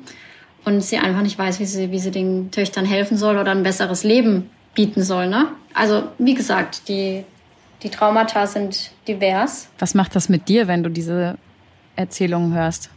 und 0.65 0.82
sie 0.82 0.97
einfach 0.97 1.21
nicht 1.21 1.38
weiß, 1.38 1.60
wie 1.60 1.65
sie, 1.65 1.91
wie 1.91 1.99
sie 1.99 2.12
den 2.12 2.51
Töchtern 2.51 2.86
helfen 2.86 3.17
soll 3.17 3.38
oder 3.38 3.51
ein 3.51 3.63
besseres 3.63 4.03
Leben 4.03 4.49
bieten 4.75 5.01
soll. 5.01 5.27
Ne? 5.27 5.47
Also 5.73 6.03
wie 6.17 6.34
gesagt, 6.34 6.88
die, 6.88 7.23
die 7.84 7.89
Traumata 7.89 8.45
sind 8.45 8.91
divers. 9.08 9.69
Was 9.80 9.93
macht 9.93 10.15
das 10.15 10.30
mit 10.30 10.47
dir, 10.47 10.67
wenn 10.67 10.84
du 10.84 10.89
diese 10.89 11.38
Erzählungen 11.95 12.53
hörst? 12.53 12.89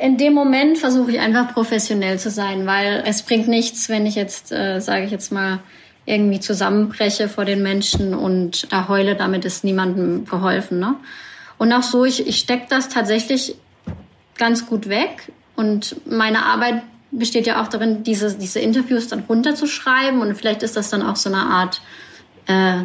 In 0.00 0.16
dem 0.16 0.32
Moment 0.32 0.78
versuche 0.78 1.10
ich 1.12 1.20
einfach 1.20 1.52
professionell 1.52 2.18
zu 2.18 2.30
sein, 2.30 2.66
weil 2.66 3.02
es 3.06 3.22
bringt 3.22 3.48
nichts, 3.48 3.88
wenn 3.88 4.06
ich 4.06 4.14
jetzt, 4.14 4.50
äh, 4.50 4.80
sage 4.80 5.04
ich 5.04 5.10
jetzt 5.10 5.32
mal, 5.32 5.58
irgendwie 6.06 6.40
zusammenbreche 6.40 7.28
vor 7.28 7.44
den 7.44 7.62
Menschen 7.62 8.14
und 8.14 8.72
da 8.72 8.88
heule, 8.88 9.14
damit 9.14 9.44
ist 9.44 9.64
niemandem 9.64 10.24
geholfen. 10.24 10.80
Ne? 10.80 10.96
Und 11.62 11.72
auch 11.72 11.84
so, 11.84 12.04
ich, 12.04 12.26
ich 12.26 12.40
stecke 12.40 12.66
das 12.68 12.88
tatsächlich 12.88 13.54
ganz 14.36 14.66
gut 14.66 14.88
weg. 14.88 15.30
Und 15.54 15.94
meine 16.10 16.44
Arbeit 16.44 16.82
besteht 17.12 17.46
ja 17.46 17.62
auch 17.62 17.68
darin, 17.68 18.02
diese, 18.02 18.36
diese 18.36 18.58
Interviews 18.58 19.06
dann 19.06 19.20
runterzuschreiben. 19.28 20.20
Und 20.20 20.34
vielleicht 20.34 20.64
ist 20.64 20.76
das 20.76 20.90
dann 20.90 21.02
auch 21.02 21.14
so 21.14 21.28
eine 21.28 21.38
Art, 21.38 21.80
äh, 22.48 22.82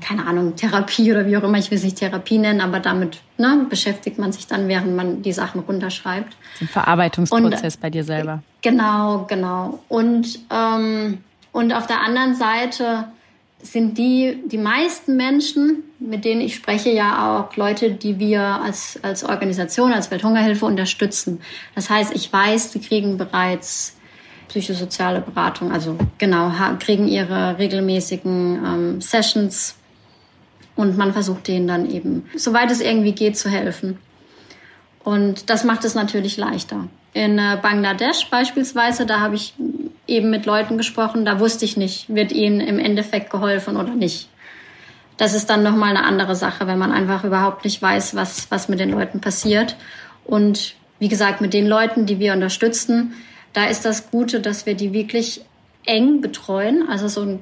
keine 0.00 0.26
Ahnung, 0.28 0.54
Therapie 0.54 1.10
oder 1.10 1.26
wie 1.26 1.36
auch 1.36 1.42
immer, 1.42 1.58
ich 1.58 1.72
will 1.72 1.78
es 1.78 1.82
nicht 1.82 1.96
Therapie 1.96 2.38
nennen, 2.38 2.60
aber 2.60 2.78
damit 2.78 3.18
ne, 3.36 3.66
beschäftigt 3.68 4.16
man 4.16 4.30
sich 4.30 4.46
dann, 4.46 4.68
während 4.68 4.94
man 4.94 5.22
die 5.22 5.32
Sachen 5.32 5.62
runterschreibt. 5.62 6.36
Ein 6.60 6.68
Verarbeitungsprozess 6.68 7.74
und, 7.74 7.80
bei 7.80 7.90
dir 7.90 8.04
selber. 8.04 8.44
Genau, 8.62 9.24
genau. 9.28 9.80
Und, 9.88 10.38
ähm, 10.50 11.18
und 11.50 11.72
auf 11.72 11.88
der 11.88 12.00
anderen 12.00 12.36
Seite 12.36 13.08
sind 13.60 13.98
die, 13.98 14.40
die 14.46 14.58
meisten 14.58 15.16
Menschen, 15.16 15.82
mit 16.06 16.24
denen 16.24 16.40
ich 16.40 16.54
spreche, 16.54 16.90
ja 16.90 17.38
auch 17.38 17.56
Leute, 17.56 17.90
die 17.90 18.18
wir 18.18 18.42
als, 18.42 18.98
als 19.02 19.24
Organisation, 19.24 19.92
als 19.92 20.10
Welthungerhilfe 20.10 20.66
unterstützen. 20.66 21.40
Das 21.74 21.90
heißt, 21.90 22.14
ich 22.14 22.32
weiß, 22.32 22.72
die 22.72 22.80
kriegen 22.80 23.16
bereits 23.16 23.96
psychosoziale 24.48 25.20
Beratung, 25.20 25.72
also 25.72 25.96
genau, 26.18 26.52
kriegen 26.78 27.08
ihre 27.08 27.58
regelmäßigen 27.58 28.64
ähm, 28.64 29.00
Sessions 29.00 29.76
und 30.76 30.96
man 30.98 31.12
versucht 31.12 31.48
denen 31.48 31.66
dann 31.66 31.90
eben, 31.90 32.28
soweit 32.36 32.70
es 32.70 32.80
irgendwie 32.80 33.12
geht, 33.12 33.38
zu 33.38 33.48
helfen. 33.48 33.98
Und 35.02 35.50
das 35.50 35.64
macht 35.64 35.84
es 35.84 35.94
natürlich 35.94 36.36
leichter. 36.36 36.88
In 37.14 37.38
äh, 37.38 37.58
Bangladesch 37.60 38.28
beispielsweise, 38.30 39.06
da 39.06 39.20
habe 39.20 39.36
ich 39.36 39.54
eben 40.06 40.30
mit 40.30 40.46
Leuten 40.46 40.76
gesprochen, 40.76 41.24
da 41.24 41.40
wusste 41.40 41.64
ich 41.64 41.76
nicht, 41.76 42.14
wird 42.14 42.32
ihnen 42.32 42.60
im 42.60 42.78
Endeffekt 42.78 43.30
geholfen 43.30 43.76
oder 43.76 43.94
nicht. 43.94 44.28
Das 45.16 45.34
ist 45.34 45.48
dann 45.48 45.62
nochmal 45.62 45.90
eine 45.90 46.04
andere 46.04 46.34
Sache, 46.34 46.66
wenn 46.66 46.78
man 46.78 46.92
einfach 46.92 47.24
überhaupt 47.24 47.64
nicht 47.64 47.80
weiß, 47.80 48.14
was, 48.16 48.50
was 48.50 48.68
mit 48.68 48.80
den 48.80 48.90
Leuten 48.90 49.20
passiert. 49.20 49.76
Und 50.24 50.74
wie 50.98 51.08
gesagt, 51.08 51.40
mit 51.40 51.54
den 51.54 51.66
Leuten, 51.66 52.06
die 52.06 52.18
wir 52.18 52.32
unterstützen, 52.32 53.14
da 53.52 53.66
ist 53.66 53.84
das 53.84 54.10
Gute, 54.10 54.40
dass 54.40 54.66
wir 54.66 54.74
die 54.74 54.92
wirklich 54.92 55.44
eng 55.84 56.20
betreuen. 56.20 56.88
Also 56.88 57.08
so 57.08 57.22
eine 57.22 57.38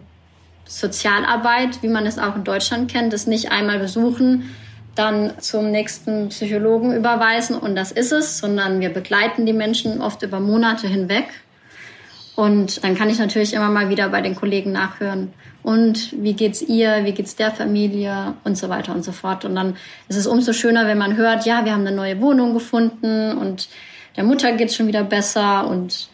Sozialarbeit, 0.67 1.83
wie 1.83 1.89
man 1.89 2.07
es 2.07 2.19
auch 2.19 2.37
in 2.37 2.45
Deutschland 2.45 2.91
kennt, 2.91 3.13
das 3.13 3.27
nicht 3.27 3.51
einmal 3.51 3.79
besuchen, 3.79 4.55
dann 4.95 5.33
zum 5.39 5.71
nächsten 5.71 6.29
Psychologen 6.29 6.95
überweisen 6.95 7.57
und 7.57 7.75
das 7.75 7.93
ist 7.93 8.13
es, 8.13 8.39
sondern 8.39 8.81
wir 8.81 8.91
begleiten 8.91 9.47
die 9.47 9.55
Menschen 9.55 10.03
oft 10.03 10.23
über 10.23 10.39
Monate 10.39 10.87
hinweg. 10.87 11.29
Und 12.35 12.83
dann 12.83 12.95
kann 12.95 13.11
ich 13.11 13.19
natürlich 13.19 13.53
immer 13.53 13.69
mal 13.69 13.91
wieder 13.91 14.09
bei 14.09 14.23
den 14.23 14.35
Kollegen 14.35 14.73
nachhören. 14.73 15.33
Und 15.63 16.15
wie 16.23 16.33
geht's 16.33 16.63
ihr? 16.63 17.05
Wie 17.05 17.13
geht's 17.13 17.37
der 17.37 17.51
Familie? 17.51 18.35
Und 18.45 18.57
so 18.57 18.69
weiter 18.69 18.95
und 18.95 19.05
so 19.05 19.13
fort. 19.13 19.45
Und 19.45 19.55
dann 19.55 19.77
ist 20.09 20.17
es 20.17 20.27
umso 20.27 20.53
schöner, 20.53 20.87
wenn 20.87 20.99
man 20.99 21.17
hört, 21.17 21.45
ja, 21.45 21.65
wir 21.65 21.73
haben 21.73 21.87
eine 21.87 21.95
neue 21.95 22.21
Wohnung 22.21 22.55
gefunden 22.55 23.37
und 23.37 23.69
der 24.17 24.25
Mutter 24.25 24.53
geht's 24.53 24.75
schon 24.75 24.87
wieder 24.87 25.05
besser 25.05 25.67
und, 25.69 26.09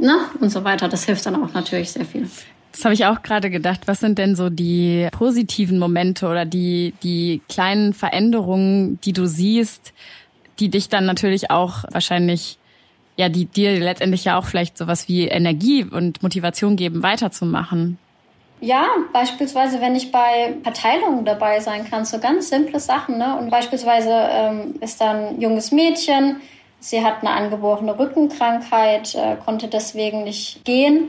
ne? 0.00 0.16
Und 0.40 0.50
so 0.50 0.64
weiter. 0.64 0.88
Das 0.88 1.04
hilft 1.04 1.26
dann 1.26 1.42
auch 1.42 1.52
natürlich 1.54 1.92
sehr 1.92 2.04
viel. 2.04 2.28
Das 2.72 2.84
habe 2.84 2.94
ich 2.94 3.06
auch 3.06 3.22
gerade 3.22 3.50
gedacht. 3.50 3.82
Was 3.86 4.00
sind 4.00 4.18
denn 4.18 4.36
so 4.36 4.50
die 4.50 5.08
positiven 5.10 5.78
Momente 5.78 6.28
oder 6.28 6.44
die, 6.44 6.94
die 7.02 7.42
kleinen 7.48 7.92
Veränderungen, 7.92 9.00
die 9.00 9.12
du 9.12 9.26
siehst, 9.26 9.92
die 10.60 10.68
dich 10.68 10.88
dann 10.88 11.04
natürlich 11.04 11.50
auch 11.50 11.84
wahrscheinlich, 11.90 12.58
ja, 13.18 13.28
die 13.28 13.46
dir 13.46 13.78
letztendlich 13.80 14.24
ja 14.24 14.38
auch 14.38 14.44
vielleicht 14.44 14.78
sowas 14.78 15.08
wie 15.08 15.26
Energie 15.26 15.84
und 15.84 16.22
Motivation 16.22 16.76
geben, 16.76 17.02
weiterzumachen? 17.02 17.98
Ja, 18.60 18.86
beispielsweise, 19.12 19.80
wenn 19.80 19.96
ich 19.96 20.12
bei 20.12 20.54
Verteilungen 20.62 21.24
dabei 21.24 21.58
sein 21.58 21.88
kann, 21.88 22.04
so 22.04 22.20
ganz 22.20 22.48
simple 22.48 22.78
Sachen. 22.78 23.18
Ne? 23.18 23.36
Und 23.36 23.50
beispielsweise 23.50 24.10
ähm, 24.12 24.74
ist 24.80 25.00
da 25.00 25.10
ein 25.10 25.40
junges 25.40 25.72
Mädchen, 25.72 26.40
sie 26.78 27.04
hat 27.04 27.20
eine 27.20 27.30
angeborene 27.30 27.98
Rückenkrankheit, 27.98 29.16
äh, 29.16 29.36
konnte 29.44 29.66
deswegen 29.66 30.22
nicht 30.22 30.64
gehen 30.64 31.08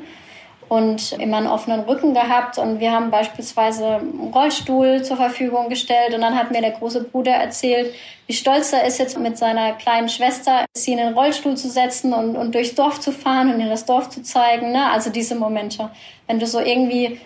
und 0.70 1.14
immer 1.14 1.38
einen 1.38 1.48
offenen 1.48 1.82
Rücken 1.82 2.14
gehabt. 2.14 2.60
Und 2.60 2.80
wir 2.80 2.92
haben 2.92 3.10
beispielsweise 3.10 3.96
einen 3.96 4.32
Rollstuhl 4.34 5.04
zur 5.04 5.18
Verfügung 5.18 5.68
gestellt. 5.68 6.14
Und 6.14 6.22
dann 6.22 6.38
hat 6.38 6.52
mir 6.52 6.62
der 6.62 6.72
große 6.72 7.04
Bruder 7.04 7.32
erzählt, 7.32 7.94
wie 8.28 8.34
stolz 8.34 8.72
er 8.72 8.86
ist, 8.86 9.00
jetzt 9.00 9.18
mit 9.18 9.38
seiner 9.38 9.74
kleinen 9.74 10.10
Schwester 10.10 10.66
sie 10.78 10.92
in 10.92 11.00
den 11.00 11.16
Rollstuhl 11.16 11.58
zu 11.58 11.70
setzen 11.70 12.14
und, 12.14 12.36
und 12.36 12.54
durchs 12.54 12.76
Dorf 12.76 13.00
zu 13.00 13.12
fahren 13.12 13.52
und 13.52 13.60
ihr 13.60 13.70
das 13.70 13.86
Dorf 13.86 14.10
zu 14.10 14.22
zeigen. 14.22 14.72
Ne? 14.72 14.90
Also 14.92 15.10
diese 15.10 15.34
Momente, 15.34 15.90
wenn 16.28 16.40
du 16.40 16.46
so 16.46 16.60
irgendwie 16.60 17.20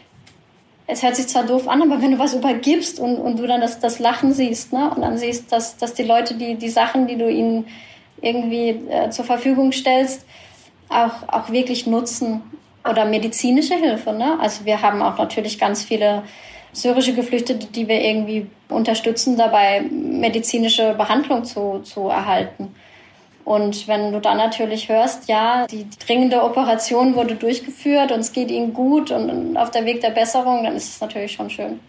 es 0.86 1.01
hört 1.01 1.15
sich 1.15 1.27
zwar 1.27 1.45
doof 1.45 1.67
an, 1.69 1.82
aber 1.82 2.01
wenn 2.01 2.12
du 2.12 2.19
was 2.19 2.34
übergibst 2.34 2.99
und, 2.99 3.17
und 3.17 3.39
du 3.39 3.47
dann 3.47 3.62
das, 3.62 3.79
das 3.79 3.99
Lachen 3.99 4.34
siehst, 4.34 4.73
ne? 4.73 4.91
Und 4.93 5.01
dann 5.01 5.17
siehst, 5.17 5.49
dass, 5.49 5.77
dass 5.77 5.93
die 5.93 6.03
Leute 6.03 6.36
die, 6.36 6.56
die 6.56 6.67
Sachen, 6.67 7.08
die 7.08 7.17
du 7.17 7.32
ihnen 7.32 7.67
irgendwie 8.21 8.69
äh, 8.89 9.10
zur 9.10 9.23
Verfügung 9.23 9.71
stellst, 9.71 10.25
auch, 10.89 11.27
auch 11.27 11.51
wirklich 11.51 11.88
nutzen 11.88 12.41
oder 12.89 13.06
medizinische 13.06 13.76
Hilfe. 13.76 14.13
Ne? 14.13 14.38
Also 14.39 14.65
wir 14.65 14.82
haben 14.82 15.02
auch 15.02 15.17
natürlich 15.17 15.58
ganz 15.60 15.84
viele 15.84 16.24
syrische 16.74 17.13
Geflüchtete, 17.13 17.67
die 17.67 17.88
wir 17.88 18.02
irgendwie 18.02 18.48
unterstützen, 18.69 19.38
dabei 19.38 19.82
medizinische 19.82 20.96
Behandlung 20.96 21.46
zu, 21.46 21.80
zu 21.84 22.08
erhalten. 22.08 22.76
Und 23.46 23.88
wenn 23.88 24.12
du 24.12 24.19
dann 24.19 24.38
natürlich 24.38 24.89
hörst, 24.89 25.28
ja, 25.28 25.67
die 25.67 25.86
dringende 26.06 26.43
Operation 26.43 27.15
wurde 27.15 27.36
durchgeführt 27.36 28.12
und 28.12 28.22
es 28.22 28.32
geht 28.32 28.49
ihnen 28.49 28.74
gut 28.74 29.12
und 29.12 29.57
auf 29.57 29.70
der 29.70 29.86
Weg 29.86 30.01
der 30.01 30.12
Besserung, 30.12 30.64
dann 30.64 30.76
ist 30.76 30.95
es 30.95 31.01
natürlich 31.01 31.34
schon 31.34 31.49
schön. 31.49 31.80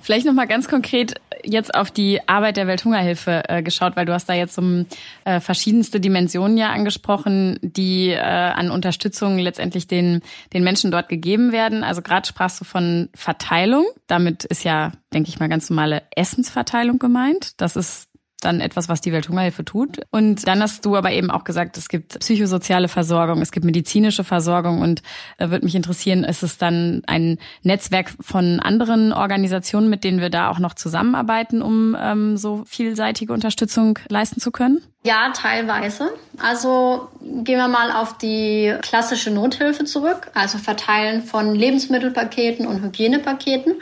Vielleicht 0.00 0.26
noch 0.26 0.32
mal 0.32 0.46
ganz 0.46 0.68
konkret 0.68 1.14
jetzt 1.44 1.74
auf 1.74 1.90
die 1.90 2.26
Arbeit 2.28 2.56
der 2.56 2.66
Welthungerhilfe 2.66 3.42
äh, 3.48 3.62
geschaut, 3.62 3.96
weil 3.96 4.06
du 4.06 4.12
hast 4.12 4.28
da 4.28 4.34
jetzt 4.34 4.58
um 4.58 4.86
äh, 5.24 5.40
verschiedenste 5.40 6.00
Dimensionen 6.00 6.56
ja 6.56 6.70
angesprochen, 6.70 7.58
die 7.62 8.10
äh, 8.10 8.20
an 8.20 8.70
Unterstützung 8.70 9.38
letztendlich 9.38 9.86
den 9.86 10.22
den 10.52 10.64
Menschen 10.64 10.90
dort 10.90 11.08
gegeben 11.08 11.52
werden. 11.52 11.84
Also 11.84 12.02
gerade 12.02 12.26
sprachst 12.26 12.60
du 12.60 12.64
von 12.64 13.08
Verteilung. 13.14 13.86
Damit 14.06 14.44
ist 14.44 14.64
ja, 14.64 14.92
denke 15.12 15.28
ich 15.28 15.38
mal, 15.38 15.48
ganz 15.48 15.70
normale 15.70 16.02
Essensverteilung 16.14 16.98
gemeint. 16.98 17.60
Das 17.60 17.76
ist 17.76 18.05
dann 18.40 18.60
etwas, 18.60 18.88
was 18.88 19.00
die 19.00 19.12
Welthungerhilfe 19.12 19.64
tut. 19.64 20.00
Und 20.10 20.46
dann 20.46 20.62
hast 20.62 20.84
du 20.84 20.96
aber 20.96 21.10
eben 21.12 21.30
auch 21.30 21.44
gesagt, 21.44 21.76
es 21.78 21.88
gibt 21.88 22.18
psychosoziale 22.20 22.88
Versorgung, 22.88 23.40
es 23.40 23.50
gibt 23.50 23.64
medizinische 23.64 24.24
Versorgung 24.24 24.80
und 24.80 25.02
äh, 25.38 25.48
würde 25.48 25.64
mich 25.64 25.74
interessieren, 25.74 26.24
ist 26.24 26.42
es 26.42 26.58
dann 26.58 27.02
ein 27.06 27.38
Netzwerk 27.62 28.12
von 28.20 28.60
anderen 28.60 29.12
Organisationen, 29.12 29.88
mit 29.88 30.04
denen 30.04 30.20
wir 30.20 30.30
da 30.30 30.50
auch 30.50 30.58
noch 30.58 30.74
zusammenarbeiten, 30.74 31.62
um 31.62 31.96
ähm, 31.98 32.36
so 32.36 32.64
vielseitige 32.66 33.32
Unterstützung 33.32 33.98
leisten 34.08 34.40
zu 34.40 34.50
können? 34.50 34.82
Ja, 35.02 35.30
teilweise. 35.32 36.10
Also 36.42 37.08
gehen 37.22 37.58
wir 37.58 37.68
mal 37.68 37.92
auf 37.92 38.18
die 38.18 38.74
klassische 38.82 39.30
Nothilfe 39.30 39.84
zurück, 39.84 40.30
also 40.34 40.58
Verteilen 40.58 41.22
von 41.22 41.54
Lebensmittelpaketen 41.54 42.66
und 42.66 42.82
Hygienepaketen. 42.82 43.74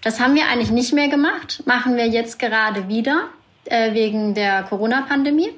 Das 0.00 0.18
haben 0.18 0.34
wir 0.34 0.48
eigentlich 0.48 0.70
nicht 0.70 0.92
mehr 0.92 1.08
gemacht, 1.08 1.62
machen 1.66 1.96
wir 1.96 2.08
jetzt 2.08 2.38
gerade 2.38 2.88
wieder 2.88 3.28
äh, 3.66 3.94
wegen 3.94 4.34
der 4.34 4.62
Corona-Pandemie. 4.64 5.50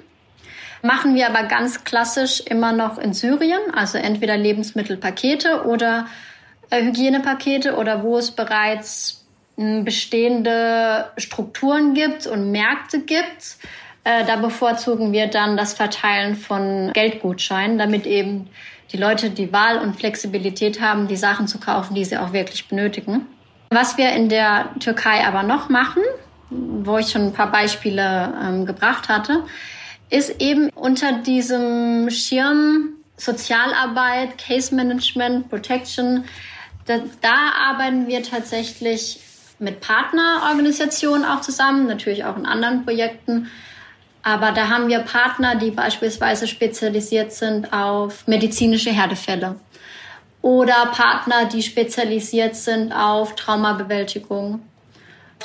Machen 0.83 1.15
wir 1.15 1.29
aber 1.29 1.45
ganz 1.49 1.85
klassisch 1.85 2.41
immer 2.41 2.73
noch 2.73 2.99
in 2.99 3.15
Syrien, 3.15 3.61
also 3.75 3.97
entweder 3.97 4.37
Lebensmittelpakete 4.37 5.65
oder 5.65 6.07
äh, 6.71 6.83
Hygienepakete 6.83 7.77
oder 7.77 8.03
wo 8.03 8.19
es 8.19 8.31
bereits 8.31 9.25
hm, 9.57 9.85
bestehende 9.85 11.11
Strukturen 11.17 11.95
gibt 11.95 12.27
und 12.27 12.51
Märkte 12.51 13.01
gibt. 13.01 13.57
Äh, 14.05 14.25
da 14.27 14.37
bevorzugen 14.37 15.13
wir 15.13 15.29
dann 15.29 15.57
das 15.57 15.73
Verteilen 15.73 16.37
von 16.37 16.93
Geldgutscheinen, 16.93 17.79
damit 17.79 18.07
eben 18.07 18.51
die 18.93 18.99
Leute 18.99 19.31
die 19.31 19.53
Wahl 19.53 19.79
und 19.79 19.97
Flexibilität 19.97 20.81
haben, 20.81 21.09
die 21.09 21.17
Sachen 21.17 21.49
zu 21.49 21.59
kaufen, 21.59 21.95
die 21.95 22.05
sie 22.05 22.19
auch 22.19 22.33
wirklich 22.33 22.69
benötigen. 22.69 23.27
Was 23.71 23.97
wir 23.97 24.13
in 24.13 24.29
der 24.29 24.69
Türkei 24.79 25.27
aber 25.27 25.43
noch 25.43 25.69
machen, 25.69 26.03
wo 26.85 26.99
ich 26.99 27.11
schon 27.11 27.23
ein 27.23 27.33
paar 27.33 27.51
Beispiele 27.51 28.33
ähm, 28.43 28.67
gebracht 28.67 29.09
hatte, 29.09 29.45
ist 30.11 30.41
eben 30.41 30.71
unter 30.71 31.13
diesem 31.13 32.11
Schirm 32.11 32.95
Sozialarbeit, 33.17 34.39
Case 34.39 34.75
Management, 34.75 35.49
Protection. 35.49 36.25
Da, 36.87 36.99
da 37.21 37.71
arbeiten 37.71 38.07
wir 38.07 38.23
tatsächlich 38.23 39.21
mit 39.59 39.81
Partnerorganisationen 39.81 41.25
auch 41.25 41.41
zusammen, 41.41 41.87
natürlich 41.87 42.25
auch 42.25 42.37
in 42.37 42.47
anderen 42.47 42.85
Projekten. 42.85 43.51
Aber 44.23 44.53
da 44.53 44.69
haben 44.69 44.89
wir 44.89 45.01
Partner, 45.01 45.55
die 45.57 45.71
beispielsweise 45.71 46.47
spezialisiert 46.47 47.33
sind 47.33 47.73
auf 47.73 48.27
medizinische 48.27 48.91
Herdefälle 48.91 49.57
oder 50.45 50.91
Partner, 50.93 51.47
die 51.47 51.63
spezialisiert 51.63 52.55
sind 52.55 52.93
auf 52.93 53.35
Traumabewältigung, 53.35 54.61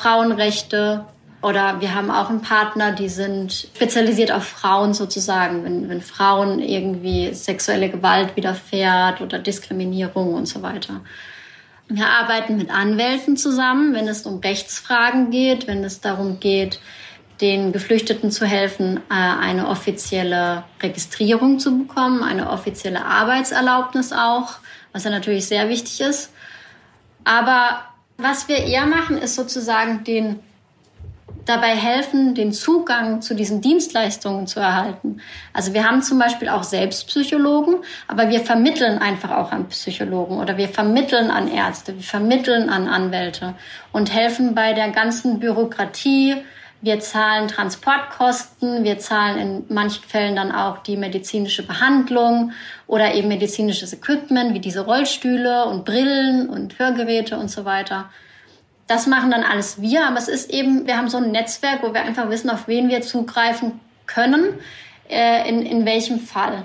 Frauenrechte, 0.01 1.05
oder 1.41 1.79
wir 1.79 1.95
haben 1.95 2.11
auch 2.11 2.29
einen 2.29 2.41
Partner, 2.41 2.91
die 2.91 3.07
sind 3.07 3.53
spezialisiert 3.53 4.31
auf 4.31 4.43
Frauen 4.43 4.93
sozusagen, 4.93 5.63
wenn, 5.63 5.87
wenn 5.87 6.01
Frauen 6.01 6.59
irgendwie 6.59 7.33
sexuelle 7.33 7.89
Gewalt 7.89 8.35
widerfährt 8.35 9.21
oder 9.21 9.39
Diskriminierung 9.39 10.33
und 10.33 10.47
so 10.47 10.61
weiter. 10.61 11.01
Wir 11.87 12.07
arbeiten 12.07 12.57
mit 12.57 12.69
Anwälten 12.69 13.37
zusammen, 13.37 13.93
wenn 13.93 14.07
es 14.07 14.25
um 14.25 14.39
Rechtsfragen 14.39 15.31
geht, 15.31 15.65
wenn 15.65 15.83
es 15.83 16.01
darum 16.01 16.39
geht, 16.41 16.79
den 17.39 17.71
Geflüchteten 17.71 18.31
zu 18.31 18.45
helfen, 18.45 18.97
äh, 19.09 19.13
eine 19.13 19.69
offizielle 19.69 20.65
Registrierung 20.83 21.57
zu 21.57 21.85
bekommen, 21.85 22.21
eine 22.21 22.49
offizielle 22.49 23.05
Arbeitserlaubnis 23.05 24.11
auch, 24.11 24.55
was 24.91 25.05
ja 25.05 25.09
natürlich 25.09 25.47
sehr 25.47 25.69
wichtig 25.69 26.01
ist. 26.01 26.33
Aber 27.23 27.85
was 28.19 28.47
wir 28.47 28.57
eher 28.57 28.85
machen, 28.85 29.17
ist 29.17 29.35
sozusagen 29.35 30.03
den 30.03 30.39
dabei 31.45 31.75
helfen, 31.75 32.35
den 32.35 32.53
Zugang 32.53 33.21
zu 33.21 33.33
diesen 33.33 33.59
Dienstleistungen 33.61 34.45
zu 34.45 34.59
erhalten. 34.59 35.19
Also 35.51 35.73
wir 35.73 35.83
haben 35.83 36.03
zum 36.03 36.19
Beispiel 36.19 36.47
auch 36.47 36.63
Selbstpsychologen, 36.63 37.77
aber 38.07 38.29
wir 38.29 38.41
vermitteln 38.41 38.99
einfach 38.99 39.31
auch 39.31 39.51
an 39.51 39.67
Psychologen 39.69 40.37
oder 40.37 40.57
wir 40.57 40.69
vermitteln 40.69 41.31
an 41.31 41.47
Ärzte, 41.51 41.95
wir 41.95 42.03
vermitteln 42.03 42.69
an 42.69 42.87
Anwälte 42.87 43.55
und 43.91 44.13
helfen 44.13 44.53
bei 44.53 44.73
der 44.73 44.89
ganzen 44.89 45.39
Bürokratie. 45.39 46.35
Wir 46.81 47.01
zahlen 47.01 47.49
Transportkosten, 47.49 48.85
wir 48.85 48.99
zahlen 48.99 49.37
in 49.37 49.75
manchen 49.75 50.03
Fällen 50.03 50.35
dann 50.35 50.53
auch 50.53 50.77
die 50.77 50.95
medizinische 50.95 51.67
Behandlung 51.67 52.53
oder 52.87 53.13
eben 53.13 53.27
medizinisches 53.27 53.91
Equipment 53.91 54.53
wie 54.53 54.59
diese 54.59 54.85
Rollstühle 54.85 55.65
und 55.65 55.83
Brillen 55.83 56.47
und 56.49 56.79
Hörgeräte 56.79 57.37
und 57.37 57.49
so 57.49 57.65
weiter. 57.65 58.09
Das 58.87 59.07
machen 59.07 59.29
dann 59.29 59.43
alles 59.43 59.81
wir, 59.81 60.07
aber 60.07 60.17
es 60.17 60.29
ist 60.29 60.49
eben, 60.49 60.87
wir 60.87 60.97
haben 60.97 61.09
so 61.09 61.17
ein 61.17 61.31
Netzwerk, 61.31 61.83
wo 61.83 61.93
wir 61.93 62.01
einfach 62.01 62.29
wissen, 62.29 62.49
auf 62.49 62.67
wen 62.67 62.87
wir 62.87 63.01
zugreifen 63.01 63.79
können, 64.05 64.53
äh, 65.09 65.47
in, 65.49 65.65
in 65.65 65.85
welchem 65.85 66.19
Fall. 66.19 66.63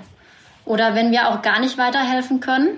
Oder 0.63 0.95
wenn 0.95 1.11
wir 1.11 1.29
auch 1.29 1.41
gar 1.41 1.59
nicht 1.59 1.77
weiterhelfen 1.77 2.39
können, 2.39 2.77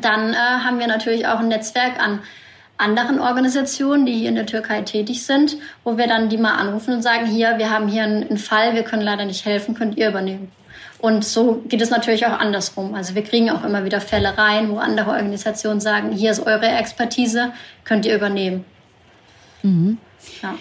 dann 0.00 0.34
äh, 0.34 0.36
haben 0.36 0.80
wir 0.80 0.88
natürlich 0.88 1.26
auch 1.26 1.38
ein 1.38 1.48
Netzwerk 1.48 2.00
an 2.02 2.20
anderen 2.82 3.20
Organisationen, 3.20 4.06
die 4.06 4.12
hier 4.12 4.28
in 4.28 4.34
der 4.34 4.46
Türkei 4.46 4.82
tätig 4.82 5.24
sind, 5.24 5.56
wo 5.84 5.96
wir 5.96 6.06
dann 6.06 6.28
die 6.28 6.36
mal 6.36 6.56
anrufen 6.56 6.94
und 6.94 7.02
sagen, 7.02 7.26
hier, 7.26 7.58
wir 7.58 7.70
haben 7.70 7.88
hier 7.88 8.02
einen, 8.02 8.38
Fall, 8.38 8.74
wir 8.74 8.82
können 8.82 9.02
leider 9.02 9.24
nicht 9.24 9.44
helfen, 9.44 9.74
könnt 9.74 9.96
ihr 9.96 10.08
übernehmen. 10.08 10.50
Und 10.98 11.24
so 11.24 11.62
geht 11.68 11.80
es 11.80 11.90
natürlich 11.90 12.26
auch 12.26 12.38
andersrum. 12.38 12.94
Also 12.94 13.14
wir 13.14 13.22
kriegen 13.22 13.50
auch 13.50 13.64
immer 13.64 13.84
wieder 13.84 14.00
Fälle 14.00 14.36
rein, 14.38 14.70
wo 14.70 14.78
andere 14.78 15.10
Organisationen 15.10 15.80
sagen, 15.80 16.12
hier 16.12 16.30
ist 16.30 16.46
eure 16.46 16.66
Expertise, 16.66 17.52
könnt 17.84 18.06
ihr 18.06 18.14
übernehmen. 18.14 18.64
Mhm. 19.62 19.98
Ja. 20.42 20.54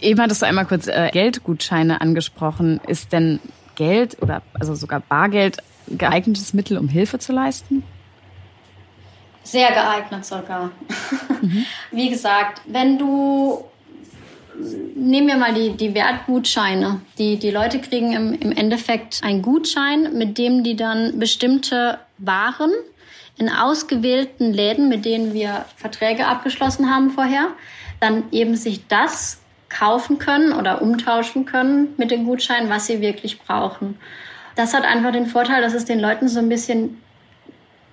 Eben 0.00 0.20
hattest 0.20 0.42
du 0.42 0.46
einmal 0.46 0.64
kurz 0.64 0.86
äh, 0.86 1.10
Geldgutscheine 1.12 2.00
angesprochen. 2.00 2.80
Ist 2.86 3.12
denn 3.12 3.38
Geld 3.74 4.16
oder 4.22 4.42
also 4.54 4.74
sogar 4.74 5.00
Bargeld 5.00 5.58
geeignetes 5.88 6.54
Mittel, 6.54 6.78
um 6.78 6.88
Hilfe 6.88 7.18
zu 7.18 7.32
leisten? 7.32 7.82
Sehr 9.42 9.70
geeignet 9.72 10.24
sogar. 10.24 10.70
Mhm. 11.40 11.64
Wie 11.90 12.10
gesagt, 12.10 12.60
wenn 12.66 12.98
du 12.98 13.64
nehmen 14.94 15.28
wir 15.28 15.36
mal 15.36 15.54
die, 15.54 15.76
die 15.76 15.94
Wertgutscheine. 15.94 17.00
Die, 17.18 17.38
die 17.38 17.50
Leute 17.50 17.80
kriegen 17.80 18.12
im, 18.12 18.32
im 18.34 18.52
Endeffekt 18.52 19.20
einen 19.22 19.42
Gutschein, 19.42 20.12
mit 20.14 20.38
dem 20.38 20.62
die 20.62 20.76
dann 20.76 21.18
bestimmte 21.18 21.98
Waren 22.18 22.70
in 23.38 23.48
ausgewählten 23.48 24.52
Läden, 24.52 24.88
mit 24.88 25.04
denen 25.04 25.32
wir 25.32 25.64
Verträge 25.76 26.26
abgeschlossen 26.26 26.94
haben 26.94 27.10
vorher, 27.10 27.48
dann 27.98 28.24
eben 28.32 28.54
sich 28.54 28.86
das 28.86 29.40
kaufen 29.70 30.18
können 30.18 30.52
oder 30.52 30.82
umtauschen 30.82 31.46
können 31.46 31.94
mit 31.96 32.10
den 32.10 32.24
Gutscheinen, 32.24 32.68
was 32.68 32.86
sie 32.86 33.00
wirklich 33.00 33.40
brauchen. 33.40 33.98
Das 34.56 34.74
hat 34.74 34.84
einfach 34.84 35.12
den 35.12 35.26
Vorteil, 35.26 35.62
dass 35.62 35.74
es 35.74 35.84
den 35.84 36.00
Leuten 36.00 36.28
so 36.28 36.40
ein 36.40 36.48
bisschen 36.48 37.00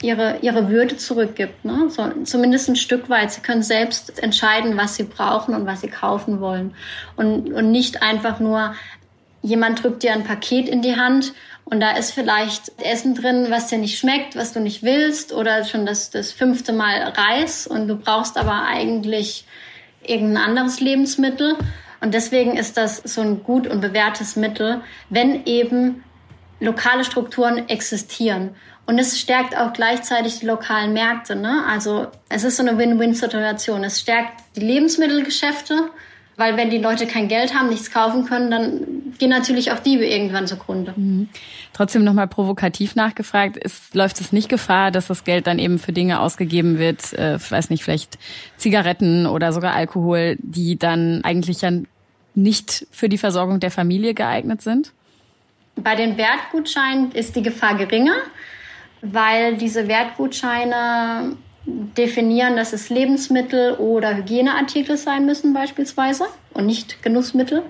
ihre, 0.02 0.40
ihre 0.42 0.70
Würde 0.70 0.98
zurückgibt. 0.98 1.66
Ne? 1.66 1.90
So, 1.90 2.10
zumindest 2.24 2.70
ein 2.70 2.76
Stück 2.76 3.10
weit. 3.10 3.32
Sie 3.32 3.42
können 3.42 3.64
selbst 3.64 4.22
entscheiden, 4.22 4.78
was 4.78 4.96
sie 4.96 5.04
brauchen 5.04 5.56
und 5.56 5.66
was 5.66 5.82
sie 5.82 5.90
kaufen 5.90 6.40
wollen. 6.40 6.76
Und, 7.16 7.52
und 7.52 7.72
nicht 7.72 8.04
einfach 8.04 8.40
nur, 8.40 8.76
jemand 9.42 9.84
drückt 9.84 10.04
dir 10.04 10.14
ein 10.14 10.24
Paket 10.24 10.68
in 10.70 10.82
die 10.82 10.98
Hand 10.98 11.34
und 11.70 11.82
da 11.82 11.92
ist 11.92 12.12
vielleicht 12.12 12.72
Essen 12.82 13.14
drin, 13.14 13.48
was 13.50 13.68
dir 13.68 13.78
nicht 13.78 14.00
schmeckt, 14.00 14.36
was 14.36 14.54
du 14.54 14.62
nicht 14.62 14.84
willst 14.84 15.34
oder 15.34 15.66
schon 15.66 15.86
das, 15.86 16.10
das 16.10 16.32
fünfte 16.32 16.72
Mal 16.72 17.02
Reis 17.02 17.68
und 17.68 17.90
du 17.90 17.96
brauchst 17.96 18.38
aber 18.38 18.64
eigentlich 18.66 19.46
irgendein 20.02 20.44
anderes 20.44 20.80
Lebensmittel. 20.80 21.56
Und 22.00 22.14
deswegen 22.14 22.56
ist 22.56 22.78
das 22.78 22.98
so 22.98 23.22
ein 23.22 23.44
gut 23.44 23.68
und 23.68 23.82
bewährtes 23.82 24.36
Mittel, 24.36 24.82
wenn 25.10 25.46
eben 25.46 26.04
lokale 26.60 27.04
Strukturen 27.04 27.68
existieren. 27.68 28.56
Und 28.88 29.00
es 29.00 29.20
stärkt 29.20 29.56
auch 29.56 29.74
gleichzeitig 29.74 30.40
die 30.40 30.46
lokalen 30.46 30.94
Märkte. 30.94 31.36
Ne? 31.36 31.66
Also 31.70 32.08
es 32.30 32.46
ist 32.46 32.56
so 32.56 32.64
eine 32.64 32.78
Win-Win-Situation. 32.78 33.84
Es 33.84 34.00
stärkt 34.00 34.32
die 34.56 34.62
Lebensmittelgeschäfte, 34.62 35.90
weil 36.38 36.56
wenn 36.56 36.70
die 36.70 36.78
Leute 36.78 37.06
kein 37.06 37.28
Geld 37.28 37.54
haben, 37.54 37.68
nichts 37.68 37.92
kaufen 37.92 38.26
können, 38.26 38.50
dann 38.50 39.14
gehen 39.18 39.30
natürlich 39.30 39.74
auch 39.74 39.80
die 39.80 39.96
irgendwann 39.96 40.48
zugrunde. 40.48 40.94
Mhm. 40.96 41.28
Trotzdem 41.74 42.06
nochmal 42.06 42.30
provokativ 42.30 42.96
nachgefragt, 42.96 43.58
ist, 43.58 43.94
läuft 43.94 44.22
es 44.22 44.32
nicht 44.32 44.48
Gefahr, 44.48 44.90
dass 44.92 45.08
das 45.08 45.26
Geld 45.26 45.48
dann 45.48 45.60
eben 45.60 45.80
für 45.80 45.92
Dinge 45.92 46.22
ausgegeben 46.22 46.80
wird, 46.80 47.12
äh, 47.12 47.38
weiß 47.38 47.70
nicht, 47.70 47.84
vielleicht 47.84 48.18
Zigaretten 48.56 49.26
oder 49.26 49.52
sogar 49.52 49.74
Alkohol, 49.74 50.38
die 50.40 50.80
dann 50.80 51.26
eigentlich 51.26 51.62
ja 51.62 51.72
nicht 52.36 52.88
für 52.92 53.10
die 53.10 53.18
Versorgung 53.18 53.60
der 53.60 53.72
Familie 53.72 54.14
geeignet 54.14 54.62
sind? 54.62 54.94
Bei 55.76 55.96
den 55.96 56.18
Wertgutscheinen 56.18 57.12
ist 57.12 57.36
die 57.36 57.44
Gefahr 57.44 57.76
geringer 57.76 58.16
weil 59.02 59.58
diese 59.58 59.88
Wertgutscheine 59.88 61.36
definieren, 61.68 62.56
dass 62.56 62.72
es 62.74 62.90
Lebensmittel 62.90 63.74
oder 63.74 64.16
Hygieneartikel 64.16 64.98
sein 64.98 65.26
müssen 65.26 65.54
beispielsweise 65.54 66.28
und 66.54 66.66
nicht 66.66 67.04
Genussmittel. 67.04 67.64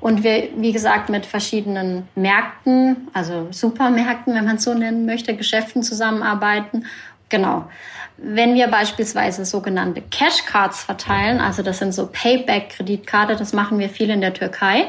Und 0.00 0.22
wir, 0.22 0.48
wie 0.56 0.72
gesagt, 0.72 1.10
mit 1.10 1.26
verschiedenen 1.26 2.08
Märkten, 2.14 3.08
also 3.12 3.48
Supermärkten, 3.50 4.34
wenn 4.34 4.44
man 4.44 4.56
es 4.56 4.64
so 4.64 4.72
nennen 4.72 5.06
möchte, 5.06 5.34
Geschäften 5.36 5.82
zusammenarbeiten. 5.82 6.86
Genau. 7.28 7.68
Wenn 8.16 8.54
wir 8.54 8.68
beispielsweise 8.68 9.44
sogenannte 9.44 10.02
Cashcards 10.02 10.82
verteilen, 10.82 11.40
also 11.40 11.62
das 11.62 11.78
sind 11.78 11.92
so 11.92 12.06
Payback-Kreditkarte, 12.06 13.36
das 13.36 13.52
machen 13.52 13.78
wir 13.78 13.88
viel 13.88 14.10
in 14.10 14.20
der 14.20 14.34
Türkei, 14.34 14.86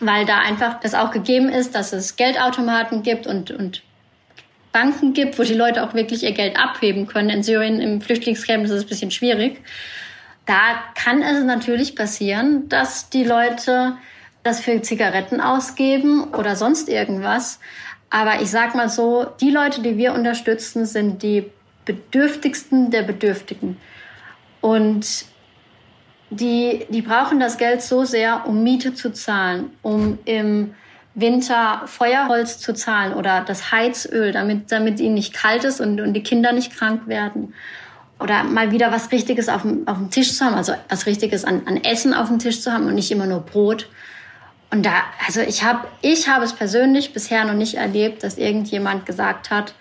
weil 0.00 0.26
da 0.26 0.38
einfach 0.38 0.80
das 0.80 0.94
auch 0.94 1.10
gegeben 1.10 1.48
ist, 1.50 1.74
dass 1.74 1.92
es 1.92 2.16
Geldautomaten 2.16 3.02
gibt 3.02 3.26
und, 3.26 3.50
und 3.50 3.82
Banken 4.74 5.12
gibt, 5.12 5.38
wo 5.38 5.44
die 5.44 5.54
Leute 5.54 5.84
auch 5.84 5.94
wirklich 5.94 6.24
ihr 6.24 6.32
Geld 6.32 6.58
abheben 6.58 7.06
können. 7.06 7.30
In 7.30 7.42
Syrien 7.44 7.80
im 7.80 8.00
Flüchtlingscamp 8.00 8.64
ist 8.64 8.72
es 8.72 8.82
ein 8.82 8.88
bisschen 8.88 9.12
schwierig. 9.12 9.62
Da 10.46 10.82
kann 10.96 11.22
es 11.22 11.44
natürlich 11.44 11.94
passieren, 11.94 12.68
dass 12.68 13.08
die 13.08 13.22
Leute 13.22 13.96
das 14.42 14.60
für 14.60 14.82
Zigaretten 14.82 15.40
ausgeben 15.40 16.34
oder 16.34 16.56
sonst 16.56 16.88
irgendwas. 16.88 17.60
Aber 18.10 18.42
ich 18.42 18.50
sag 18.50 18.74
mal 18.74 18.88
so, 18.88 19.24
die 19.40 19.52
Leute, 19.52 19.80
die 19.80 19.96
wir 19.96 20.12
unterstützen, 20.12 20.86
sind 20.86 21.22
die 21.22 21.50
bedürftigsten 21.84 22.90
der 22.90 23.02
Bedürftigen. 23.02 23.76
Und 24.60 25.24
die, 26.30 26.84
die 26.88 27.02
brauchen 27.02 27.38
das 27.38 27.58
Geld 27.58 27.80
so 27.80 28.04
sehr, 28.04 28.44
um 28.48 28.64
Miete 28.64 28.92
zu 28.92 29.12
zahlen, 29.12 29.70
um 29.82 30.18
im 30.24 30.74
Winter 31.14 31.82
Feuerholz 31.86 32.58
zu 32.58 32.74
zahlen 32.74 33.14
oder 33.14 33.42
das 33.42 33.70
Heizöl, 33.70 34.32
damit, 34.32 34.72
damit 34.72 34.98
ihnen 34.98 35.14
nicht 35.14 35.32
kalt 35.32 35.64
ist 35.64 35.80
und, 35.80 36.00
und 36.00 36.12
die 36.12 36.22
Kinder 36.22 36.52
nicht 36.52 36.76
krank 36.76 37.06
werden. 37.06 37.54
Oder 38.18 38.44
mal 38.44 38.72
wieder 38.72 38.90
was 38.90 39.12
Richtiges 39.12 39.48
auf 39.48 39.62
dem, 39.62 39.86
auf 39.86 39.98
dem 39.98 40.10
Tisch 40.10 40.36
zu 40.36 40.44
haben, 40.44 40.54
also 40.54 40.74
was 40.88 41.06
Richtiges 41.06 41.44
an, 41.44 41.62
an 41.66 41.82
Essen 41.82 42.14
auf 42.14 42.28
dem 42.28 42.38
Tisch 42.38 42.60
zu 42.60 42.72
haben 42.72 42.86
und 42.86 42.94
nicht 42.94 43.10
immer 43.12 43.26
nur 43.26 43.40
Brot. 43.40 43.88
Und 44.70 44.84
da, 44.84 44.92
also 45.24 45.40
ich 45.40 45.62
habe 45.62 45.86
ich 46.00 46.28
habe 46.28 46.44
es 46.44 46.52
persönlich 46.52 47.12
bisher 47.12 47.44
noch 47.44 47.54
nicht 47.54 47.74
erlebt, 47.74 48.24
dass 48.24 48.38
irgendjemand 48.38 49.06
gesagt 49.06 49.50
hat, 49.50 49.74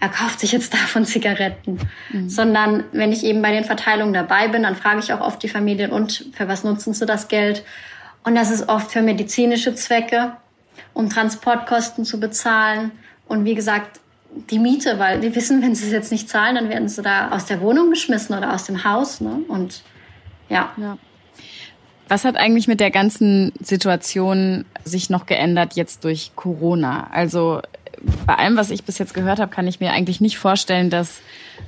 er 0.00 0.08
kauft 0.08 0.40
sich 0.40 0.50
jetzt 0.50 0.74
davon 0.74 1.04
Zigaretten. 1.04 1.78
Mhm. 2.10 2.28
Sondern 2.28 2.84
wenn 2.90 3.12
ich 3.12 3.22
eben 3.22 3.40
bei 3.40 3.52
den 3.52 3.64
Verteilungen 3.64 4.14
dabei 4.14 4.48
bin, 4.48 4.64
dann 4.64 4.74
frage 4.74 4.98
ich 4.98 5.12
auch 5.12 5.20
oft 5.20 5.40
die 5.42 5.48
Familien, 5.48 5.92
und 5.92 6.26
für 6.34 6.48
was 6.48 6.64
nutzen 6.64 6.92
sie 6.92 7.06
das 7.06 7.28
Geld? 7.28 7.64
Und 8.24 8.34
das 8.34 8.50
ist 8.50 8.68
oft 8.68 8.90
für 8.90 9.02
medizinische 9.02 9.74
Zwecke 9.76 10.32
um 10.94 11.08
Transportkosten 11.08 12.04
zu 12.04 12.20
bezahlen. 12.20 12.92
Und 13.26 13.44
wie 13.44 13.54
gesagt, 13.54 14.00
die 14.50 14.58
Miete, 14.58 14.98
weil 14.98 15.20
die 15.20 15.34
wissen, 15.34 15.62
wenn 15.62 15.74
sie 15.74 15.86
es 15.86 15.92
jetzt 15.92 16.12
nicht 16.12 16.28
zahlen, 16.28 16.54
dann 16.54 16.68
werden 16.68 16.88
sie 16.88 17.02
da 17.02 17.30
aus 17.30 17.46
der 17.46 17.60
Wohnung 17.60 17.90
geschmissen 17.90 18.36
oder 18.36 18.54
aus 18.54 18.64
dem 18.64 18.84
Haus. 18.84 19.20
Ne? 19.20 19.40
Und 19.48 19.82
ja. 20.48 20.72
ja. 20.76 20.98
Was 22.08 22.24
hat 22.24 22.36
eigentlich 22.36 22.68
mit 22.68 22.80
der 22.80 22.90
ganzen 22.90 23.52
Situation 23.60 24.64
sich 24.84 25.10
noch 25.10 25.26
geändert 25.26 25.74
jetzt 25.74 26.04
durch 26.04 26.32
Corona? 26.34 27.08
Also 27.10 27.60
bei 28.26 28.34
allem, 28.34 28.56
was 28.56 28.70
ich 28.70 28.84
bis 28.84 28.98
jetzt 28.98 29.14
gehört 29.14 29.38
habe, 29.38 29.50
kann 29.50 29.66
ich 29.66 29.80
mir 29.80 29.92
eigentlich 29.92 30.20
nicht 30.20 30.38
vorstellen, 30.38 30.90
dass 30.90 31.20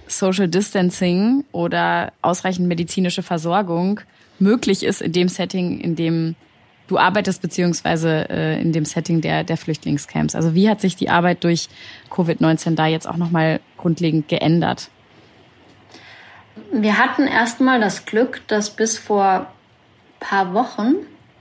Social 0.07 0.49
Distancing 0.49 1.45
oder 1.53 2.13
ausreichend 2.23 2.67
medizinische 2.69 3.23
Versorgung 3.23 4.01
möglich 4.39 4.83
ist 4.83 5.01
in 5.01 5.13
dem 5.13 5.29
Setting, 5.29 5.81
in 5.81 5.97
dem 5.97 6.35
du 6.89 6.99
arbeitest, 6.99 7.43
beziehungsweise 7.43 8.29
äh, 8.29 8.61
in 8.61 8.73
dem 8.73 8.85
Setting 8.85 9.21
der, 9.21 9.45
der 9.45 9.57
Flüchtlingscamps. 9.57 10.35
Also 10.35 10.55
wie 10.55 10.69
hat 10.69 10.81
sich 10.81 10.97
die 10.97 11.11
Arbeit 11.11 11.45
durch 11.45 11.69
Covid-19 12.11 12.75
da 12.75 12.87
jetzt 12.87 13.09
auch 13.09 13.17
nochmal 13.17 13.61
grundlegend 13.77 14.29
geändert? 14.29 14.91
Wir 16.73 16.99
hatten 16.99 17.27
erstmal 17.27 17.81
das 17.81 18.05
Glück, 18.05 18.43
dass 18.47 18.71
bis 18.71 18.99
vor 18.99 19.53
paar 20.21 20.55
Wochen, 20.55 20.95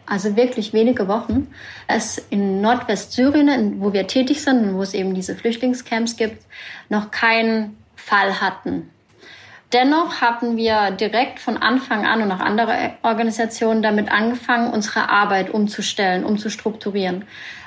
also 0.05 0.35
wirklich 0.35 0.73
wenige 0.73 1.07
Wochen, 1.07 1.47
es 1.87 2.17
in 2.29 2.61
Nordwestsyrien, 2.61 3.79
wo 3.79 3.93
wir 3.93 4.07
tätig 4.07 4.41
sind 4.41 4.63
und 4.63 4.75
wo 4.75 4.81
es 4.81 4.93
eben 4.93 5.13
diese 5.13 5.35
Flüchtlingscamps 5.35 6.15
gibt, 6.15 6.43
noch 6.89 7.11
keinen 7.11 7.77
Fall 7.95 8.41
hatten 8.41 8.89
Dennoch 9.73 10.21
haben 10.21 10.55
wir 10.55 10.91
direkt 10.91 11.39
von 11.39 11.57
Anfang 11.57 12.05
an 12.05 12.21
und 12.21 12.31
auch 12.31 12.39
andere 12.39 12.93
Organisationen 13.01 13.81
damit 13.81 14.11
angefangen, 14.11 14.71
unsere 14.71 15.09
Arbeit 15.09 15.49
umzustellen, 15.49 16.23
umzustrukturieren. 16.23 17.25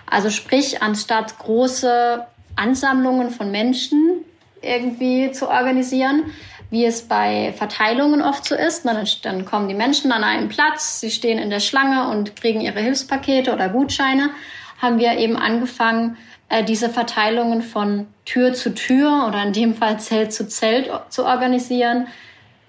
Also 0.08 0.30
sprich, 0.30 0.82
anstatt 0.82 1.36
große 1.38 2.24
Ansammlungen 2.54 3.30
von 3.30 3.50
Menschen 3.50 4.24
irgendwie 4.62 5.32
zu 5.32 5.48
organisieren, 5.48 6.32
wie 6.70 6.84
es 6.84 7.02
bei 7.02 7.52
Verteilungen 7.56 8.22
oft 8.22 8.44
so 8.44 8.54
ist. 8.54 8.84
Dann 9.24 9.44
kommen 9.44 9.68
die 9.68 9.74
Menschen 9.74 10.12
an 10.12 10.24
einen 10.24 10.48
Platz, 10.48 11.00
sie 11.00 11.10
stehen 11.10 11.38
in 11.38 11.50
der 11.50 11.60
Schlange 11.60 12.08
und 12.08 12.36
kriegen 12.36 12.60
ihre 12.60 12.80
Hilfspakete 12.80 13.52
oder 13.52 13.68
Gutscheine. 13.68 14.30
Haben 14.80 14.98
wir 14.98 15.18
eben 15.18 15.36
angefangen, 15.36 16.16
äh, 16.48 16.64
diese 16.64 16.88
Verteilungen 16.90 17.62
von 17.62 18.06
Tür 18.24 18.54
zu 18.54 18.74
Tür 18.74 19.26
oder 19.28 19.42
in 19.42 19.52
dem 19.52 19.74
Fall 19.74 19.98
Zelt 20.00 20.32
zu 20.32 20.46
Zelt 20.48 20.90
zu 21.08 21.24
organisieren. 21.24 22.06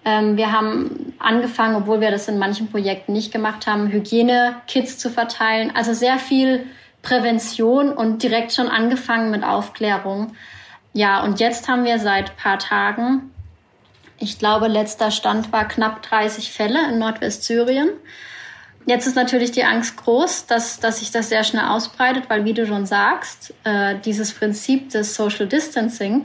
Ähm, 0.06 0.38
wir 0.38 0.52
haben 0.52 1.14
angefangen, 1.20 1.76
obwohl 1.76 2.02
wir 2.02 2.12
das 2.12 2.28
in 2.28 2.40
manchen 2.40 2.70
Projekten 2.70 3.14
nicht 3.14 3.32
gemacht 3.32 3.68
haben, 3.68 3.92
Hygiene-Kits 3.92 4.98
zu 4.98 5.10
verteilen. 5.10 5.72
Also 5.76 5.94
sehr 5.94 6.18
viel 6.18 6.66
Prävention 7.02 7.92
und 7.92 8.24
direkt 8.24 8.54
schon 8.54 8.68
angefangen 8.68 9.32
mit 9.32 9.44
Aufklärung. 9.44 10.36
Ja, 10.94 11.24
und 11.24 11.40
jetzt 11.40 11.68
haben 11.68 11.86
wir 11.86 12.00
seit 12.00 12.38
paar 12.38 12.58
Tagen, 12.58 13.32
ich 14.20 14.40
glaube, 14.40 14.68
letzter 14.68 15.12
Stand 15.12 15.52
war 15.54 15.68
knapp 15.68 16.02
30 16.02 16.52
Fälle 16.52 16.90
in 16.90 16.98
Nordwestsyrien. 16.98 17.90
Jetzt 18.88 19.06
ist 19.06 19.18
natürlich 19.18 19.52
die 19.52 19.66
Angst 19.66 19.98
groß, 19.98 20.46
dass, 20.46 20.80
dass 20.80 21.00
sich 21.00 21.12
das 21.12 21.28
sehr 21.28 21.44
schnell 21.44 21.66
ausbreitet, 21.66 22.30
weil, 22.30 22.46
wie 22.46 22.54
du 22.54 22.66
schon 22.66 22.86
sagst, 22.86 23.54
äh, 23.66 23.96
dieses 24.06 24.34
Prinzip 24.34 24.92
des 24.92 25.14
Social 25.14 25.46
Distancing 25.46 26.24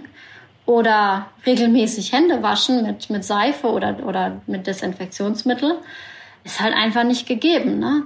oder 0.65 1.27
regelmäßig 1.45 2.13
Hände 2.13 2.41
waschen 2.45 2.85
mit, 2.85 3.11
mit 3.11 3.25
Seife 3.25 3.67
oder, 3.67 4.07
oder 4.07 4.41
mit 4.47 4.69
Desinfektionsmittel 4.69 5.75
ist 6.45 6.61
halt 6.61 6.73
einfach 6.77 7.03
nicht 7.03 7.27
gegeben. 7.27 7.81
Ne? 7.81 8.05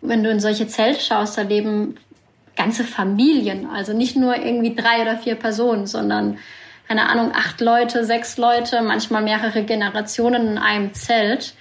Wenn 0.00 0.24
du 0.24 0.30
in 0.30 0.40
solche 0.40 0.66
Zelte 0.66 1.00
schaust, 1.00 1.38
da 1.38 1.42
leben 1.42 1.94
ganze 2.56 2.82
Familien, 2.82 3.70
also 3.70 3.92
nicht 3.92 4.16
nur 4.16 4.36
irgendwie 4.36 4.74
drei 4.74 5.02
oder 5.02 5.16
vier 5.16 5.36
Personen, 5.36 5.86
sondern 5.86 6.38
keine 6.88 7.08
Ahnung, 7.08 7.30
acht 7.36 7.60
Leute, 7.60 8.04
sechs 8.04 8.36
Leute, 8.36 8.82
manchmal 8.82 9.22
mehrere 9.22 9.62
Generationen 9.62 10.48
in 10.48 10.58
einem 10.58 10.92
Zelt 10.92 11.54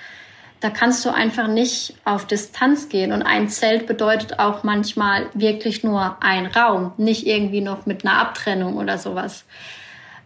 da 0.62 0.70
kannst 0.70 1.04
du 1.04 1.10
einfach 1.10 1.48
nicht 1.48 1.96
auf 2.06 2.28
Distanz 2.28 2.88
gehen. 2.88 3.12
Und 3.12 3.24
ein 3.24 3.50
Zelt 3.50 3.88
bedeutet 3.88 4.40
auch 4.40 4.64
manchmal 4.64 5.26
wirklich 5.34 5.84
nur 5.84 6.18
ein 6.22 6.46
Raum, 6.46 6.94
nicht 6.98 7.26
irgendwie 7.26 7.62
noch 7.62 7.88
mit 7.88 8.06
einer 8.06 8.20
Abtrennung 8.20 8.78
oder 8.78 9.00
sowas. 9.00 9.44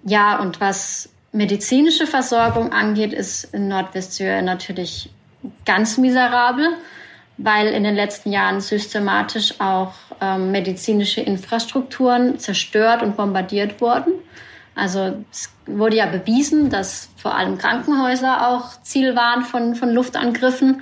Ja, 0.04 0.38
und 0.40 0.60
was 0.60 1.10
medizinische 1.32 2.06
Versorgung 2.06 2.74
angeht, 2.74 3.14
ist 3.14 3.46
in 3.54 3.70
Nordwestsyrien 3.70 4.46
natürlich 4.46 5.10
ganz 5.66 5.98
miserabel, 5.98 6.68
weil 7.38 7.68
in 7.68 7.86
den 7.86 7.96
letzten 7.96 8.32
Jahren 8.32 8.60
systematisch 8.60 9.60
auch 9.60 9.94
ähm, 10.20 10.52
medizinische 10.52 11.22
Infrastrukturen 11.22 12.40
zerstört 12.40 13.04
und 13.04 13.16
bombardiert 13.16 13.80
wurden. 13.80 14.14
Also 14.76 15.23
es 15.32 15.49
wurde 15.65 15.95
ja 15.95 16.05
bewiesen, 16.05 16.69
dass 16.69 17.09
vor 17.15 17.36
allem 17.36 17.57
Krankenhäuser 17.57 18.49
auch 18.49 18.82
Ziel 18.84 19.15
waren 19.15 19.43
von, 19.43 19.76
von 19.76 19.89
Luftangriffen. 19.89 20.82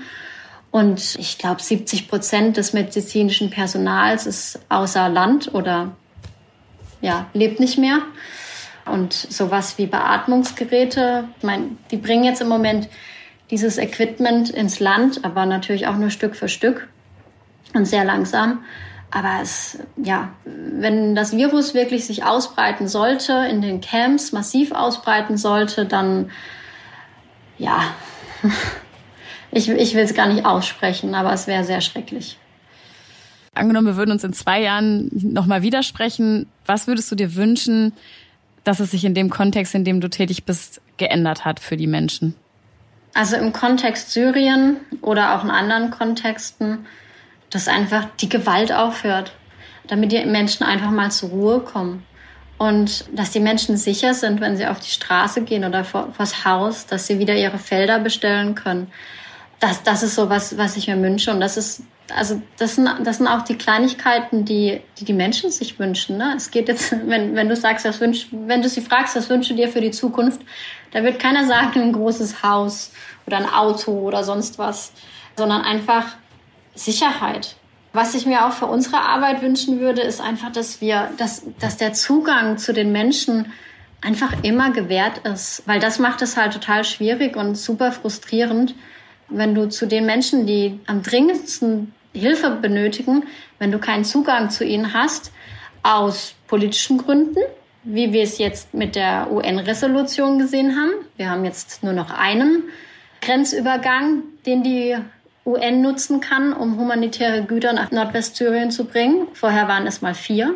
Und 0.72 1.16
ich 1.20 1.38
glaube, 1.38 1.62
70 1.62 2.08
Prozent 2.08 2.58
des 2.58 2.74
medizinischen 2.74 3.52
Personals 3.52 4.26
ist 4.26 4.60
außer 4.70 5.08
Land 5.08 5.54
oder 5.54 5.92
ja, 7.02 7.28
lebt 7.34 7.60
nicht 7.60 7.78
mehr. 7.78 8.00
Und 8.86 9.14
sowas 9.14 9.78
wie 9.78 9.86
Beatmungsgeräte, 9.86 11.26
ich 11.38 11.44
meine, 11.44 11.78
die 11.92 11.98
bringen 11.98 12.24
jetzt 12.24 12.42
im 12.42 12.50
Moment 12.50 12.90
dieses 13.52 13.78
Equipment 13.78 14.50
ins 14.50 14.80
Land, 14.80 15.24
aber 15.24 15.46
natürlich 15.46 15.88
auch 15.88 15.96
nur 15.96 16.10
Stück 16.10 16.36
für 16.36 16.50
Stück 16.50 16.88
und 17.74 17.86
sehr 17.86 18.04
langsam. 18.04 18.64
Aber 19.16 19.44
es, 19.44 19.78
ja, 19.96 20.34
wenn 20.44 21.14
das 21.14 21.38
Virus 21.38 21.76
wirklich 21.76 22.06
sich 22.06 22.26
ausbreiten 22.26 22.88
sollte, 22.88 23.46
in 23.48 23.62
den 23.62 23.80
Camps 23.80 24.32
massiv 24.32 24.72
ausbreiten 24.72 25.38
sollte, 25.38 25.86
dann, 25.86 26.32
ja, 27.60 27.94
ich, 29.52 29.70
ich 29.70 29.94
will 29.94 30.02
es 30.02 30.16
gar 30.16 30.26
nicht 30.26 30.48
aussprechen, 30.48 31.14
aber 31.14 31.32
es 31.32 31.46
wäre 31.46 31.64
sehr 31.64 31.82
schrecklich. 31.82 32.40
Angenommen, 33.54 33.86
wir 33.86 33.98
würden 33.98 34.10
uns 34.10 34.24
in 34.24 34.34
zwei 34.34 34.64
Jahren 34.64 35.12
nochmal 35.12 35.62
widersprechen. 35.62 36.48
Was 36.66 36.88
würdest 36.88 37.12
du 37.12 37.16
dir 37.16 37.36
wünschen, 37.36 37.94
dass 38.64 38.80
es 38.80 38.90
sich 38.90 39.06
in 39.06 39.14
dem 39.14 39.30
Kontext, 39.30 39.76
in 39.76 39.86
dem 39.86 40.02
du 40.02 40.10
tätig 40.10 40.46
bist, 40.46 40.82
geändert 40.98 41.46
hat 41.46 41.60
für 41.60 41.78
die 41.78 41.86
Menschen? 41.86 42.34
Also 43.14 43.36
im 43.36 43.54
Kontext 43.54 44.10
Syrien 44.10 44.78
oder 45.02 45.36
auch 45.36 45.44
in 45.44 45.52
anderen 45.52 45.92
Kontexten 45.92 46.88
dass 47.54 47.68
einfach 47.68 48.08
die 48.20 48.30
Gewalt 48.30 48.72
aufhört, 48.72 49.32
damit 49.88 50.12
die 50.12 50.26
Menschen 50.26 50.64
einfach 50.64 50.92
mal 50.92 51.12
zur 51.12 51.30
Ruhe 51.30 51.60
kommen. 51.60 52.04
Und 52.58 53.06
dass 53.12 53.32
die 53.32 53.40
Menschen 53.40 53.78
sicher 53.78 54.14
sind, 54.14 54.40
wenn 54.40 54.58
sie 54.58 54.68
auf 54.68 54.80
die 54.80 54.90
Straße 54.90 55.42
gehen 55.42 55.66
oder 55.66 55.84
vor, 55.84 56.14
vors 56.14 56.46
Haus, 56.46 56.86
dass 56.86 57.08
sie 57.08 57.20
wieder 57.20 57.36
ihre 57.36 57.60
Felder 57.60 58.00
bestellen 58.00 58.56
können. 58.56 58.92
Das, 59.60 59.84
das 59.84 60.04
ist 60.04 60.16
so 60.16 60.30
was, 60.30 60.58
was 60.58 60.78
ich 60.78 60.88
mir 60.88 61.02
wünsche. 61.02 61.32
Und 61.32 61.42
das 61.42 61.58
ist, 61.58 61.84
also, 62.16 62.42
das 62.58 62.76
sind, 62.76 62.90
das 63.04 63.18
sind 63.18 63.28
auch 63.28 63.42
die 63.42 63.58
Kleinigkeiten, 63.58 64.46
die, 64.46 64.82
die 64.98 65.06
die 65.06 65.14
Menschen 65.14 65.52
sich 65.52 65.78
wünschen. 65.80 66.18
Ne? 66.18 66.34
Es 66.36 66.52
geht 66.52 66.68
jetzt, 66.68 66.96
wenn, 67.08 67.36
wenn 67.36 67.50
du 67.50 67.56
sagst, 67.56 67.86
was 67.86 68.00
wünsch, 68.00 68.28
wenn 68.32 68.62
du 68.62 68.70
sie 68.70 68.82
fragst, 68.82 69.16
was 69.16 69.30
wünschst 69.30 69.52
du 69.52 69.56
dir 69.56 69.68
für 69.68 69.82
die 69.82 69.92
Zukunft, 69.92 70.42
da 70.92 71.04
wird 71.04 71.20
keiner 71.20 71.46
sagen, 71.46 71.82
ein 71.82 71.94
großes 71.94 72.44
Haus 72.44 72.92
oder 73.26 73.38
ein 73.38 73.50
Auto 73.52 73.92
oder 73.92 74.24
sonst 74.24 74.58
was, 74.58 74.94
sondern 75.36 75.62
einfach 75.62 76.06
Sicherheit. 76.76 77.56
Was 77.92 78.16
ich 78.16 78.26
mir 78.26 78.46
auch 78.46 78.54
für 78.54 78.66
unsere 78.66 79.02
Arbeit 79.02 79.42
wünschen 79.42 79.80
würde, 79.80 80.02
ist 80.02 80.20
einfach, 80.20 80.52
dass 80.52 80.82
wir, 80.82 81.12
dass, 81.18 81.44
dass 81.60 81.78
der 81.78 81.94
Zugang 81.94 82.58
zu 82.58 82.74
den 82.74 82.92
Menschen 82.92 83.52
einfach 84.02 84.34
immer 84.44 84.72
gewährt 84.72 85.20
ist, 85.20 85.64
weil 85.66 85.80
das 85.80 86.00
macht 86.00 86.22
es 86.22 86.36
halt 86.36 86.54
total 86.54 86.84
schwierig 86.84 87.36
und 87.36 87.56
super 87.56 87.92
frustrierend, 87.92 88.76
wenn 89.30 89.56
du 89.56 89.70
zu 89.70 89.86
den 89.86 90.06
Menschen, 90.06 90.46
die 90.46 90.80
am 90.88 91.04
dringendsten 91.04 91.94
Hilfe 92.14 92.52
benötigen, 92.52 93.24
wenn 93.60 93.72
du 93.72 93.80
keinen 93.80 94.04
Zugang 94.04 94.50
zu 94.50 94.66
ihnen 94.66 94.94
hast, 94.94 95.32
aus 95.84 96.36
politischen 96.48 96.98
Gründen, 96.98 97.40
wie 97.84 98.14
wir 98.14 98.24
es 98.24 98.38
jetzt 98.38 98.74
mit 98.74 98.96
der 98.96 99.32
UN-Resolution 99.32 100.40
gesehen 100.40 100.76
haben. 100.76 101.06
Wir 101.18 101.30
haben 101.30 101.46
jetzt 101.46 101.84
nur 101.84 101.94
noch 101.94 102.12
einen 102.12 102.64
Grenzübergang, 103.22 104.24
den 104.46 104.64
die 104.64 104.98
UN 105.46 105.82
nutzen 105.82 106.22
kann, 106.22 106.54
um 106.54 106.78
humanitäre 106.78 107.44
Güter 107.44 107.74
nach 107.74 107.92
Nordwestsyrien 107.92 108.72
zu 108.72 108.86
bringen. 108.86 109.28
Vorher 109.34 109.68
waren 109.68 109.88
es 109.88 110.02
mal 110.02 110.16
vier. 110.16 110.54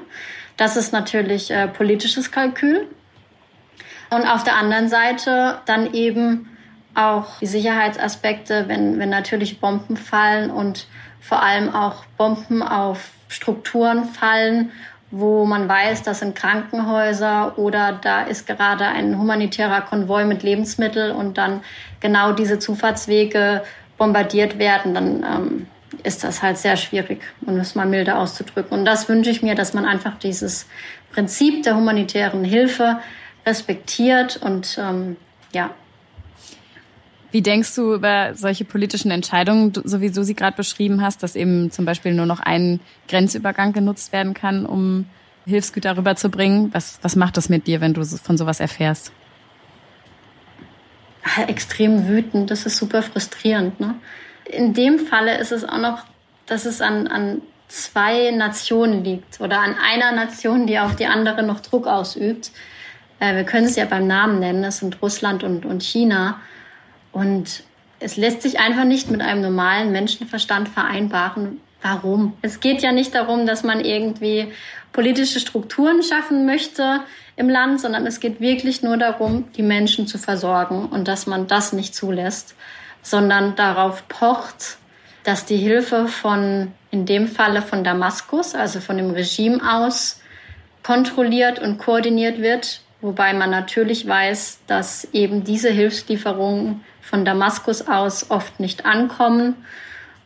Das 0.55 0.77
ist 0.77 0.93
natürlich 0.93 1.51
äh, 1.51 1.67
politisches 1.67 2.31
Kalkül. 2.31 2.87
Und 4.09 4.25
auf 4.25 4.43
der 4.43 4.55
anderen 4.55 4.87
Seite 4.87 5.59
dann 5.65 5.93
eben 5.93 6.49
auch 6.95 7.39
die 7.39 7.45
Sicherheitsaspekte, 7.45 8.65
wenn, 8.67 8.97
wenn 8.97 9.09
natürlich 9.09 9.59
Bomben 9.59 9.97
fallen 9.97 10.49
und 10.49 10.87
vor 11.19 11.43
allem 11.43 11.73
auch 11.73 12.05
Bomben 12.17 12.63
auf 12.63 13.11
Strukturen 13.27 14.05
fallen, 14.05 14.71
wo 15.11 15.45
man 15.45 15.69
weiß, 15.69 16.03
das 16.03 16.19
sind 16.19 16.35
Krankenhäuser 16.35 17.57
oder 17.57 17.93
da 17.93 18.23
ist 18.23 18.47
gerade 18.47 18.85
ein 18.85 19.17
humanitärer 19.17 19.81
Konvoi 19.81 20.25
mit 20.25 20.43
Lebensmitteln 20.43 21.15
und 21.15 21.37
dann 21.37 21.61
genau 21.99 22.31
diese 22.31 22.59
Zufahrtswege 22.59 23.63
bombardiert 23.97 24.59
werden, 24.59 24.93
dann 24.93 25.23
ähm, 25.23 25.67
ist 26.03 26.23
das 26.23 26.41
halt 26.41 26.57
sehr 26.57 26.77
schwierig, 26.77 27.21
um 27.45 27.57
es 27.57 27.75
mal 27.75 27.85
milder 27.85 28.19
auszudrücken. 28.19 28.79
Und 28.79 28.85
das 28.85 29.09
wünsche 29.09 29.29
ich 29.29 29.41
mir, 29.41 29.55
dass 29.55 29.73
man 29.73 29.85
einfach 29.85 30.17
dieses 30.17 30.67
Prinzip 31.11 31.63
der 31.63 31.75
humanitären 31.75 32.43
Hilfe 32.43 32.99
respektiert 33.45 34.37
und 34.37 34.77
ähm, 34.79 35.15
ja. 35.53 35.71
Wie 37.31 37.41
denkst 37.41 37.75
du 37.75 37.93
über 37.93 38.35
solche 38.35 38.65
politischen 38.65 39.11
Entscheidungen, 39.11 39.73
so 39.83 40.01
wie 40.01 40.09
du 40.09 40.23
sie 40.23 40.33
gerade 40.33 40.55
beschrieben 40.55 41.01
hast, 41.01 41.23
dass 41.23 41.35
eben 41.35 41.71
zum 41.71 41.85
Beispiel 41.85 42.13
nur 42.13 42.25
noch 42.25 42.39
ein 42.39 42.79
Grenzübergang 43.07 43.73
genutzt 43.73 44.13
werden 44.13 44.33
kann, 44.33 44.65
um 44.65 45.05
Hilfsgüter 45.45 45.97
rüberzubringen? 45.97 46.73
Was, 46.73 46.99
was 47.01 47.15
macht 47.15 47.37
das 47.37 47.49
mit 47.49 47.67
dir, 47.67 47.81
wenn 47.81 47.93
du 47.93 48.03
von 48.05 48.37
sowas 48.37 48.59
erfährst? 48.59 49.11
Extrem 51.47 52.07
wütend, 52.07 52.51
das 52.51 52.65
ist 52.65 52.77
super 52.77 53.01
frustrierend. 53.01 53.79
Ne? 53.79 53.95
In 54.45 54.73
dem 54.73 54.99
Falle 54.99 55.37
ist 55.37 55.51
es 55.51 55.63
auch 55.63 55.79
noch, 55.79 56.03
dass 56.45 56.65
es 56.65 56.81
an, 56.81 57.07
an 57.07 57.41
zwei 57.67 58.31
Nationen 58.31 59.03
liegt 59.03 59.41
oder 59.41 59.59
an 59.59 59.75
einer 59.75 60.11
Nation, 60.13 60.67
die 60.67 60.79
auf 60.79 60.95
die 60.95 61.07
andere 61.07 61.43
noch 61.43 61.59
Druck 61.59 61.87
ausübt. 61.87 62.51
Äh, 63.19 63.35
wir 63.35 63.43
können 63.43 63.65
es 63.65 63.75
ja 63.75 63.85
beim 63.85 64.07
Namen 64.07 64.39
nennen, 64.39 64.63
das 64.63 64.77
sind 64.77 65.01
Russland 65.01 65.43
und, 65.43 65.65
und 65.65 65.83
China. 65.83 66.39
Und 67.11 67.63
es 67.99 68.15
lässt 68.15 68.41
sich 68.41 68.59
einfach 68.59 68.85
nicht 68.85 69.09
mit 69.09 69.21
einem 69.21 69.41
normalen 69.41 69.91
Menschenverstand 69.91 70.69
vereinbaren. 70.69 71.59
Warum? 71.81 72.33
Es 72.41 72.59
geht 72.59 72.81
ja 72.81 72.91
nicht 72.91 73.13
darum, 73.15 73.45
dass 73.45 73.63
man 73.63 73.83
irgendwie 73.83 74.51
politische 74.97 75.39
Strukturen 75.39 76.01
schaffen 76.01 76.47
möchte 76.47 77.01
im 77.35 77.49
Land, 77.49 77.79
sondern 77.79 78.07
es 78.07 78.19
geht 78.19 78.41
wirklich 78.41 78.81
nur 78.81 78.97
darum, 78.97 79.51
die 79.53 79.61
Menschen 79.61 80.07
zu 80.07 80.17
versorgen 80.17 80.87
und 80.87 81.07
dass 81.07 81.27
man 81.27 81.45
das 81.45 81.71
nicht 81.71 81.93
zulässt, 81.93 82.55
sondern 83.03 83.55
darauf 83.55 84.07
pocht, 84.07 84.77
dass 85.23 85.45
die 85.45 85.57
Hilfe 85.57 86.07
von, 86.07 86.71
in 86.89 87.05
dem 87.05 87.27
Falle 87.27 87.61
von 87.61 87.83
Damaskus, 87.83 88.55
also 88.55 88.79
von 88.79 88.97
dem 88.97 89.11
Regime 89.11 89.61
aus, 89.71 90.19
kontrolliert 90.81 91.59
und 91.59 91.77
koordiniert 91.77 92.39
wird 92.39 92.81
Wobei 92.99 93.33
man 93.33 93.51
natürlich 93.51 94.07
weiß, 94.07 94.61
dass 94.65 95.07
eben 95.13 95.43
diese 95.43 95.69
Hilfslieferungen 95.69 96.83
von 97.01 97.25
Damaskus 97.25 97.87
aus 97.87 98.31
oft 98.31 98.59
nicht 98.59 98.85
ankommen 98.85 99.55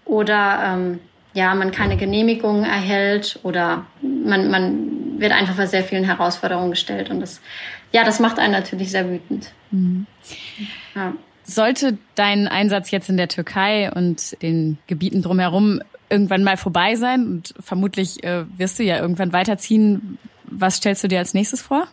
oder 0.06 0.60
ähm, 0.66 1.00
ja, 1.34 1.56
man 1.56 1.72
keine 1.72 1.98
Genehmigungen 1.98 2.64
erhält 2.64 3.40
oder 3.44 3.86
man, 4.02 4.50
man 4.50 5.20
wird 5.20 5.32
einfach 5.32 5.56
vor 5.56 5.68
sehr 5.68 5.84
vielen 5.84 6.04
Herausforderungen 6.04 6.72
gestellt. 6.72 7.10
Und 7.10 7.22
das, 7.22 7.42
ja, 7.92 8.04
das 8.04 8.20
macht 8.20 8.40
einen 8.40 8.54
natürlich 8.54 8.92
sehr 8.92 9.10
wütend. 9.10 9.52
Mhm. 9.72 10.08
Ja. 10.96 11.14
Sollte 11.44 11.98
dein 12.16 12.48
Einsatz 12.48 12.92
jetzt 12.92 13.10
in 13.10 13.18
der 13.18 13.28
Türkei 13.28 13.92
und 13.92 14.42
den 14.42 14.78
Gebieten 14.88 15.22
drumherum 15.22 15.82
irgendwann 16.10 16.44
mal 16.44 16.58
vorbei 16.58 16.96
sein 16.96 17.26
und 17.26 17.54
vermutlich 17.60 18.24
äh, 18.24 18.44
wirst 18.58 18.78
du 18.80 18.84
ja 18.84 19.00
irgendwann 19.00 19.32
weiterziehen, 19.32 20.18
was 20.44 20.76
stellst 20.76 21.04
du 21.04 21.08
dir 21.08 21.20
als 21.20 21.34
nächstes 21.34 21.62
vor? 21.62 21.88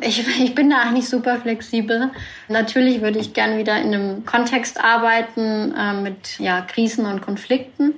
Ich, 0.00 0.26
ich 0.40 0.54
bin 0.54 0.70
da 0.70 0.80
eigentlich 0.82 1.08
super 1.08 1.38
flexibel. 1.40 2.10
Natürlich 2.48 3.00
würde 3.00 3.18
ich 3.18 3.32
gern 3.32 3.58
wieder 3.58 3.80
in 3.80 3.94
einem 3.94 4.24
Kontext 4.24 4.82
arbeiten 4.82 5.72
äh, 5.76 5.92
mit 6.00 6.40
ja, 6.40 6.62
Krisen 6.62 7.06
und 7.06 7.20
Konflikten. 7.20 7.94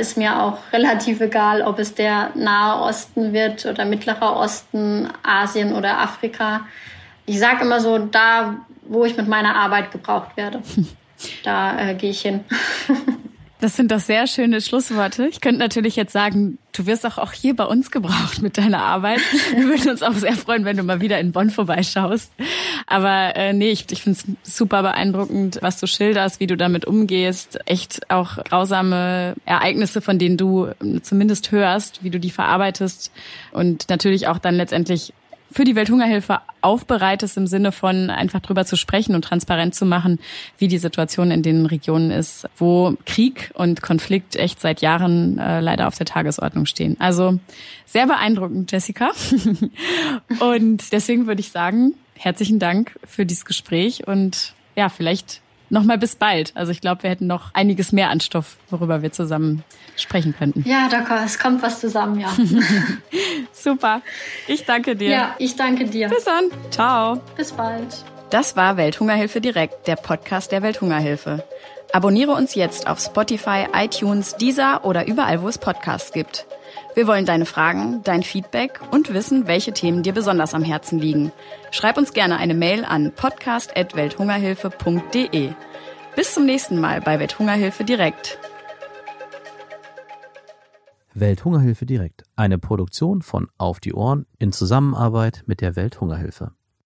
Ist 0.00 0.16
mir 0.16 0.42
auch 0.42 0.56
relativ 0.72 1.20
egal, 1.20 1.60
ob 1.60 1.78
es 1.78 1.94
der 1.94 2.30
Nahe 2.34 2.80
Osten 2.80 3.34
wird 3.34 3.66
oder 3.66 3.84
Mittlerer 3.84 4.34
Osten, 4.34 5.08
Asien 5.22 5.74
oder 5.74 5.98
Afrika. 5.98 6.62
Ich 7.26 7.38
sage 7.38 7.66
immer 7.66 7.80
so, 7.80 7.98
da, 7.98 8.56
wo 8.88 9.04
ich 9.04 9.18
mit 9.18 9.28
meiner 9.28 9.54
Arbeit 9.54 9.92
gebraucht 9.92 10.38
werde, 10.38 10.62
da 11.44 11.78
äh, 11.78 11.94
gehe 11.94 12.10
ich 12.10 12.22
hin. 12.22 12.44
Das 13.60 13.76
sind 13.76 13.92
doch 13.92 14.00
sehr 14.00 14.26
schöne 14.26 14.62
Schlussworte. 14.62 15.26
Ich 15.26 15.42
könnte 15.42 15.58
natürlich 15.58 15.94
jetzt 15.94 16.12
sagen, 16.12 16.58
du 16.72 16.86
wirst 16.86 17.04
auch, 17.04 17.18
auch 17.18 17.32
hier 17.32 17.54
bei 17.54 17.64
uns 17.64 17.90
gebraucht 17.90 18.40
mit 18.40 18.56
deiner 18.56 18.80
Arbeit. 18.80 19.20
Wir 19.54 19.64
würden 19.64 19.90
uns 19.90 20.02
auch 20.02 20.14
sehr 20.14 20.32
freuen, 20.32 20.64
wenn 20.64 20.78
du 20.78 20.82
mal 20.82 21.02
wieder 21.02 21.20
in 21.20 21.32
Bonn 21.32 21.50
vorbeischaust. 21.50 22.32
Aber 22.86 23.36
äh, 23.36 23.52
nee, 23.52 23.70
ich, 23.70 23.84
ich 23.90 24.02
finde 24.02 24.18
es 24.42 24.54
super 24.56 24.82
beeindruckend, 24.82 25.58
was 25.60 25.78
du 25.78 25.86
schilderst, 25.86 26.40
wie 26.40 26.46
du 26.46 26.56
damit 26.56 26.86
umgehst. 26.86 27.58
Echt 27.66 28.10
auch 28.10 28.42
grausame 28.44 29.34
Ereignisse, 29.44 30.00
von 30.00 30.18
denen 30.18 30.38
du 30.38 30.68
zumindest 31.02 31.52
hörst, 31.52 32.02
wie 32.02 32.10
du 32.10 32.18
die 32.18 32.30
verarbeitest 32.30 33.12
und 33.52 33.90
natürlich 33.90 34.26
auch 34.26 34.38
dann 34.38 34.54
letztendlich 34.54 35.12
für 35.50 35.64
die 35.64 35.74
Welthungerhilfe 35.74 36.40
aufbereitest 36.60 37.36
im 37.36 37.46
Sinne 37.46 37.72
von 37.72 38.10
einfach 38.10 38.40
drüber 38.40 38.64
zu 38.64 38.76
sprechen 38.76 39.14
und 39.14 39.22
transparent 39.22 39.74
zu 39.74 39.84
machen, 39.84 40.18
wie 40.58 40.68
die 40.68 40.78
Situation 40.78 41.30
in 41.30 41.42
den 41.42 41.66
Regionen 41.66 42.10
ist, 42.10 42.48
wo 42.56 42.94
Krieg 43.06 43.50
und 43.54 43.82
Konflikt 43.82 44.36
echt 44.36 44.60
seit 44.60 44.80
Jahren 44.80 45.38
äh, 45.38 45.60
leider 45.60 45.88
auf 45.88 45.96
der 45.96 46.06
Tagesordnung 46.06 46.66
stehen. 46.66 46.96
Also 47.00 47.38
sehr 47.86 48.06
beeindruckend, 48.06 48.70
Jessica. 48.70 49.10
und 50.40 50.92
deswegen 50.92 51.26
würde 51.26 51.40
ich 51.40 51.50
sagen, 51.50 51.94
herzlichen 52.14 52.58
Dank 52.58 52.98
für 53.04 53.26
dieses 53.26 53.44
Gespräch 53.44 54.06
und 54.06 54.54
ja, 54.76 54.88
vielleicht 54.88 55.40
nochmal 55.70 55.98
bis 55.98 56.16
bald. 56.16 56.52
Also 56.54 56.72
ich 56.72 56.80
glaube, 56.80 57.02
wir 57.02 57.10
hätten 57.10 57.26
noch 57.26 57.54
einiges 57.54 57.92
mehr 57.92 58.10
an 58.10 58.20
Stoff, 58.20 58.56
worüber 58.70 59.02
wir 59.02 59.12
zusammen 59.12 59.64
sprechen 59.96 60.34
könnten. 60.36 60.64
Ja, 60.68 60.88
d'accord, 60.88 61.24
es 61.24 61.38
kommt 61.38 61.62
was 61.62 61.80
zusammen, 61.80 62.20
ja. 62.20 62.28
Super. 63.52 64.02
Ich 64.46 64.64
danke 64.64 64.96
dir. 64.96 65.10
Ja, 65.10 65.34
ich 65.38 65.56
danke 65.56 65.86
dir. 65.86 66.08
Bis 66.08 66.24
dann. 66.24 66.44
Ciao. 66.70 67.20
Bis 67.36 67.52
bald. 67.52 68.04
Das 68.30 68.56
war 68.56 68.76
Welthungerhilfe 68.76 69.40
direkt, 69.40 69.88
der 69.88 69.96
Podcast 69.96 70.52
der 70.52 70.62
Welthungerhilfe. 70.62 71.44
Abonniere 71.92 72.32
uns 72.32 72.54
jetzt 72.54 72.86
auf 72.86 73.00
Spotify, 73.00 73.66
iTunes, 73.74 74.36
Deezer 74.36 74.84
oder 74.84 75.08
überall, 75.08 75.42
wo 75.42 75.48
es 75.48 75.58
Podcasts 75.58 76.12
gibt. 76.12 76.46
Wir 76.94 77.06
wollen 77.06 77.24
deine 77.24 77.46
Fragen, 77.46 78.02
dein 78.02 78.24
Feedback 78.24 78.80
und 78.90 79.14
wissen, 79.14 79.46
welche 79.46 79.72
Themen 79.72 80.02
dir 80.02 80.12
besonders 80.12 80.54
am 80.54 80.64
Herzen 80.64 80.98
liegen. 80.98 81.30
Schreib 81.70 81.96
uns 81.96 82.12
gerne 82.12 82.38
eine 82.38 82.54
Mail 82.54 82.84
an 82.84 83.12
podcast.welthungerhilfe.de. 83.12 85.52
Bis 86.16 86.34
zum 86.34 86.46
nächsten 86.46 86.80
Mal 86.80 87.00
bei 87.00 87.20
Welthungerhilfe 87.20 87.84
direkt. 87.84 88.40
Welthungerhilfe 91.14 91.86
direkt, 91.86 92.24
eine 92.36 92.58
Produktion 92.58 93.22
von 93.22 93.48
Auf 93.58 93.80
die 93.80 93.94
Ohren 93.94 94.26
in 94.38 94.52
Zusammenarbeit 94.52 95.42
mit 95.46 95.60
der 95.60 95.74
Welthungerhilfe. 95.76 96.52